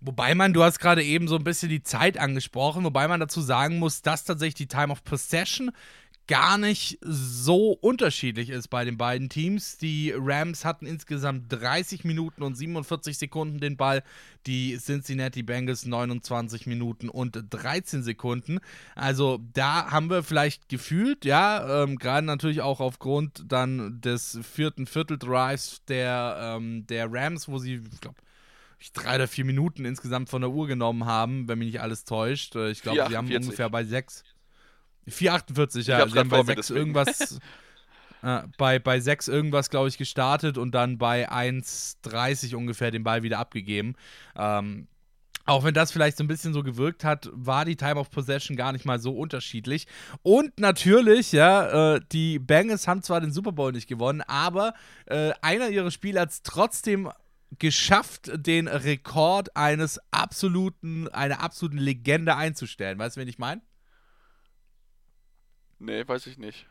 Wobei 0.00 0.34
man, 0.34 0.52
du 0.52 0.62
hast 0.62 0.78
gerade 0.78 1.02
eben 1.02 1.26
so 1.26 1.36
ein 1.36 1.44
bisschen 1.44 1.70
die 1.70 1.82
Zeit 1.82 2.18
angesprochen, 2.18 2.84
wobei 2.84 3.08
man 3.08 3.18
dazu 3.18 3.40
sagen 3.40 3.78
muss, 3.78 4.02
dass 4.02 4.24
tatsächlich 4.24 4.54
die 4.54 4.68
Time 4.68 4.92
of 4.92 5.02
Possession 5.04 5.72
gar 6.28 6.58
nicht 6.58 6.98
so 7.02 7.72
unterschiedlich 7.72 8.50
ist 8.50 8.68
bei 8.68 8.84
den 8.84 8.96
beiden 8.96 9.28
Teams. 9.28 9.78
Die 9.78 10.12
Rams 10.16 10.64
hatten 10.64 10.86
insgesamt 10.86 11.52
30 11.52 12.04
Minuten 12.04 12.42
und 12.42 12.56
47 12.56 13.16
Sekunden 13.16 13.60
den 13.60 13.76
Ball, 13.76 14.02
die 14.46 14.76
Cincinnati 14.78 15.42
Bengals 15.42 15.86
29 15.86 16.66
Minuten 16.66 17.08
und 17.08 17.44
13 17.50 18.02
Sekunden. 18.02 18.58
Also 18.94 19.38
da 19.52 19.90
haben 19.90 20.10
wir 20.10 20.22
vielleicht 20.22 20.68
gefühlt, 20.68 21.24
ja, 21.24 21.84
ähm, 21.84 21.96
gerade 21.96 22.26
natürlich 22.26 22.60
auch 22.60 22.80
aufgrund 22.80 23.44
dann 23.46 24.00
des 24.00 24.38
vierten 24.42 24.86
Vierteldrives 24.86 25.82
der, 25.86 26.56
ähm, 26.56 26.86
der 26.86 27.12
Rams, 27.12 27.48
wo 27.48 27.58
sie, 27.58 27.82
ich 27.92 28.00
glaube, 28.00 28.16
drei 28.92 29.16
oder 29.16 29.28
vier 29.28 29.44
Minuten 29.44 29.84
insgesamt 29.84 30.28
von 30.28 30.42
der 30.42 30.50
Uhr 30.50 30.66
genommen 30.66 31.06
haben, 31.06 31.48
wenn 31.48 31.58
mich 31.58 31.66
nicht 31.66 31.80
alles 31.80 32.04
täuscht. 32.04 32.56
Äh, 32.56 32.70
ich 32.70 32.82
glaube, 32.82 33.06
sie 33.08 33.16
haben 33.16 33.32
ungefähr 33.32 33.70
bei 33.70 33.84
sechs 33.84 34.24
448, 35.08 35.86
ja. 35.86 36.08
Sie 36.08 36.18
haben 36.18 36.28
bei 36.28 36.42
6 36.42 36.70
irgendwas. 36.70 37.38
äh, 38.22 38.42
bei, 38.56 38.78
bei 38.78 39.00
6 39.00 39.28
irgendwas, 39.28 39.70
glaube 39.70 39.88
ich, 39.88 39.98
gestartet 39.98 40.58
und 40.58 40.74
dann 40.74 40.98
bei 40.98 41.30
1,30 41.30 42.54
ungefähr 42.56 42.90
den 42.90 43.04
Ball 43.04 43.22
wieder 43.22 43.38
abgegeben. 43.38 43.94
Ähm, 44.36 44.88
auch 45.46 45.62
wenn 45.62 45.74
das 45.74 45.92
vielleicht 45.92 46.16
so 46.16 46.24
ein 46.24 46.26
bisschen 46.26 46.52
so 46.52 46.64
gewirkt 46.64 47.04
hat, 47.04 47.30
war 47.32 47.64
die 47.64 47.76
Time 47.76 47.96
of 47.96 48.10
Possession 48.10 48.56
gar 48.56 48.72
nicht 48.72 48.84
mal 48.84 48.98
so 48.98 49.16
unterschiedlich. 49.16 49.86
Und 50.22 50.58
natürlich, 50.58 51.30
ja, 51.30 51.94
äh, 51.94 52.00
die 52.10 52.40
Bengals 52.40 52.88
haben 52.88 53.02
zwar 53.02 53.20
den 53.20 53.32
Super 53.32 53.52
Bowl 53.52 53.70
nicht 53.70 53.86
gewonnen, 53.86 54.22
aber 54.22 54.74
äh, 55.06 55.32
einer 55.42 55.68
ihrer 55.68 55.92
Spieler 55.92 56.22
hat 56.22 56.30
es 56.30 56.42
trotzdem 56.42 57.10
geschafft, 57.60 58.32
den 58.34 58.66
Rekord 58.66 59.56
eines 59.56 60.00
absoluten, 60.10 61.06
einer 61.08 61.40
absoluten 61.40 61.78
Legende 61.78 62.34
einzustellen. 62.34 62.98
Weißt 62.98 63.16
du, 63.16 63.20
wen 63.20 63.28
ich 63.28 63.38
meine? 63.38 63.62
Nee, 65.78 66.06
weiß 66.06 66.26
ich 66.26 66.38
nicht. 66.38 66.66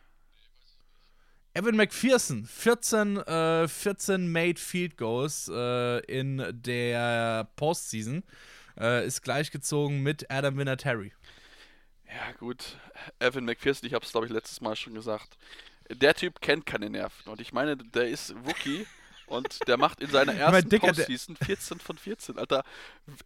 Evan 1.54 1.78
McPherson, 1.78 2.46
14, 2.46 3.18
äh, 3.18 3.68
14 3.68 4.30
Made 4.30 4.60
Field 4.60 4.98
Goals 4.98 5.50
äh, 5.54 6.00
in 6.00 6.44
der 6.52 7.48
Postseason, 7.56 8.24
äh, 8.78 9.08
ist 9.08 9.22
gleichgezogen 9.22 10.04
mit 10.04 10.30
Adam 10.30 10.58
Vinatieri. 10.58 11.14
Ja, 12.08 12.34
gut. 12.34 12.78
Evan 13.20 13.46
McPherson, 13.46 13.88
ich 13.88 13.94
habe 13.94 14.06
es, 14.06 14.12
glaube 14.12 14.28
ich, 14.28 14.34
letztes 14.34 14.60
Mal 14.60 14.76
schon 14.76 14.96
gesagt. 14.96 15.38
Der 15.90 16.14
Typ 16.14 16.42
kennt 16.42 16.66
keine 16.66 16.90
Nerven. 16.90 17.30
Und 17.30 17.40
ich 17.40 17.54
meine, 17.54 17.78
der 17.78 18.10
ist 18.10 18.34
Rookie. 18.46 18.86
Und 19.28 19.68
der 19.68 19.78
macht 19.78 20.00
in 20.02 20.10
seiner 20.10 20.34
ersten 20.36 20.70
Dicker, 20.70 20.88
Postseason 20.88 21.36
14 21.36 21.80
von 21.80 21.98
14. 21.98 22.38
Alter, 22.38 22.64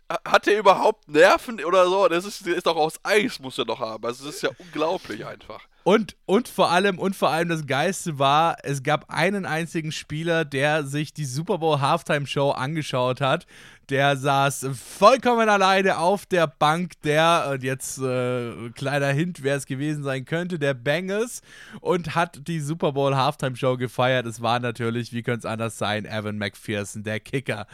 hat 0.09 0.45
der 0.45 0.59
überhaupt 0.59 1.07
Nerven 1.09 1.63
oder 1.63 1.87
so? 1.87 2.07
Das 2.07 2.25
ist, 2.25 2.45
ist 2.47 2.65
doch 2.65 2.77
aus 2.77 2.99
Eis, 3.03 3.39
muss 3.39 3.57
er 3.57 3.65
doch 3.65 3.79
haben. 3.79 4.05
Also, 4.05 4.25
das 4.25 4.35
ist 4.35 4.41
ja 4.41 4.49
unglaublich 4.57 5.25
einfach. 5.25 5.61
Und, 5.83 6.17
und 6.25 6.47
vor 6.47 6.71
allem, 6.71 6.99
und 6.99 7.15
vor 7.15 7.29
allem 7.29 7.49
das 7.49 7.65
Geiste 7.65 8.19
war, 8.19 8.57
es 8.63 8.83
gab 8.83 9.09
einen 9.09 9.45
einzigen 9.45 9.91
Spieler, 9.91 10.45
der 10.45 10.83
sich 10.83 11.13
die 11.13 11.25
Super 11.25 11.59
Bowl 11.59 11.79
Halftime 11.79 12.27
Show 12.27 12.51
angeschaut 12.51 13.21
hat. 13.21 13.45
Der 13.89 14.17
saß 14.17 14.67
vollkommen 14.73 15.49
alleine 15.49 15.97
auf 15.97 16.25
der 16.27 16.45
Bank 16.45 17.01
der, 17.03 17.49
und 17.51 17.63
jetzt 17.63 17.97
äh, 17.97 18.69
kleiner 18.75 19.07
Hint, 19.07 19.41
wer 19.41 19.55
es 19.55 19.65
gewesen 19.65 20.03
sein 20.03 20.25
könnte, 20.25 20.59
der 20.59 20.75
Bengals 20.75 21.41
und 21.81 22.13
hat 22.13 22.47
die 22.47 22.59
Super 22.59 22.91
Bowl 22.91 23.15
Halftime 23.15 23.55
Show 23.55 23.77
gefeiert. 23.77 24.27
Es 24.27 24.41
war 24.41 24.59
natürlich, 24.59 25.11
wie 25.11 25.23
könnte 25.23 25.47
es 25.47 25.51
anders 25.51 25.79
sein, 25.79 26.05
Evan 26.05 26.37
McPherson, 26.37 27.03
der 27.03 27.19
Kicker. 27.19 27.65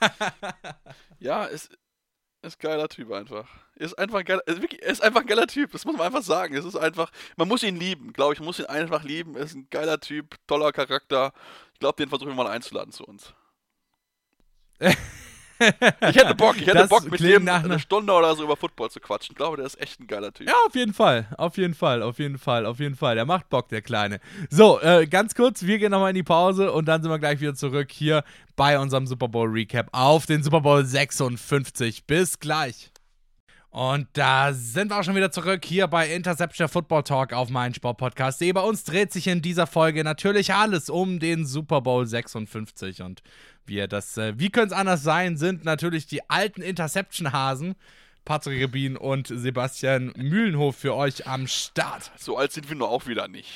ja, 1.20 1.46
es 1.46 1.70
ist 2.42 2.58
geiler 2.58 2.88
Typ 2.88 3.12
einfach. 3.12 3.48
Ist 3.76 3.98
einfach 3.98 4.18
ein 4.18 4.24
geiler, 4.24 4.46
ist 4.46 5.02
einfach 5.02 5.20
ein 5.20 5.26
geiler 5.26 5.46
Typ, 5.46 5.72
das 5.72 5.84
muss 5.84 5.96
man 5.96 6.06
einfach 6.06 6.22
sagen. 6.22 6.54
Es 6.54 6.64
ist 6.64 6.76
einfach, 6.76 7.10
man 7.36 7.48
muss 7.48 7.62
ihn 7.62 7.76
lieben, 7.76 8.12
glaube 8.12 8.34
ich, 8.34 8.40
man 8.40 8.46
muss 8.46 8.58
ihn 8.58 8.66
einfach 8.66 9.04
lieben. 9.04 9.36
Er 9.36 9.44
ist 9.44 9.54
ein 9.54 9.68
geiler 9.70 10.00
Typ, 10.00 10.36
toller 10.46 10.72
Charakter. 10.72 11.32
Ich 11.72 11.80
glaube, 11.80 11.96
den 11.96 12.08
versuchen 12.08 12.28
wir 12.28 12.34
mal 12.34 12.48
einzuladen 12.48 12.92
zu 12.92 13.04
uns. 13.04 13.32
ich 15.60 16.16
hätte 16.16 16.34
Bock, 16.34 16.56
ich 16.56 16.66
hätte 16.66 16.78
das 16.78 16.88
Bock, 16.88 17.10
mit 17.10 17.20
dem 17.20 17.48
eine 17.48 17.78
Stunde 17.78 18.12
oder 18.12 18.34
so 18.34 18.44
über 18.44 18.56
Football 18.56 18.90
zu 18.90 19.00
quatschen. 19.00 19.32
Ich 19.32 19.36
glaube, 19.36 19.56
der 19.56 19.66
ist 19.66 19.80
echt 19.80 20.00
ein 20.00 20.06
geiler 20.06 20.32
Typ. 20.32 20.48
Ja, 20.48 20.54
auf 20.66 20.74
jeden 20.74 20.94
Fall, 20.94 21.26
auf 21.36 21.56
jeden 21.56 21.74
Fall, 21.74 22.02
auf 22.02 22.18
jeden 22.18 22.38
Fall, 22.38 22.66
auf 22.66 22.78
jeden 22.78 22.96
Fall. 22.96 23.14
Der 23.14 23.24
macht 23.24 23.48
Bock, 23.48 23.68
der 23.68 23.82
Kleine. 23.82 24.20
So, 24.50 24.80
äh, 24.80 25.06
ganz 25.06 25.34
kurz, 25.34 25.64
wir 25.64 25.78
gehen 25.78 25.90
nochmal 25.90 26.10
in 26.10 26.16
die 26.16 26.22
Pause 26.22 26.72
und 26.72 26.86
dann 26.86 27.02
sind 27.02 27.10
wir 27.10 27.18
gleich 27.18 27.40
wieder 27.40 27.54
zurück 27.54 27.90
hier 27.90 28.24
bei 28.56 28.78
unserem 28.78 29.06
Super 29.06 29.28
Bowl 29.28 29.48
Recap 29.48 29.88
auf 29.92 30.26
den 30.26 30.42
Super 30.42 30.60
Bowl 30.60 30.84
56. 30.84 32.04
Bis 32.06 32.38
gleich. 32.38 32.91
Und 33.72 34.06
da 34.12 34.52
sind 34.52 34.90
wir 34.90 35.00
auch 35.00 35.02
schon 35.02 35.16
wieder 35.16 35.32
zurück 35.32 35.64
hier 35.64 35.86
bei 35.86 36.14
Interception 36.14 36.68
Football 36.68 37.04
Talk 37.04 37.32
auf 37.32 37.48
meinen 37.48 37.72
Sportpodcast. 37.72 38.40
Bei 38.52 38.60
uns 38.60 38.84
dreht 38.84 39.14
sich 39.14 39.26
in 39.26 39.40
dieser 39.40 39.66
Folge 39.66 40.04
natürlich 40.04 40.52
alles 40.52 40.90
um 40.90 41.18
den 41.18 41.46
Super 41.46 41.80
Bowl 41.80 42.06
56 42.06 43.00
und 43.00 43.22
wir 43.64 43.88
das, 43.88 44.18
äh, 44.18 44.38
wie 44.38 44.50
könnte 44.50 44.74
es 44.74 44.78
anders 44.78 45.02
sein, 45.02 45.38
sind 45.38 45.64
natürlich 45.64 46.06
die 46.06 46.28
alten 46.28 46.60
Interception-Hasen. 46.60 47.74
Patrick 48.26 48.60
Rebin 48.60 48.98
und 48.98 49.28
Sebastian 49.28 50.12
Mühlenhof 50.18 50.76
für 50.76 50.94
euch 50.94 51.26
am 51.26 51.46
Start. 51.46 52.12
So 52.18 52.36
alt 52.36 52.52
sind 52.52 52.68
wir 52.68 52.76
nur 52.76 52.90
auch 52.90 53.06
wieder 53.06 53.26
nicht. 53.26 53.48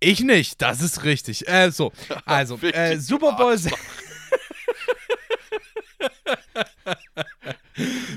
Ich 0.00 0.20
nicht, 0.20 0.62
das 0.62 0.80
ist 0.80 1.04
richtig. 1.04 1.46
Äh, 1.46 1.72
so, 1.72 1.92
also, 2.24 2.58
äh, 2.62 2.96
Super 2.96 3.32
Bowl. 3.32 3.54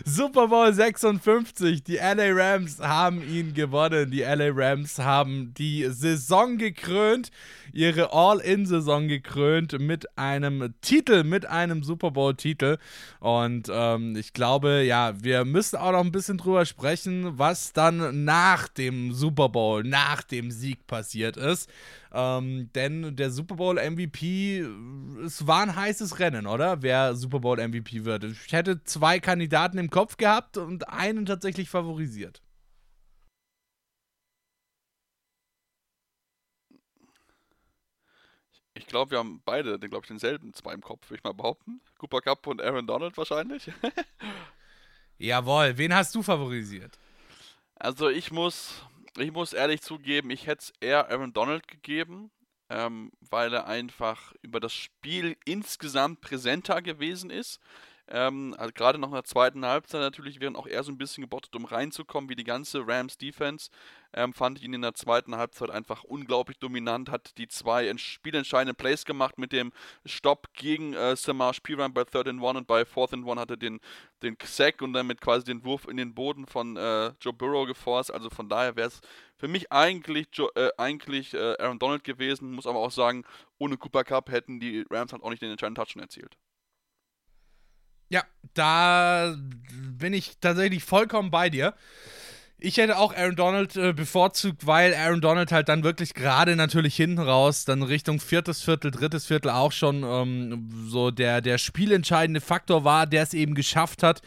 Super 0.05 0.47
Bowl 0.47 0.73
56. 0.73 1.83
Die 1.83 1.95
LA 1.95 2.31
Rams 2.31 2.79
haben 2.79 3.21
ihn 3.21 3.53
gewonnen. 3.53 4.11
Die 4.11 4.21
LA 4.21 4.49
Rams 4.53 4.99
haben 4.99 5.53
die 5.57 5.87
Saison 5.89 6.57
gekrönt, 6.57 7.31
ihre 7.73 8.13
All-In-Saison 8.13 9.07
gekrönt 9.07 9.79
mit 9.79 10.17
einem 10.17 10.73
Titel, 10.81 11.23
mit 11.23 11.45
einem 11.45 11.83
Super 11.83 12.11
Bowl-Titel. 12.11 12.77
Und 13.19 13.67
ähm, 13.71 14.15
ich 14.15 14.33
glaube, 14.33 14.83
ja, 14.83 15.13
wir 15.21 15.45
müssen 15.45 15.77
auch 15.77 15.91
noch 15.91 16.01
ein 16.01 16.11
bisschen 16.11 16.37
drüber 16.37 16.65
sprechen, 16.65 17.37
was 17.37 17.73
dann 17.73 18.23
nach 18.23 18.67
dem 18.67 19.13
Super 19.13 19.49
Bowl, 19.49 19.83
nach 19.83 20.23
dem 20.23 20.51
Sieg 20.51 20.87
passiert 20.87 21.37
ist. 21.37 21.69
Ähm, 22.13 22.69
denn 22.73 23.15
der 23.15 23.31
Super 23.31 23.55
Bowl 23.55 23.75
MVP, 23.75 24.59
es 25.25 25.47
war 25.47 25.61
ein 25.61 25.75
heißes 25.75 26.19
Rennen, 26.19 26.45
oder? 26.45 26.81
Wer 26.81 27.15
Super 27.15 27.39
Bowl 27.39 27.65
MVP 27.65 28.03
wird. 28.03 28.25
Ich 28.25 28.51
hätte 28.51 28.83
zwei 28.83 29.19
Kandidaten 29.19 29.77
im 29.77 29.89
Kopf 29.89 30.17
gehabt 30.17 30.57
und 30.57 30.89
einen 30.89 31.25
tatsächlich 31.25 31.69
favorisiert. 31.69 32.41
Ich 38.73 38.87
glaube, 38.87 39.11
wir 39.11 39.19
haben 39.19 39.41
beide, 39.45 39.77
glaube 39.79 40.03
ich, 40.03 40.07
denselben 40.07 40.53
zwei 40.53 40.73
im 40.73 40.81
Kopf, 40.81 41.09
würde 41.09 41.19
ich 41.19 41.23
mal 41.23 41.33
behaupten. 41.33 41.81
Cooper 41.97 42.21
Cup 42.21 42.47
und 42.47 42.61
Aaron 42.61 42.87
Donald 42.87 43.15
wahrscheinlich. 43.15 43.71
Jawohl, 45.17 45.77
wen 45.77 45.93
hast 45.93 46.15
du 46.15 46.23
favorisiert? 46.23 46.97
Also 47.75 48.09
ich 48.09 48.31
muss 48.31 48.83
ich 49.17 49.31
muss 49.31 49.53
ehrlich 49.53 49.81
zugeben, 49.81 50.29
ich 50.29 50.47
hätte 50.47 50.61
es 50.61 50.73
eher 50.79 51.09
Aaron 51.09 51.33
Donald 51.33 51.67
gegeben, 51.67 52.31
ähm, 52.69 53.11
weil 53.19 53.53
er 53.53 53.67
einfach 53.67 54.33
über 54.41 54.59
das 54.59 54.73
Spiel 54.73 55.35
insgesamt 55.45 56.21
präsenter 56.21 56.81
gewesen 56.81 57.29
ist. 57.29 57.59
Ähm, 58.13 58.53
also 58.57 58.73
gerade 58.73 58.99
nach 58.99 59.07
einer 59.07 59.23
zweiten 59.23 59.65
Halbzeit 59.65 60.01
natürlich, 60.01 60.41
während 60.41 60.57
auch 60.57 60.67
er 60.67 60.83
so 60.83 60.91
ein 60.91 60.97
bisschen 60.97 61.21
gebottet, 61.21 61.55
um 61.55 61.63
reinzukommen, 61.63 62.29
wie 62.29 62.35
die 62.35 62.43
ganze 62.43 62.85
Rams 62.85 63.17
Defense, 63.17 63.69
ähm, 64.13 64.33
fand 64.33 64.57
ich 64.57 64.65
ihn 64.65 64.73
in 64.73 64.81
der 64.81 64.95
zweiten 64.95 65.37
Halbzeit 65.37 65.69
einfach 65.69 66.03
unglaublich 66.03 66.59
dominant, 66.59 67.09
hat 67.09 67.37
die 67.37 67.47
zwei 67.47 67.95
spielentscheidenden 67.97 68.75
Plays 68.75 69.05
gemacht 69.05 69.37
mit 69.37 69.53
dem 69.53 69.71
Stopp 70.05 70.49
gegen 70.53 70.93
äh, 70.93 71.15
Samaj 71.15 71.61
Piran 71.61 71.93
bei 71.93 72.03
Third 72.03 72.27
and 72.27 72.41
One 72.41 72.59
und 72.59 72.67
bei 72.67 72.83
Fourth 72.83 73.13
and 73.13 73.25
One 73.25 73.39
hatte 73.39 73.57
den, 73.57 73.79
den 74.23 74.35
Sack 74.43 74.81
und 74.81 74.91
damit 74.91 75.21
quasi 75.21 75.45
den 75.45 75.63
Wurf 75.63 75.87
in 75.87 75.95
den 75.95 76.13
Boden 76.13 76.45
von 76.47 76.75
äh, 76.75 77.13
Joe 77.21 77.31
Burrow 77.31 77.65
geforst. 77.65 78.13
Also 78.13 78.29
von 78.29 78.49
daher 78.49 78.75
wäre 78.75 78.89
es 78.89 78.99
für 79.37 79.47
mich 79.47 79.71
eigentlich, 79.71 80.27
Joe, 80.33 80.51
äh, 80.55 80.69
eigentlich 80.77 81.33
äh, 81.33 81.55
Aaron 81.59 81.79
Donald 81.79 82.03
gewesen, 82.03 82.51
muss 82.51 82.67
aber 82.67 82.79
auch 82.79 82.91
sagen, 82.91 83.23
ohne 83.57 83.77
Cooper 83.77 84.03
Cup 84.03 84.29
hätten 84.29 84.59
die 84.59 84.85
Rams 84.89 85.13
halt 85.13 85.23
auch 85.23 85.29
nicht 85.29 85.41
den 85.41 85.51
entscheidenden 85.51 85.81
Touchdown 85.81 86.03
erzielt. 86.03 86.35
Ja, 88.11 88.23
da 88.53 89.35
bin 89.97 90.13
ich 90.13 90.33
tatsächlich 90.41 90.83
vollkommen 90.83 91.31
bei 91.31 91.49
dir. 91.49 91.73
Ich 92.59 92.77
hätte 92.77 92.97
auch 92.99 93.15
Aaron 93.15 93.37
Donald 93.37 93.75
äh, 93.77 93.93
bevorzugt, 93.93 94.67
weil 94.67 94.93
Aaron 94.93 95.21
Donald 95.21 95.51
halt 95.51 95.69
dann 95.69 95.83
wirklich 95.83 96.13
gerade 96.13 96.57
natürlich 96.57 96.95
hinten 96.95 97.19
raus, 97.19 97.63
dann 97.63 97.81
Richtung 97.81 98.19
viertes 98.19 98.61
Viertel, 98.61 98.91
drittes 98.91 99.25
Viertel 99.25 99.49
auch 99.49 99.71
schon 99.71 100.03
ähm, 100.03 100.69
so 100.87 101.09
der, 101.09 101.41
der 101.41 101.57
spielentscheidende 101.57 102.41
Faktor 102.41 102.83
war, 102.83 103.07
der 103.07 103.23
es 103.23 103.33
eben 103.33 103.55
geschafft 103.55 104.03
hat, 104.03 104.21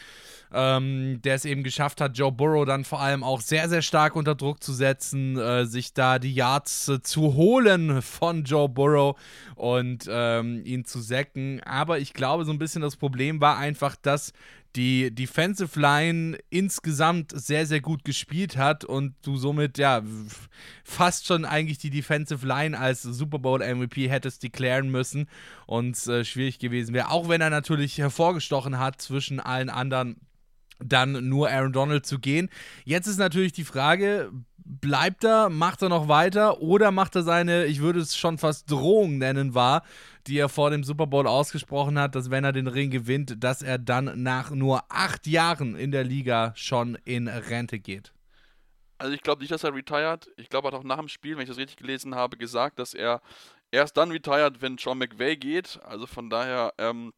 ähm, 0.55 1.21
der 1.23 1.35
es 1.35 1.45
eben 1.45 1.65
geschafft 1.65 2.01
hat, 2.01 2.17
Joe 2.17 2.33
Burrow 2.33 2.65
dann 2.65 2.85
vor 2.85 3.01
allem 3.01 3.25
auch 3.25 3.41
sehr, 3.41 3.69
sehr 3.69 3.83
stark 3.83 4.15
unter 4.17 4.35
Druck 4.35 4.63
zu 4.63 4.73
setzen, 4.73 5.37
äh, 5.37 5.67
sich 5.67 5.93
da 5.93 6.19
die 6.19 6.33
Yards 6.33 6.89
äh, 6.89 7.03
zu 7.03 7.35
holen 7.35 8.01
von 8.01 8.45
Joe 8.45 8.69
Burrow 8.69 9.19
und 9.57 10.07
ähm, 10.09 10.63
ihn 10.65 10.85
zu 10.85 11.01
sacken. 11.01 11.61
Aber 11.65 11.99
ich 11.99 12.15
glaube, 12.15 12.45
so 12.45 12.53
ein 12.53 12.59
bisschen 12.59 12.83
das 12.83 12.97
Problem 12.97 13.41
war 13.41 13.59
einfach, 13.59 13.97
dass 13.97 14.33
die 14.77 15.15
Defensive 15.15 15.79
Line 15.79 16.39
insgesamt 16.51 17.33
sehr, 17.35 17.67
sehr 17.67 17.81
gut 17.81 18.05
gespielt 18.05 18.57
hat 18.57 18.85
und 18.85 19.15
du 19.23 19.37
somit 19.37 19.79
ja 19.79 20.03
fast 20.83 21.27
schon 21.27 21.45
eigentlich 21.45 21.79
die 21.79 21.91
Defensive 21.91 22.47
Line 22.47 22.79
als 22.79 23.03
Super 23.03 23.39
Bowl 23.39 23.61
MVP 23.61 24.09
hättest 24.09 24.43
deklarieren 24.43 24.91
müssen 24.91 25.29
und 25.67 26.05
äh, 26.09 26.25
schwierig 26.25 26.59
gewesen 26.59 26.95
wäre. 26.95 27.11
Auch 27.11 27.29
wenn 27.29 27.41
er 27.41 27.51
natürlich 27.51 27.99
hervorgestochen 27.99 28.79
hat 28.79 29.01
zwischen 29.01 29.39
allen 29.39 29.71
anderen 29.71 30.17
dann 30.79 31.29
nur 31.29 31.51
Aaron 31.51 31.73
Donald 31.73 32.07
zu 32.07 32.19
gehen. 32.19 32.51
Jetzt 32.85 33.07
ist 33.07 33.19
natürlich 33.19 33.53
die 33.53 33.65
Frage, 33.65 34.31
bleibt 34.57 35.25
er, 35.25 35.51
macht 35.51 35.83
er 35.83 35.89
noch 35.89 36.09
weiter 36.09 36.61
oder 36.61 36.91
macht 36.91 37.17
er 37.17 37.23
seine, 37.23 37.67
ich 37.67 37.81
würde 37.81 38.01
es 38.01 38.17
schon 38.17 38.39
fast 38.39 38.71
Drohung 38.71 39.19
nennen, 39.19 39.55
wahr, 39.55 39.83
die 40.27 40.39
er 40.39 40.49
vor 40.49 40.71
dem 40.71 40.85
Super 40.85 41.07
Bowl 41.07 41.27
ausgesprochen 41.27 41.99
hat, 41.99 42.15
dass 42.15 42.31
wenn 42.31 42.45
er 42.45 42.53
den 42.53 42.67
Ring 42.67 42.91
gewinnt, 42.91 43.43
dass 43.45 43.63
er 43.63 43.79
dann 43.79 44.23
nach 44.23 44.51
nur 44.51 44.85
acht 44.89 45.27
Jahren 45.27 45.77
in 45.77 45.91
der 45.91 46.05
Liga 46.05 46.53
schon 46.57 46.97
in 47.05 47.29
Rente 47.29 47.79
geht. 47.79 48.13
Also 48.97 49.13
ich 49.13 49.21
glaube 49.21 49.43
nicht, 49.43 49.53
dass 49.53 49.65
er 49.65 49.75
retired. 49.75 50.31
Ich 50.37 50.49
glaube, 50.49 50.69
er 50.69 50.73
hat 50.73 50.81
auch 50.81 50.85
nach 50.85 50.99
dem 50.99 51.09
Spiel, 51.09 51.37
wenn 51.37 51.43
ich 51.43 51.49
das 51.49 51.59
richtig 51.59 51.77
gelesen 51.77 52.15
habe, 52.15 52.37
gesagt, 52.37 52.79
dass 52.79 52.95
er 52.95 53.21
erst 53.71 53.97
dann 53.97 54.11
retired, 54.13 54.63
wenn 54.63 54.79
Sean 54.79 54.99
McVay 54.99 55.37
geht. 55.37 55.79
Also 55.85 56.07
von 56.07 56.31
daher 56.31 56.73
ähm, 56.79 57.13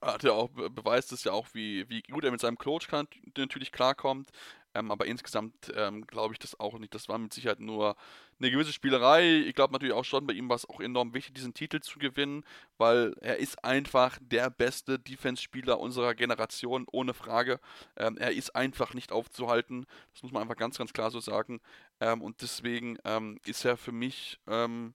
hat 0.00 0.24
er 0.24 0.34
auch 0.34 0.50
beweist 0.50 1.12
es 1.12 1.24
ja 1.24 1.32
auch, 1.32 1.48
wie, 1.52 1.88
wie 1.88 2.02
gut 2.02 2.24
er 2.24 2.30
mit 2.30 2.40
seinem 2.40 2.58
Coach 2.58 2.88
kann, 2.88 3.06
natürlich 3.36 3.72
klarkommt. 3.72 4.30
Ähm, 4.74 4.90
aber 4.90 5.06
insgesamt 5.06 5.72
ähm, 5.76 6.06
glaube 6.06 6.34
ich 6.34 6.40
das 6.40 6.58
auch 6.58 6.78
nicht. 6.78 6.94
Das 6.94 7.08
war 7.08 7.16
mit 7.18 7.32
Sicherheit 7.32 7.60
nur 7.60 7.96
eine 8.40 8.50
gewisse 8.50 8.72
Spielerei. 8.72 9.44
Ich 9.46 9.54
glaube 9.54 9.72
natürlich 9.72 9.94
auch 9.94 10.04
schon, 10.04 10.26
bei 10.26 10.34
ihm 10.34 10.48
war 10.48 10.56
es 10.56 10.68
auch 10.68 10.80
enorm 10.80 11.14
wichtig, 11.14 11.34
diesen 11.34 11.54
Titel 11.54 11.80
zu 11.80 11.98
gewinnen, 12.00 12.44
weil 12.76 13.14
er 13.20 13.36
ist 13.36 13.64
einfach 13.64 14.18
der 14.20 14.50
beste 14.50 14.98
Defense-Spieler 14.98 15.78
unserer 15.78 16.14
Generation, 16.14 16.86
ohne 16.90 17.14
Frage. 17.14 17.60
Ähm, 17.96 18.16
er 18.18 18.32
ist 18.32 18.56
einfach 18.56 18.94
nicht 18.94 19.12
aufzuhalten. 19.12 19.86
Das 20.12 20.24
muss 20.24 20.32
man 20.32 20.42
einfach 20.42 20.56
ganz, 20.56 20.76
ganz 20.76 20.92
klar 20.92 21.12
so 21.12 21.20
sagen. 21.20 21.60
Ähm, 22.00 22.20
und 22.20 22.42
deswegen 22.42 22.98
ähm, 23.04 23.38
ist 23.46 23.64
er 23.64 23.76
für 23.76 23.92
mich, 23.92 24.40
ähm, 24.48 24.94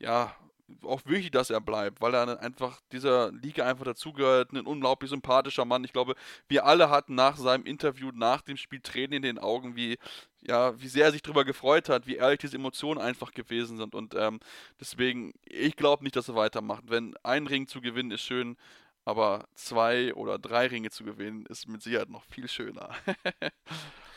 ja, 0.00 0.34
auch 0.82 1.00
wichtig, 1.04 1.32
dass 1.32 1.50
er 1.50 1.60
bleibt, 1.60 2.00
weil 2.00 2.14
er 2.14 2.40
einfach 2.40 2.80
dieser 2.92 3.32
Liga 3.32 3.66
einfach 3.66 3.84
dazugehört, 3.84 4.52
ein 4.52 4.66
unglaublich 4.66 5.10
sympathischer 5.10 5.64
Mann. 5.64 5.84
Ich 5.84 5.92
glaube, 5.92 6.14
wir 6.48 6.64
alle 6.66 6.90
hatten 6.90 7.14
nach 7.14 7.36
seinem 7.36 7.64
Interview, 7.64 8.10
nach 8.14 8.42
dem 8.42 8.56
Spiel 8.56 8.80
Tränen 8.80 9.14
in 9.14 9.22
den 9.22 9.38
Augen, 9.38 9.76
wie, 9.76 9.98
ja, 10.42 10.80
wie 10.80 10.88
sehr 10.88 11.06
er 11.06 11.12
sich 11.12 11.22
darüber 11.22 11.44
gefreut 11.44 11.88
hat, 11.88 12.06
wie 12.06 12.16
ehrlich 12.16 12.38
diese 12.38 12.56
Emotionen 12.56 13.00
einfach 13.00 13.32
gewesen 13.32 13.76
sind. 13.76 13.94
Und 13.94 14.14
ähm, 14.14 14.40
deswegen, 14.80 15.32
ich 15.44 15.76
glaube 15.76 16.04
nicht, 16.04 16.16
dass 16.16 16.28
er 16.28 16.34
weitermacht. 16.34 16.84
Wenn 16.86 17.14
ein 17.22 17.46
Ring 17.46 17.66
zu 17.66 17.80
gewinnen 17.80 18.10
ist 18.10 18.22
schön, 18.22 18.56
aber 19.04 19.46
zwei 19.54 20.14
oder 20.14 20.38
drei 20.38 20.66
Ringe 20.66 20.90
zu 20.90 21.04
gewinnen 21.04 21.46
ist 21.46 21.68
mit 21.68 21.82
Sicherheit 21.82 22.10
noch 22.10 22.24
viel 22.24 22.48
schöner. 22.48 22.90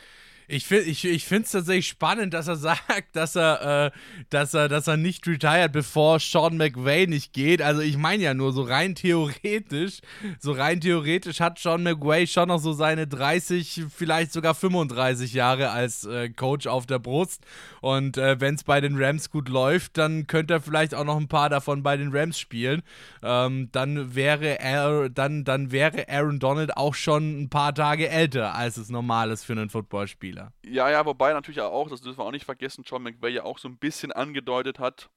Ich 0.47 0.65
finde 0.65 0.85
ich, 0.85 1.05
ich 1.05 1.31
es 1.31 1.51
tatsächlich 1.51 1.87
spannend, 1.87 2.33
dass 2.33 2.47
er 2.47 2.55
sagt, 2.57 3.15
dass 3.15 3.35
er, 3.35 3.87
äh, 3.87 3.91
dass 4.29 4.53
er, 4.53 4.67
dass 4.67 4.87
er 4.87 4.97
nicht 4.97 5.27
retired, 5.27 5.71
bevor 5.71 6.19
Sean 6.19 6.57
McVay 6.57 7.07
nicht 7.07 7.33
geht. 7.33 7.61
Also 7.61 7.81
ich 7.81 7.97
meine 7.97 8.23
ja 8.23 8.33
nur 8.33 8.53
so 8.53 8.63
rein 8.63 8.95
theoretisch, 9.03 9.99
so 10.39 10.51
rein 10.51 10.81
theoretisch 10.81 11.39
hat 11.39 11.59
Sean 11.59 11.83
McVay 11.83 12.27
schon 12.27 12.49
noch 12.49 12.59
so 12.59 12.73
seine 12.73 13.07
30, 13.07 13.83
vielleicht 13.95 14.33
sogar 14.33 14.55
35 14.55 15.33
Jahre 15.33 15.69
als 15.71 16.05
äh, 16.05 16.29
Coach 16.29 16.67
auf 16.67 16.85
der 16.85 16.99
Brust. 16.99 17.45
Und 17.81 18.17
äh, 18.17 18.39
wenn 18.39 18.55
es 18.55 18.63
bei 18.63 18.81
den 18.81 19.01
Rams 19.01 19.29
gut 19.29 19.49
läuft, 19.49 19.97
dann 19.97 20.27
könnte 20.27 20.55
er 20.55 20.61
vielleicht 20.61 20.95
auch 20.95 21.03
noch 21.03 21.17
ein 21.17 21.27
paar 21.27 21.49
davon 21.49 21.83
bei 21.83 21.97
den 21.97 22.15
Rams 22.15 22.39
spielen. 22.39 22.81
Ähm, 23.21 23.69
dann 23.71 24.15
wäre 24.15 24.59
er, 24.59 25.09
dann, 25.09 25.43
dann 25.43 25.71
wäre 25.71 26.07
Aaron 26.09 26.39
Donald 26.39 26.77
auch 26.77 26.95
schon 26.95 27.41
ein 27.43 27.49
paar 27.49 27.73
Tage 27.73 28.09
älter, 28.09 28.55
als 28.55 28.77
es 28.77 28.89
normal 28.89 29.31
ist 29.31 29.43
für 29.43 29.53
einen 29.53 29.69
Footballspieler. 29.69 30.32
Spieler. 30.33 30.53
Ja, 30.63 30.89
ja, 30.89 31.05
wobei 31.05 31.33
natürlich 31.33 31.61
auch, 31.61 31.89
das 31.89 32.01
dürfen 32.01 32.19
wir 32.19 32.25
auch 32.25 32.31
nicht 32.31 32.45
vergessen, 32.45 32.83
John 32.85 33.03
McVay 33.03 33.29
ja 33.29 33.43
auch 33.43 33.57
so 33.57 33.67
ein 33.67 33.77
bisschen 33.77 34.11
angedeutet 34.11 34.79
hat, 34.79 35.09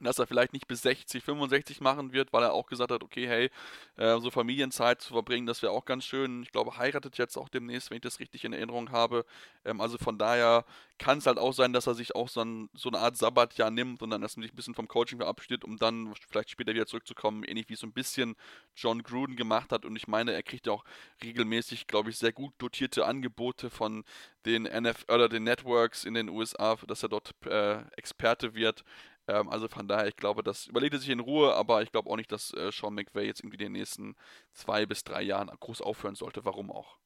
dass 0.00 0.18
er 0.18 0.26
vielleicht 0.26 0.52
nicht 0.52 0.66
bis 0.68 0.82
60, 0.82 1.22
65 1.22 1.80
machen 1.80 2.12
wird, 2.12 2.32
weil 2.32 2.42
er 2.42 2.52
auch 2.52 2.66
gesagt 2.66 2.90
hat, 2.90 3.02
okay, 3.02 3.26
hey, 3.26 3.50
äh, 3.96 4.20
so 4.20 4.30
Familienzeit 4.30 5.00
zu 5.00 5.12
verbringen, 5.12 5.46
das 5.46 5.62
wäre 5.62 5.72
auch 5.72 5.84
ganz 5.84 6.04
schön. 6.04 6.42
Ich 6.42 6.52
glaube, 6.52 6.76
heiratet 6.76 7.18
jetzt 7.18 7.36
auch 7.36 7.48
demnächst, 7.48 7.90
wenn 7.90 7.96
ich 7.96 8.02
das 8.02 8.20
richtig 8.20 8.44
in 8.44 8.52
Erinnerung 8.52 8.90
habe. 8.90 9.24
Ähm, 9.64 9.80
also 9.80 9.98
von 9.98 10.18
daher 10.18 10.64
kann 10.98 11.18
es 11.18 11.26
halt 11.26 11.38
auch 11.38 11.52
sein, 11.52 11.72
dass 11.72 11.86
er 11.86 11.94
sich 11.94 12.14
auch 12.14 12.28
so, 12.28 12.40
ein, 12.40 12.68
so 12.74 12.88
eine 12.88 12.98
Art 12.98 13.16
Sabbatjahr 13.16 13.70
nimmt 13.70 14.02
und 14.02 14.10
dann 14.10 14.22
erstmal 14.22 14.42
sich 14.44 14.52
ein 14.52 14.56
bisschen 14.56 14.74
vom 14.74 14.88
Coaching 14.88 15.18
verabschiedet, 15.18 15.64
um 15.64 15.76
dann 15.76 16.12
vielleicht 16.28 16.50
später 16.50 16.74
wieder 16.74 16.86
zurückzukommen, 16.86 17.44
ähnlich 17.44 17.68
wie 17.68 17.74
es 17.74 17.80
so 17.80 17.86
ein 17.86 17.92
bisschen 17.92 18.36
John 18.74 19.02
Gruden 19.02 19.36
gemacht 19.36 19.72
hat. 19.72 19.84
Und 19.84 19.96
ich 19.96 20.08
meine, 20.08 20.32
er 20.32 20.42
kriegt 20.42 20.66
ja 20.66 20.72
auch 20.72 20.84
regelmäßig, 21.22 21.86
glaube 21.86 22.10
ich, 22.10 22.18
sehr 22.18 22.32
gut 22.32 22.52
dotierte 22.58 23.06
Angebote 23.06 23.70
von 23.70 24.04
den 24.44 24.66
NF 24.66 25.04
oder 25.08 25.28
den 25.28 25.44
Networks 25.44 26.04
in 26.04 26.14
den 26.14 26.28
USA, 26.28 26.76
dass 26.86 27.02
er 27.02 27.08
dort 27.08 27.34
äh, 27.46 27.82
Experte 27.96 28.54
wird. 28.54 28.84
Ähm, 29.28 29.48
also 29.50 29.68
von 29.68 29.86
daher, 29.86 30.08
ich 30.08 30.16
glaube, 30.16 30.42
das 30.42 30.66
überlegt 30.66 30.94
er 30.94 31.00
sich 31.00 31.10
in 31.10 31.20
Ruhe, 31.20 31.54
aber 31.54 31.82
ich 31.82 31.92
glaube 31.92 32.10
auch 32.10 32.16
nicht, 32.16 32.32
dass 32.32 32.52
äh, 32.54 32.72
Sean 32.72 32.94
McVay 32.94 33.26
jetzt 33.26 33.40
irgendwie 33.40 33.56
in 33.56 33.72
den 33.72 33.80
nächsten 33.80 34.16
zwei 34.52 34.86
bis 34.86 35.04
drei 35.04 35.22
Jahren 35.22 35.48
groß 35.60 35.82
aufhören 35.82 36.14
sollte. 36.14 36.44
Warum 36.44 36.70
auch? 36.70 36.96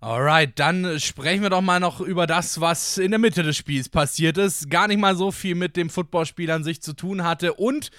Alright, 0.00 0.58
dann 0.58 0.98
sprechen 0.98 1.42
wir 1.42 1.50
doch 1.50 1.60
mal 1.60 1.78
noch 1.78 2.00
über 2.00 2.26
das, 2.26 2.60
was 2.60 2.98
in 2.98 3.12
der 3.12 3.20
Mitte 3.20 3.42
des 3.42 3.56
Spiels 3.56 3.88
passiert 3.88 4.36
ist. 4.36 4.68
Gar 4.68 4.88
nicht 4.88 4.98
mal 4.98 5.14
so 5.14 5.30
viel 5.30 5.54
mit 5.54 5.76
dem 5.76 5.90
Footballspiel 5.90 6.50
an 6.50 6.64
sich 6.64 6.82
zu 6.82 6.92
tun 6.92 7.22
hatte 7.22 7.54
und 7.54 7.90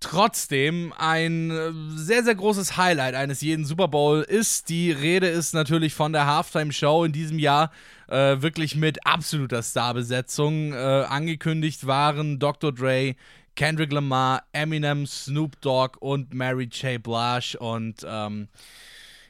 trotzdem 0.00 0.92
ein 0.96 1.50
äh, 1.50 1.72
sehr, 1.96 2.22
sehr 2.24 2.34
großes 2.34 2.76
Highlight 2.76 3.14
eines 3.14 3.40
jeden 3.40 3.64
Super 3.64 3.88
Bowl 3.88 4.22
ist. 4.22 4.68
Die 4.68 4.90
Rede 4.90 5.28
ist 5.28 5.54
natürlich 5.54 5.94
von 5.94 6.12
der 6.12 6.26
Halftime-Show 6.26 7.04
in 7.04 7.12
diesem 7.12 7.38
Jahr 7.38 7.72
äh, 8.08 8.40
wirklich 8.40 8.76
mit 8.76 9.06
absoluter 9.06 9.62
Starbesetzung. 9.62 10.72
Äh, 10.72 10.76
angekündigt 10.76 11.86
waren 11.86 12.38
Dr. 12.38 12.72
Dre, 12.72 13.16
Kendrick 13.56 13.92
Lamar, 13.92 14.44
Eminem, 14.52 15.06
Snoop 15.06 15.60
Dogg 15.60 15.98
und 15.98 16.32
Mary 16.32 16.68
J. 16.70 17.02
Blige 17.02 17.58
und 17.58 18.06
ähm, 18.06 18.48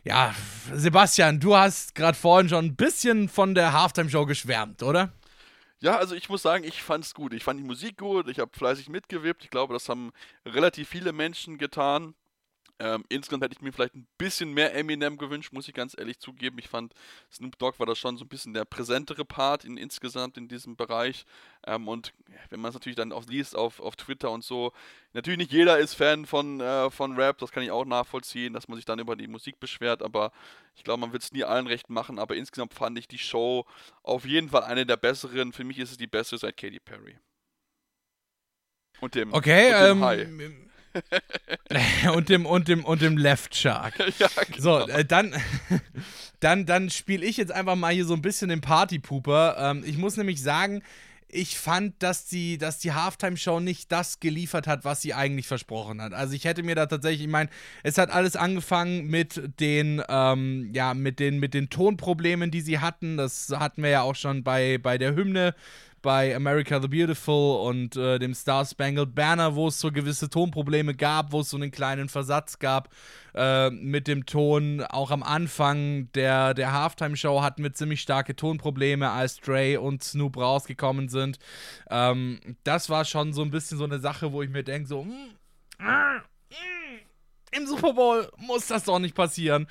ja, 0.04 0.34
Sebastian, 0.72 1.40
du 1.40 1.56
hast 1.56 1.94
gerade 1.94 2.16
vorhin 2.16 2.48
schon 2.48 2.66
ein 2.66 2.76
bisschen 2.76 3.28
von 3.28 3.54
der 3.54 3.72
Halftime-Show 3.72 4.26
geschwärmt, 4.26 4.82
oder? 4.82 5.12
Ja, 5.80 5.96
also 5.96 6.14
ich 6.16 6.28
muss 6.28 6.42
sagen, 6.42 6.64
ich 6.64 6.82
fand 6.82 7.04
es 7.04 7.14
gut. 7.14 7.32
Ich 7.32 7.44
fand 7.44 7.60
die 7.60 7.64
Musik 7.64 7.98
gut, 7.98 8.28
ich 8.28 8.40
habe 8.40 8.50
fleißig 8.56 8.88
mitgewippt. 8.88 9.44
Ich 9.44 9.50
glaube, 9.50 9.74
das 9.74 9.88
haben 9.88 10.12
relativ 10.44 10.88
viele 10.88 11.12
Menschen 11.12 11.56
getan. 11.58 12.14
Ähm, 12.80 13.04
insgesamt 13.08 13.42
hätte 13.42 13.54
ich 13.54 13.60
mir 13.60 13.72
vielleicht 13.72 13.96
ein 13.96 14.06
bisschen 14.18 14.52
mehr 14.52 14.74
Eminem 14.74 15.18
gewünscht, 15.18 15.52
muss 15.52 15.66
ich 15.66 15.74
ganz 15.74 15.96
ehrlich 15.98 16.20
zugeben. 16.20 16.58
Ich 16.58 16.68
fand, 16.68 16.94
Snoop 17.32 17.58
Dogg 17.58 17.78
war 17.78 17.86
da 17.86 17.96
schon 17.96 18.16
so 18.16 18.24
ein 18.24 18.28
bisschen 18.28 18.54
der 18.54 18.64
präsentere 18.64 19.24
Part 19.24 19.64
in, 19.64 19.76
insgesamt 19.76 20.36
in 20.36 20.46
diesem 20.46 20.76
Bereich. 20.76 21.24
Ähm, 21.66 21.88
und 21.88 22.12
wenn 22.50 22.60
man 22.60 22.68
es 22.68 22.74
natürlich 22.74 22.96
dann 22.96 23.12
auch 23.12 23.26
liest 23.26 23.56
auf, 23.56 23.80
auf 23.80 23.96
Twitter 23.96 24.30
und 24.30 24.44
so, 24.44 24.72
natürlich 25.12 25.38
nicht 25.38 25.52
jeder 25.52 25.78
ist 25.78 25.94
Fan 25.94 26.24
von, 26.24 26.60
äh, 26.60 26.88
von 26.90 27.16
Rap, 27.16 27.38
das 27.38 27.50
kann 27.50 27.64
ich 27.64 27.72
auch 27.72 27.84
nachvollziehen, 27.84 28.52
dass 28.52 28.68
man 28.68 28.76
sich 28.76 28.84
dann 28.84 29.00
über 29.00 29.16
die 29.16 29.26
Musik 29.26 29.58
beschwert, 29.58 30.02
aber 30.02 30.30
ich 30.76 30.84
glaube, 30.84 31.00
man 31.00 31.12
wird 31.12 31.24
es 31.24 31.32
nie 31.32 31.42
allen 31.42 31.66
recht 31.66 31.90
machen. 31.90 32.20
Aber 32.20 32.36
insgesamt 32.36 32.74
fand 32.74 32.96
ich 32.98 33.08
die 33.08 33.18
Show 33.18 33.66
auf 34.04 34.24
jeden 34.24 34.50
Fall 34.50 34.62
eine 34.62 34.86
der 34.86 34.96
besseren. 34.96 35.52
Für 35.52 35.64
mich 35.64 35.78
ist 35.78 35.90
es 35.90 35.96
die 35.96 36.06
beste 36.06 36.38
seit 36.38 36.56
Katy 36.56 36.78
Perry. 36.78 37.18
Und 39.00 39.16
dem, 39.16 39.32
okay, 39.32 39.74
und 39.74 39.80
dem 39.80 39.96
ähm, 39.98 40.04
High. 40.04 40.67
und 42.14 42.28
dem 42.28 42.46
und 42.46 42.68
dem 42.68 42.84
und 42.84 43.02
dem 43.02 43.16
Left 43.16 43.54
Shark. 43.54 43.94
Ja, 44.18 44.28
genau. 44.46 44.60
So, 44.60 44.88
äh, 44.88 45.04
dann 45.04 45.34
dann 46.40 46.66
dann 46.66 46.90
spiele 46.90 47.24
ich 47.24 47.36
jetzt 47.36 47.52
einfach 47.52 47.76
mal 47.76 47.92
hier 47.92 48.04
so 48.04 48.14
ein 48.14 48.22
bisschen 48.22 48.48
den 48.48 48.60
Partypooper. 48.60 49.56
Ähm, 49.58 49.82
ich 49.86 49.96
muss 49.96 50.16
nämlich 50.16 50.42
sagen, 50.42 50.82
ich 51.30 51.58
fand, 51.58 52.02
dass 52.02 52.26
die, 52.26 52.56
dass 52.56 52.78
die 52.78 52.92
Halftime-Show 52.92 53.60
nicht 53.60 53.92
das 53.92 54.18
geliefert 54.18 54.66
hat, 54.66 54.84
was 54.84 55.02
sie 55.02 55.12
eigentlich 55.12 55.46
versprochen 55.46 56.00
hat. 56.00 56.14
Also 56.14 56.32
ich 56.32 56.44
hätte 56.44 56.62
mir 56.62 56.74
da 56.74 56.86
tatsächlich, 56.86 57.22
ich 57.22 57.28
meine, 57.28 57.50
es 57.82 57.98
hat 57.98 58.10
alles 58.10 58.34
angefangen 58.34 59.08
mit 59.08 59.60
den, 59.60 60.02
ähm, 60.08 60.70
ja, 60.72 60.94
mit 60.94 61.20
den, 61.20 61.38
mit 61.38 61.52
den 61.52 61.68
Tonproblemen, 61.68 62.50
die 62.50 62.62
sie 62.62 62.78
hatten. 62.78 63.18
Das 63.18 63.50
hatten 63.50 63.82
wir 63.82 63.90
ja 63.90 64.02
auch 64.02 64.14
schon 64.14 64.42
bei, 64.42 64.78
bei 64.78 64.96
der 64.96 65.14
Hymne 65.14 65.54
bei 66.02 66.34
America 66.34 66.80
the 66.80 66.88
Beautiful 66.88 67.66
und 67.68 67.96
äh, 67.96 68.18
dem 68.18 68.34
Star 68.34 68.64
Spangled 68.64 69.14
Banner, 69.14 69.54
wo 69.54 69.68
es 69.68 69.80
so 69.80 69.90
gewisse 69.90 70.30
Tonprobleme 70.30 70.94
gab, 70.94 71.32
wo 71.32 71.40
es 71.40 71.50
so 71.50 71.56
einen 71.56 71.70
kleinen 71.70 72.08
Versatz 72.08 72.58
gab 72.58 72.88
äh, 73.34 73.70
mit 73.70 74.08
dem 74.08 74.26
Ton. 74.26 74.82
Auch 74.82 75.10
am 75.10 75.22
Anfang 75.22 76.10
der, 76.12 76.54
der 76.54 76.72
Halftime-Show 76.72 77.42
hatten 77.42 77.62
wir 77.62 77.72
ziemlich 77.72 78.00
starke 78.00 78.36
Tonprobleme, 78.36 79.10
als 79.10 79.38
Dre 79.38 79.80
und 79.80 80.02
Snoop 80.02 80.36
rausgekommen 80.36 81.08
sind. 81.08 81.38
Ähm, 81.90 82.40
das 82.64 82.90
war 82.90 83.04
schon 83.04 83.32
so 83.32 83.42
ein 83.42 83.50
bisschen 83.50 83.78
so 83.78 83.84
eine 83.84 83.98
Sache, 83.98 84.32
wo 84.32 84.42
ich 84.42 84.50
mir 84.50 84.64
denke, 84.64 84.88
so, 84.88 85.04
mm, 85.04 85.30
ah, 85.78 86.18
mm, 86.50 87.56
im 87.56 87.66
Super 87.66 87.94
Bowl 87.94 88.30
muss 88.38 88.66
das 88.66 88.84
doch 88.84 88.98
nicht 88.98 89.14
passieren. 89.14 89.66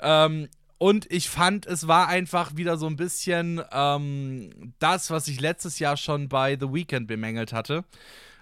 Ähm, 0.00 0.48
und 0.78 1.10
ich 1.10 1.28
fand, 1.28 1.66
es 1.66 1.88
war 1.88 2.08
einfach 2.08 2.56
wieder 2.56 2.76
so 2.76 2.86
ein 2.86 2.96
bisschen 2.96 3.62
ähm, 3.72 4.74
das, 4.78 5.10
was 5.10 5.28
ich 5.28 5.40
letztes 5.40 5.78
Jahr 5.78 5.96
schon 5.96 6.28
bei 6.28 6.56
The 6.58 6.72
Weeknd 6.72 7.06
bemängelt 7.06 7.52
hatte. 7.52 7.84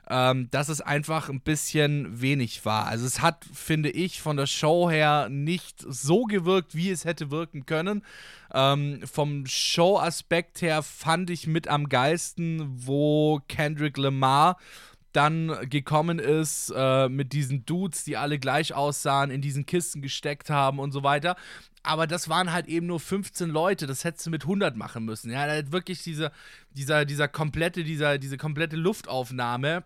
Ähm, 0.06 0.50
dass 0.50 0.68
es 0.68 0.82
einfach 0.82 1.30
ein 1.30 1.40
bisschen 1.40 2.20
wenig 2.20 2.66
war. 2.66 2.84
Also 2.84 3.06
es 3.06 3.22
hat, 3.22 3.46
finde 3.54 3.88
ich, 3.88 4.20
von 4.20 4.36
der 4.36 4.46
Show 4.46 4.90
her 4.90 5.30
nicht 5.30 5.82
so 5.88 6.24
gewirkt, 6.24 6.74
wie 6.74 6.90
es 6.90 7.06
hätte 7.06 7.30
wirken 7.30 7.64
können. 7.64 8.04
Ähm, 8.52 9.00
vom 9.10 9.46
Show-Aspekt 9.46 10.60
her 10.60 10.82
fand 10.82 11.30
ich 11.30 11.46
mit 11.46 11.68
am 11.68 11.88
geilsten, 11.88 12.66
wo 12.86 13.40
Kendrick 13.48 13.96
Lamar 13.96 14.58
dann 15.14 15.68
gekommen 15.70 16.18
ist 16.18 16.72
äh, 16.76 17.08
mit 17.08 17.32
diesen 17.32 17.64
Dudes, 17.64 18.04
die 18.04 18.16
alle 18.16 18.38
gleich 18.38 18.74
aussahen, 18.74 19.30
in 19.30 19.40
diesen 19.40 19.66
Kisten 19.66 20.02
gesteckt 20.02 20.50
haben 20.50 20.78
und 20.78 20.92
so 20.92 21.02
weiter 21.02 21.36
aber 21.84 22.06
das 22.06 22.28
waren 22.30 22.50
halt 22.50 22.66
eben 22.66 22.86
nur 22.86 22.98
15 22.98 23.50
Leute, 23.50 23.86
das 23.86 24.04
hättest 24.04 24.26
du 24.26 24.30
mit 24.30 24.44
100 24.44 24.74
machen 24.74 25.04
müssen. 25.04 25.30
Ja, 25.30 25.40
hat 25.42 25.70
wirklich 25.70 26.02
diese, 26.02 26.32
dieser, 26.70 27.04
dieser 27.04 27.28
komplette, 27.28 27.84
dieser, 27.84 28.16
diese 28.18 28.38
komplette 28.38 28.76
Luftaufnahme 28.76 29.84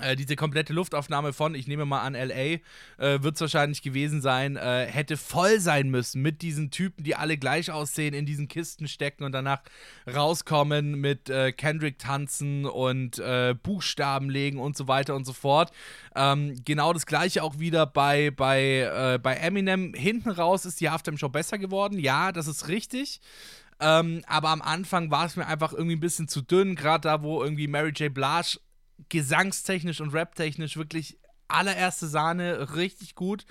äh, 0.00 0.16
diese 0.16 0.36
komplette 0.36 0.72
Luftaufnahme 0.72 1.34
von, 1.34 1.54
ich 1.54 1.66
nehme 1.66 1.84
mal 1.84 2.00
an, 2.00 2.14
LA, 2.14 2.34
äh, 2.34 2.60
wird 2.96 3.34
es 3.34 3.42
wahrscheinlich 3.42 3.82
gewesen 3.82 4.22
sein, 4.22 4.56
äh, 4.56 4.86
hätte 4.86 5.18
voll 5.18 5.60
sein 5.60 5.90
müssen 5.90 6.22
mit 6.22 6.40
diesen 6.40 6.70
Typen, 6.70 7.04
die 7.04 7.14
alle 7.14 7.36
gleich 7.36 7.70
aussehen, 7.70 8.14
in 8.14 8.24
diesen 8.24 8.48
Kisten 8.48 8.88
stecken 8.88 9.22
und 9.22 9.32
danach 9.32 9.60
rauskommen 10.12 10.94
mit 10.98 11.28
äh, 11.28 11.52
Kendrick 11.52 11.98
tanzen 11.98 12.64
und 12.64 13.18
äh, 13.18 13.54
Buchstaben 13.62 14.30
legen 14.30 14.58
und 14.58 14.78
so 14.78 14.88
weiter 14.88 15.14
und 15.14 15.26
so 15.26 15.34
fort. 15.34 15.72
Ähm, 16.16 16.54
genau 16.64 16.94
das 16.94 17.04
gleiche 17.04 17.42
auch 17.42 17.58
wieder 17.58 17.84
bei, 17.84 18.30
bei, 18.30 19.18
bei 19.22 19.34
Eminem. 19.34 19.92
Hinten 19.92 20.30
raus 20.30 20.64
ist 20.64 20.80
die 20.80 20.88
Halftime-Show 20.88 21.28
besser 21.28 21.58
geworden. 21.58 21.98
Ja, 21.98 22.32
das 22.32 22.46
ist 22.46 22.68
richtig. 22.68 23.20
Ähm, 23.82 24.22
aber 24.28 24.50
am 24.50 24.62
Anfang 24.62 25.10
war 25.10 25.26
es 25.26 25.34
mir 25.34 25.46
einfach 25.46 25.72
irgendwie 25.72 25.96
ein 25.96 26.00
bisschen 26.00 26.28
zu 26.28 26.40
dünn, 26.40 26.76
gerade 26.76 27.08
da, 27.08 27.22
wo 27.22 27.42
irgendwie 27.42 27.66
Mary 27.66 27.90
J. 27.90 28.14
Blige 28.14 28.60
gesangstechnisch 29.08 30.00
und 30.00 30.14
raptechnisch 30.14 30.76
wirklich 30.76 31.18
allererste 31.48 32.06
Sahne, 32.06 32.74
richtig 32.74 33.14
gut. 33.14 33.44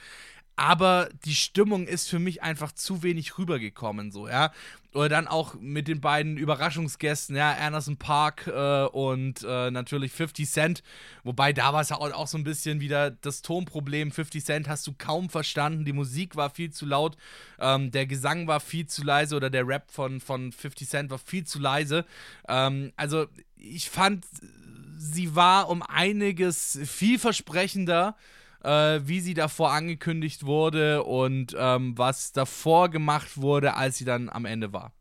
Aber 0.57 1.09
die 1.25 1.33
Stimmung 1.33 1.87
ist 1.87 2.09
für 2.09 2.19
mich 2.19 2.43
einfach 2.43 2.71
zu 2.71 3.01
wenig 3.03 3.37
rübergekommen, 3.37 4.11
so, 4.11 4.27
ja. 4.27 4.51
Oder 4.93 5.07
dann 5.07 5.27
auch 5.27 5.55
mit 5.55 5.87
den 5.87 6.01
beiden 6.01 6.35
Überraschungsgästen, 6.35 7.35
ja, 7.35 7.53
Anderson 7.53 7.95
Park 7.95 8.47
äh, 8.47 8.83
und 8.83 9.43
äh, 9.47 9.71
natürlich 9.71 10.11
50 10.11 10.49
Cent. 10.49 10.83
Wobei 11.23 11.53
da 11.53 11.71
war 11.71 11.81
es 11.81 11.89
ja 11.89 11.95
auch, 11.95 12.11
auch, 12.11 12.27
so 12.27 12.37
ein 12.37 12.43
bisschen 12.43 12.81
wieder 12.81 13.09
das 13.09 13.41
Tonproblem. 13.41 14.11
50 14.11 14.43
Cent 14.45 14.69
hast 14.69 14.85
du 14.85 14.93
kaum 14.95 15.29
verstanden, 15.29 15.85
die 15.85 15.93
Musik 15.93 16.35
war 16.35 16.49
viel 16.49 16.71
zu 16.71 16.85
laut, 16.85 17.15
ähm, 17.57 17.89
der 17.89 18.05
Gesang 18.05 18.47
war 18.47 18.59
viel 18.59 18.85
zu 18.85 19.03
leise 19.03 19.37
oder 19.37 19.49
der 19.49 19.65
Rap 19.65 19.89
von, 19.89 20.19
von 20.19 20.51
50 20.51 20.89
Cent 20.89 21.09
war 21.09 21.19
viel 21.19 21.45
zu 21.45 21.57
leise. 21.59 22.05
Ähm, 22.49 22.91
also 22.97 23.27
ich 23.55 23.89
fand 23.89 24.25
sie 25.01 25.35
war 25.35 25.69
um 25.69 25.81
einiges 25.81 26.79
vielversprechender, 26.85 28.15
äh, 28.63 28.99
wie 29.03 29.19
sie 29.19 29.33
davor 29.33 29.71
angekündigt 29.71 30.45
wurde 30.45 31.03
und 31.03 31.55
ähm, 31.57 31.97
was 31.97 32.31
davor 32.31 32.89
gemacht 32.89 33.41
wurde, 33.41 33.73
als 33.73 33.97
sie 33.97 34.05
dann 34.05 34.29
am 34.29 34.45
Ende 34.45 34.73
war. 34.73 34.93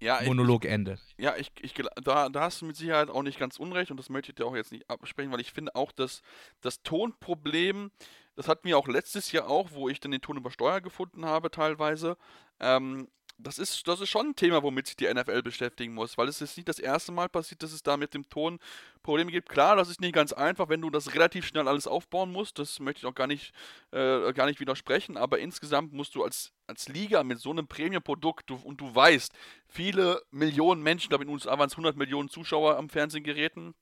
Ja, 0.00 0.20
Monologende. 0.22 0.98
Ja, 1.16 1.36
ich, 1.36 1.50
ich, 1.60 1.74
da, 1.74 2.28
da 2.28 2.40
hast 2.40 2.60
du 2.60 2.66
mit 2.66 2.76
Sicherheit 2.76 3.10
auch 3.10 3.22
nicht 3.22 3.38
ganz 3.38 3.58
unrecht 3.58 3.90
und 3.90 3.96
das 3.96 4.10
möchte 4.10 4.30
ich 4.30 4.36
dir 4.36 4.46
auch 4.46 4.54
jetzt 4.54 4.70
nicht 4.70 4.88
absprechen, 4.88 5.32
weil 5.32 5.40
ich 5.40 5.52
finde 5.52 5.74
auch, 5.74 5.90
dass 5.90 6.22
das 6.60 6.82
Tonproblem, 6.82 7.90
das 8.36 8.46
hatten 8.46 8.68
wir 8.68 8.78
auch 8.78 8.86
letztes 8.86 9.32
Jahr 9.32 9.48
auch, 9.48 9.72
wo 9.72 9.88
ich 9.88 9.98
dann 9.98 10.12
den 10.12 10.20
Ton 10.20 10.36
über 10.36 10.52
Steuer 10.52 10.80
gefunden 10.80 11.24
habe 11.24 11.50
teilweise, 11.50 12.16
ähm, 12.60 13.08
das 13.38 13.58
ist, 13.58 13.86
das 13.86 14.00
ist 14.00 14.08
schon 14.08 14.28
ein 14.28 14.36
Thema, 14.36 14.62
womit 14.62 14.88
sich 14.88 14.96
die 14.96 15.12
NFL 15.12 15.42
beschäftigen 15.42 15.94
muss, 15.94 16.18
weil 16.18 16.28
es 16.28 16.40
ist 16.40 16.56
nicht 16.56 16.68
das 16.68 16.80
erste 16.80 17.12
Mal 17.12 17.28
passiert, 17.28 17.62
dass 17.62 17.72
es 17.72 17.82
da 17.82 17.96
mit 17.96 18.12
dem 18.12 18.28
Ton 18.28 18.58
Probleme 19.02 19.30
gibt. 19.30 19.48
Klar, 19.48 19.76
das 19.76 19.88
ist 19.88 20.00
nicht 20.00 20.14
ganz 20.14 20.32
einfach, 20.32 20.68
wenn 20.68 20.80
du 20.80 20.90
das 20.90 21.14
relativ 21.14 21.46
schnell 21.46 21.68
alles 21.68 21.86
aufbauen 21.86 22.32
musst. 22.32 22.58
Das 22.58 22.80
möchte 22.80 23.00
ich 23.00 23.06
auch 23.06 23.14
gar 23.14 23.28
nicht, 23.28 23.52
äh, 23.92 24.32
gar 24.32 24.46
nicht 24.46 24.58
widersprechen, 24.58 25.16
aber 25.16 25.38
insgesamt 25.38 25.92
musst 25.92 26.16
du 26.16 26.24
als, 26.24 26.52
als 26.66 26.88
Liga 26.88 27.22
mit 27.22 27.38
so 27.38 27.50
einem 27.50 27.68
Premium-Produkt 27.68 28.50
und 28.50 28.80
du 28.80 28.92
weißt, 28.92 29.32
viele 29.68 30.20
Millionen 30.30 30.82
Menschen, 30.82 31.08
glaube 31.08 31.24
in 31.24 31.28
den 31.28 31.34
USA 31.34 31.58
waren 31.58 31.68
es 31.68 31.74
100 31.74 31.96
Millionen 31.96 32.28
Zuschauer 32.28 32.76
am 32.76 32.88
Fernsehgeräten, 32.88 33.74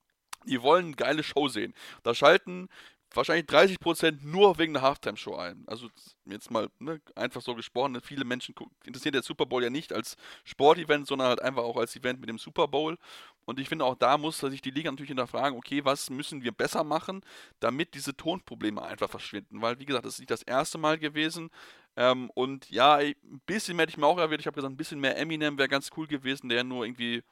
die 0.44 0.62
wollen 0.62 0.86
eine 0.86 0.96
geile 0.96 1.22
Show 1.22 1.48
sehen. 1.48 1.74
Da 2.02 2.14
schalten 2.14 2.68
wahrscheinlich 3.14 3.46
30% 3.46 4.18
nur 4.22 4.58
wegen 4.58 4.74
der 4.74 4.82
Halftime-Show 4.82 5.36
ein. 5.36 5.64
Also 5.66 5.88
jetzt 6.24 6.50
mal 6.50 6.68
ne, 6.78 7.00
einfach 7.14 7.40
so 7.40 7.54
gesprochen, 7.54 8.00
viele 8.02 8.24
Menschen 8.24 8.54
interessiert 8.84 9.14
der 9.14 9.22
Super 9.22 9.46
Bowl 9.46 9.62
ja 9.62 9.70
nicht 9.70 9.92
als 9.92 10.16
Sportevent, 10.44 11.06
sondern 11.06 11.28
halt 11.28 11.42
einfach 11.42 11.62
auch 11.62 11.76
als 11.76 11.96
Event 11.96 12.20
mit 12.20 12.28
dem 12.28 12.38
Super 12.38 12.68
Bowl. 12.68 12.98
Und 13.44 13.60
ich 13.60 13.68
finde 13.68 13.84
auch 13.84 13.94
da 13.94 14.18
muss 14.18 14.38
sich 14.38 14.60
die 14.60 14.70
Liga 14.70 14.90
natürlich 14.90 15.08
hinterfragen, 15.10 15.56
okay, 15.56 15.84
was 15.84 16.10
müssen 16.10 16.42
wir 16.42 16.52
besser 16.52 16.84
machen, 16.84 17.22
damit 17.60 17.94
diese 17.94 18.16
Tonprobleme 18.16 18.82
einfach 18.82 19.08
verschwinden. 19.08 19.62
Weil, 19.62 19.78
wie 19.78 19.86
gesagt, 19.86 20.04
das 20.04 20.14
ist 20.14 20.20
nicht 20.20 20.30
das 20.30 20.42
erste 20.42 20.78
Mal 20.78 20.98
gewesen. 20.98 21.50
Ähm, 21.96 22.30
und 22.34 22.68
ja, 22.70 22.96
ein 22.96 23.40
bisschen 23.46 23.76
mehr 23.76 23.84
hätte 23.84 23.92
ich 23.92 23.96
mir 23.98 24.06
auch 24.06 24.18
erwähnt. 24.18 24.40
Ich 24.40 24.46
habe 24.46 24.56
gesagt, 24.56 24.72
ein 24.72 24.76
bisschen 24.76 25.00
mehr 25.00 25.16
Eminem 25.16 25.56
wäre 25.58 25.68
ganz 25.68 25.90
cool 25.96 26.06
gewesen, 26.06 26.48
der 26.48 26.64
nur 26.64 26.84
irgendwie 26.84 27.22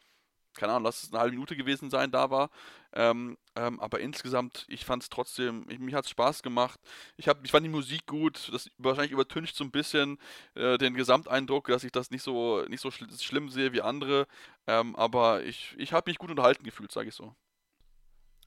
keine 0.54 0.72
Ahnung, 0.72 0.84
lass 0.84 1.02
es 1.02 1.12
eine 1.12 1.20
halbe 1.20 1.34
Minute 1.34 1.56
gewesen 1.56 1.90
sein, 1.90 2.10
da 2.10 2.30
war. 2.30 2.50
Ähm, 2.92 3.36
ähm, 3.56 3.80
aber 3.80 4.00
insgesamt, 4.00 4.64
ich 4.68 4.84
fand 4.84 5.02
es 5.02 5.08
trotzdem, 5.08 5.66
ich, 5.68 5.78
mir 5.78 5.96
hat 5.96 6.04
es 6.04 6.10
Spaß 6.10 6.42
gemacht. 6.42 6.80
Ich, 7.16 7.28
hab, 7.28 7.44
ich 7.44 7.50
fand 7.50 7.64
die 7.64 7.70
Musik 7.70 8.06
gut, 8.06 8.50
das 8.52 8.70
wahrscheinlich 8.78 9.12
übertüncht 9.12 9.56
so 9.56 9.64
ein 9.64 9.70
bisschen 9.70 10.18
äh, 10.54 10.78
den 10.78 10.94
Gesamteindruck, 10.94 11.68
dass 11.68 11.84
ich 11.84 11.92
das 11.92 12.10
nicht 12.10 12.22
so, 12.22 12.62
nicht 12.68 12.80
so 12.80 12.90
schl 12.90 13.06
schlimm 13.18 13.48
sehe 13.50 13.72
wie 13.72 13.82
andere. 13.82 14.26
Ähm, 14.66 14.96
aber 14.96 15.44
ich, 15.44 15.74
ich 15.78 15.92
habe 15.92 16.10
mich 16.10 16.18
gut 16.18 16.30
unterhalten 16.30 16.64
gefühlt, 16.64 16.92
sage 16.92 17.08
ich 17.08 17.14
so. 17.14 17.34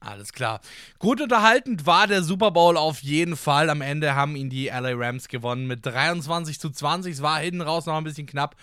Alles 0.00 0.32
klar. 0.32 0.60
Gut 1.00 1.20
unterhaltend 1.20 1.84
war 1.84 2.06
der 2.06 2.22
Super 2.22 2.52
Bowl 2.52 2.76
auf 2.76 3.00
jeden 3.02 3.36
Fall. 3.36 3.68
Am 3.68 3.80
Ende 3.80 4.14
haben 4.14 4.36
ihn 4.36 4.48
die 4.48 4.66
LA 4.66 4.92
Rams 4.94 5.26
gewonnen 5.26 5.66
mit 5.66 5.84
23 5.84 6.60
zu 6.60 6.70
20. 6.70 7.14
Es 7.14 7.22
war 7.22 7.40
hinten 7.40 7.62
raus 7.62 7.86
noch 7.86 7.96
ein 7.96 8.04
bisschen 8.04 8.26
knapp, 8.26 8.54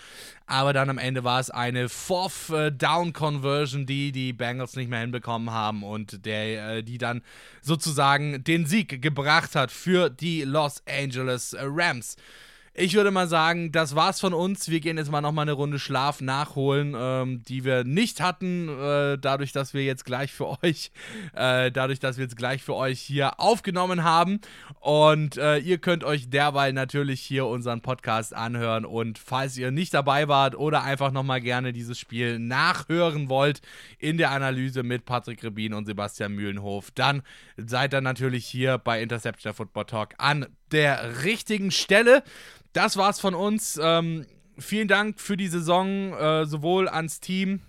aber 0.46 0.72
dann 0.72 0.88
am 0.88 0.96
Ende 0.96 1.24
war 1.24 1.38
es 1.38 1.50
eine 1.50 1.90
Fourth 1.90 2.48
äh, 2.48 2.72
Down 2.72 3.12
Conversion, 3.12 3.84
die 3.84 4.12
die 4.12 4.32
Bengals 4.32 4.76
nicht 4.76 4.88
mehr 4.88 5.00
hinbekommen 5.00 5.50
haben 5.50 5.82
und 5.82 6.24
der, 6.24 6.76
äh, 6.76 6.82
die 6.82 6.96
dann 6.96 7.20
sozusagen 7.60 8.42
den 8.42 8.64
Sieg 8.64 9.02
gebracht 9.02 9.54
hat 9.54 9.70
für 9.70 10.08
die 10.08 10.40
Los 10.42 10.82
Angeles 10.88 11.54
Rams. 11.60 12.16
Ich 12.78 12.94
würde 12.94 13.10
mal 13.10 13.26
sagen, 13.26 13.72
das 13.72 13.96
war's 13.96 14.20
von 14.20 14.34
uns. 14.34 14.68
Wir 14.68 14.80
gehen 14.80 14.98
jetzt 14.98 15.10
mal 15.10 15.22
nochmal 15.22 15.44
eine 15.44 15.52
Runde 15.52 15.78
Schlaf 15.78 16.20
nachholen, 16.20 16.94
ähm, 16.94 17.42
die 17.42 17.64
wir 17.64 17.84
nicht 17.84 18.20
hatten, 18.20 18.68
äh, 18.68 19.16
dadurch, 19.18 19.52
dass 19.52 19.72
wir 19.72 19.82
jetzt 19.82 20.04
gleich 20.04 20.30
für 20.30 20.62
euch, 20.62 20.90
äh, 21.34 21.72
dadurch, 21.72 22.00
dass 22.00 22.18
wir 22.18 22.24
jetzt 22.24 22.36
gleich 22.36 22.62
für 22.62 22.74
euch 22.74 23.00
hier 23.00 23.40
aufgenommen 23.40 24.04
haben. 24.04 24.40
Und 24.80 25.38
äh, 25.38 25.56
ihr 25.56 25.78
könnt 25.78 26.04
euch 26.04 26.28
derweil 26.28 26.74
natürlich 26.74 27.22
hier 27.22 27.46
unseren 27.46 27.80
Podcast 27.80 28.34
anhören. 28.34 28.84
Und 28.84 29.18
falls 29.18 29.56
ihr 29.56 29.70
nicht 29.70 29.94
dabei 29.94 30.28
wart 30.28 30.54
oder 30.54 30.82
einfach 30.82 31.12
nochmal 31.12 31.40
gerne 31.40 31.72
dieses 31.72 31.98
Spiel 31.98 32.38
nachhören 32.38 33.30
wollt 33.30 33.62
in 33.98 34.18
der 34.18 34.32
Analyse 34.32 34.82
mit 34.82 35.06
Patrick 35.06 35.42
Rebin 35.42 35.72
und 35.72 35.86
Sebastian 35.86 36.32
Mühlenhof, 36.32 36.90
dann 36.90 37.22
seid 37.56 37.94
ihr 37.94 38.02
natürlich 38.02 38.44
hier 38.44 38.76
bei 38.76 39.00
Interception 39.00 39.54
Football 39.54 39.86
Talk 39.86 40.14
an 40.18 40.46
der 40.72 41.24
richtigen 41.24 41.70
Stelle 41.70 42.22
das 42.76 42.98
war's 42.98 43.20
von 43.20 43.34
uns. 43.34 43.80
Ähm, 43.82 44.26
vielen 44.58 44.86
Dank 44.86 45.18
für 45.18 45.38
die 45.38 45.48
Saison, 45.48 46.12
äh, 46.12 46.44
sowohl 46.44 46.88
ans 46.88 47.20
Team, 47.20 47.62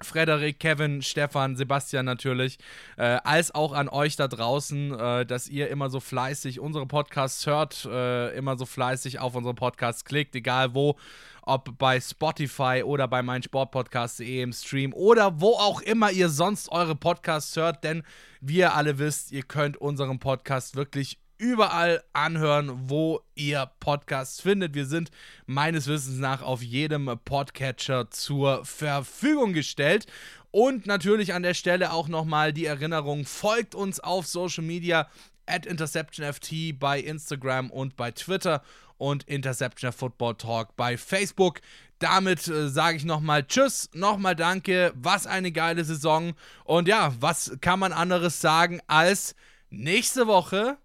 Frederik, 0.00 0.58
Kevin, 0.58 1.02
Stefan, 1.02 1.56
Sebastian 1.56 2.06
natürlich, 2.06 2.58
äh, 2.96 3.18
als 3.24 3.54
auch 3.54 3.72
an 3.72 3.90
euch 3.90 4.16
da 4.16 4.26
draußen, 4.26 4.98
äh, 4.98 5.26
dass 5.26 5.48
ihr 5.48 5.68
immer 5.68 5.90
so 5.90 6.00
fleißig 6.00 6.60
unsere 6.60 6.86
Podcasts 6.86 7.46
hört, 7.46 7.84
äh, 7.84 8.34
immer 8.36 8.56
so 8.56 8.64
fleißig 8.64 9.18
auf 9.18 9.34
unsere 9.34 9.54
Podcasts 9.54 10.06
klickt, 10.06 10.34
egal 10.34 10.72
wo, 10.72 10.96
ob 11.42 11.76
bei 11.76 12.00
Spotify 12.00 12.82
oder 12.84 13.06
bei 13.06 13.22
meinsportpodcast.de 13.22 14.40
im 14.40 14.54
Stream 14.54 14.94
oder 14.94 15.42
wo 15.42 15.54
auch 15.56 15.82
immer 15.82 16.10
ihr 16.10 16.30
sonst 16.30 16.70
eure 16.70 16.94
Podcasts 16.94 17.54
hört, 17.56 17.84
denn 17.84 18.02
wie 18.40 18.58
ihr 18.58 18.74
alle 18.74 18.98
wisst, 18.98 19.30
ihr 19.32 19.42
könnt 19.42 19.76
unseren 19.76 20.18
Podcast 20.20 20.74
wirklich 20.74 21.18
überall 21.38 22.02
anhören, 22.12 22.90
wo 22.90 23.20
ihr 23.34 23.70
Podcasts 23.80 24.40
findet. 24.40 24.74
Wir 24.74 24.86
sind 24.86 25.10
meines 25.46 25.86
Wissens 25.86 26.18
nach 26.18 26.42
auf 26.42 26.62
jedem 26.62 27.18
Podcatcher 27.24 28.10
zur 28.10 28.64
Verfügung 28.64 29.52
gestellt. 29.52 30.06
Und 30.50 30.86
natürlich 30.86 31.34
an 31.34 31.42
der 31.42 31.54
Stelle 31.54 31.92
auch 31.92 32.08
nochmal 32.08 32.52
die 32.52 32.66
Erinnerung, 32.66 33.24
folgt 33.24 33.74
uns 33.74 34.00
auf 34.00 34.26
Social 34.26 34.64
Media 34.64 35.08
at 35.46 35.66
InterceptionFT 35.66 36.78
bei 36.78 37.00
Instagram 37.00 37.70
und 37.70 37.96
bei 37.96 38.10
Twitter 38.10 38.62
und 38.98 39.24
Interception 39.24 39.92
Football 39.92 40.34
Talk 40.34 40.76
bei 40.76 40.96
Facebook. 40.96 41.60
Damit 41.98 42.46
äh, 42.48 42.68
sage 42.68 42.96
ich 42.96 43.04
nochmal 43.04 43.44
Tschüss, 43.46 43.90
nochmal 43.92 44.36
Danke, 44.36 44.92
was 44.94 45.26
eine 45.26 45.52
geile 45.52 45.84
Saison. 45.84 46.34
Und 46.64 46.88
ja, 46.88 47.14
was 47.20 47.56
kann 47.60 47.78
man 47.78 47.92
anderes 47.92 48.40
sagen 48.40 48.80
als 48.86 49.34
nächste 49.70 50.26
Woche 50.26 50.78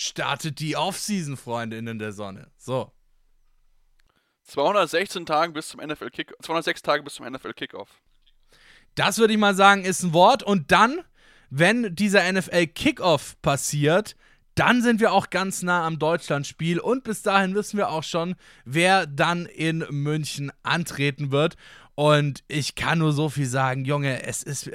startet 0.00 0.60
die 0.60 0.76
Offseason, 0.76 1.36
Freundinnen 1.36 1.98
der 1.98 2.12
Sonne. 2.12 2.50
So. 2.56 2.90
216 4.44 5.26
Tage 5.26 5.52
bis 5.52 5.68
zum 5.68 5.80
NFL 5.80 6.10
Kick 6.10 6.32
206 6.40 6.82
Tage 6.82 7.02
bis 7.02 7.14
zum 7.14 7.26
NFL 7.26 7.52
Kickoff. 7.52 8.00
Das 8.94 9.18
würde 9.18 9.34
ich 9.34 9.38
mal 9.38 9.54
sagen, 9.54 9.84
ist 9.84 10.02
ein 10.02 10.12
Wort. 10.12 10.42
Und 10.42 10.72
dann, 10.72 11.02
wenn 11.50 11.94
dieser 11.94 12.30
NFL 12.32 12.66
Kickoff 12.68 13.40
passiert, 13.42 14.16
dann 14.54 14.82
sind 14.82 15.00
wir 15.00 15.12
auch 15.12 15.30
ganz 15.30 15.62
nah 15.62 15.86
am 15.86 15.98
Deutschlandspiel 15.98 16.80
und 16.80 17.04
bis 17.04 17.22
dahin 17.22 17.54
wissen 17.54 17.76
wir 17.76 17.90
auch 17.90 18.02
schon, 18.02 18.34
wer 18.64 19.06
dann 19.06 19.46
in 19.46 19.86
München 19.90 20.50
antreten 20.62 21.30
wird. 21.30 21.56
Und 21.94 22.42
ich 22.48 22.74
kann 22.74 22.98
nur 22.98 23.12
so 23.12 23.28
viel 23.28 23.46
sagen, 23.46 23.84
Junge, 23.84 24.24
es 24.24 24.42
ist. 24.42 24.70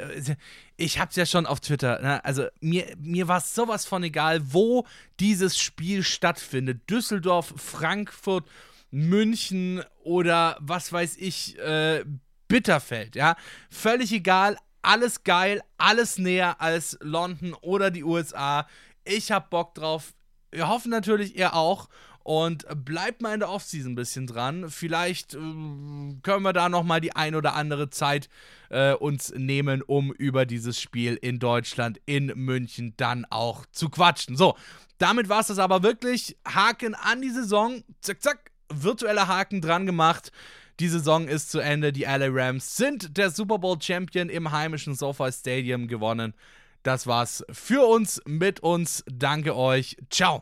Ich 0.77 0.99
hab's 0.99 1.15
ja 1.15 1.25
schon 1.25 1.45
auf 1.45 1.61
Twitter. 1.61 2.01
Ne? 2.01 2.23
Also 2.25 2.47
mir, 2.59 2.85
mir 2.99 3.27
war 3.27 3.39
sowas 3.39 3.85
von 3.85 4.03
egal, 4.03 4.41
wo 4.53 4.85
dieses 5.19 5.57
Spiel 5.57 6.03
stattfindet. 6.03 6.89
Düsseldorf, 6.89 7.53
Frankfurt, 7.55 8.45
München 8.91 9.83
oder 10.03 10.57
was 10.59 10.91
weiß 10.91 11.17
ich, 11.17 11.57
äh, 11.59 12.03
Bitterfeld, 12.47 13.15
ja. 13.15 13.35
Völlig 13.69 14.11
egal, 14.11 14.57
alles 14.81 15.23
geil, 15.23 15.61
alles 15.77 16.17
näher 16.17 16.61
als 16.61 16.97
London 17.01 17.53
oder 17.61 17.89
die 17.89 18.03
USA. 18.03 18.67
Ich 19.03 19.31
hab 19.31 19.49
Bock 19.49 19.75
drauf. 19.75 20.13
Wir 20.51 20.67
hoffen 20.67 20.91
natürlich, 20.91 21.35
ihr 21.35 21.53
auch. 21.53 21.89
Und 22.25 22.65
bleibt 22.83 23.21
mal 23.21 23.35
in 23.35 23.39
der 23.39 23.51
Offseason 23.51 23.91
ein 23.91 23.95
bisschen 23.95 24.25
dran. 24.25 24.71
Vielleicht 24.71 25.35
äh, 25.35 25.37
können 25.37 26.41
wir 26.41 26.53
da 26.53 26.69
nochmal 26.69 26.99
die 26.99 27.15
ein 27.15 27.35
oder 27.35 27.53
andere 27.53 27.91
Zeit 27.91 28.29
äh, 28.71 28.93
uns 28.93 29.31
nehmen, 29.37 29.83
um 29.83 30.11
über 30.11 30.47
dieses 30.47 30.81
Spiel 30.81 31.19
in 31.21 31.37
Deutschland, 31.37 32.01
in 32.07 32.33
München 32.33 32.95
dann 32.97 33.25
auch 33.29 33.67
zu 33.67 33.89
quatschen. 33.89 34.35
So, 34.37 34.57
damit 34.97 35.29
war 35.29 35.41
es 35.41 35.47
das 35.47 35.59
aber 35.59 35.83
wirklich. 35.83 36.35
Haken 36.47 36.95
an 36.95 37.21
die 37.21 37.29
Saison. 37.29 37.83
Zack, 38.01 38.23
zack. 38.23 38.51
Virtueller 38.73 39.27
Haken 39.27 39.61
dran 39.61 39.85
gemacht. 39.85 40.31
Die 40.79 40.87
Saison 40.87 41.27
ist 41.27 41.51
zu 41.51 41.59
Ende. 41.59 41.93
Die 41.93 42.05
LA 42.05 42.29
Rams 42.31 42.75
sind 42.75 43.17
der 43.17 43.29
Super 43.29 43.59
Bowl 43.59 43.79
Champion 43.79 44.29
im 44.29 44.51
heimischen 44.51 44.95
SoFi 44.95 45.31
Stadium 45.31 45.87
gewonnen. 45.87 46.33
Das 46.81 47.05
war's 47.05 47.45
für 47.51 47.85
uns, 47.85 48.19
mit 48.25 48.61
uns. 48.61 49.03
Danke 49.05 49.55
euch. 49.55 49.95
Ciao. 50.09 50.41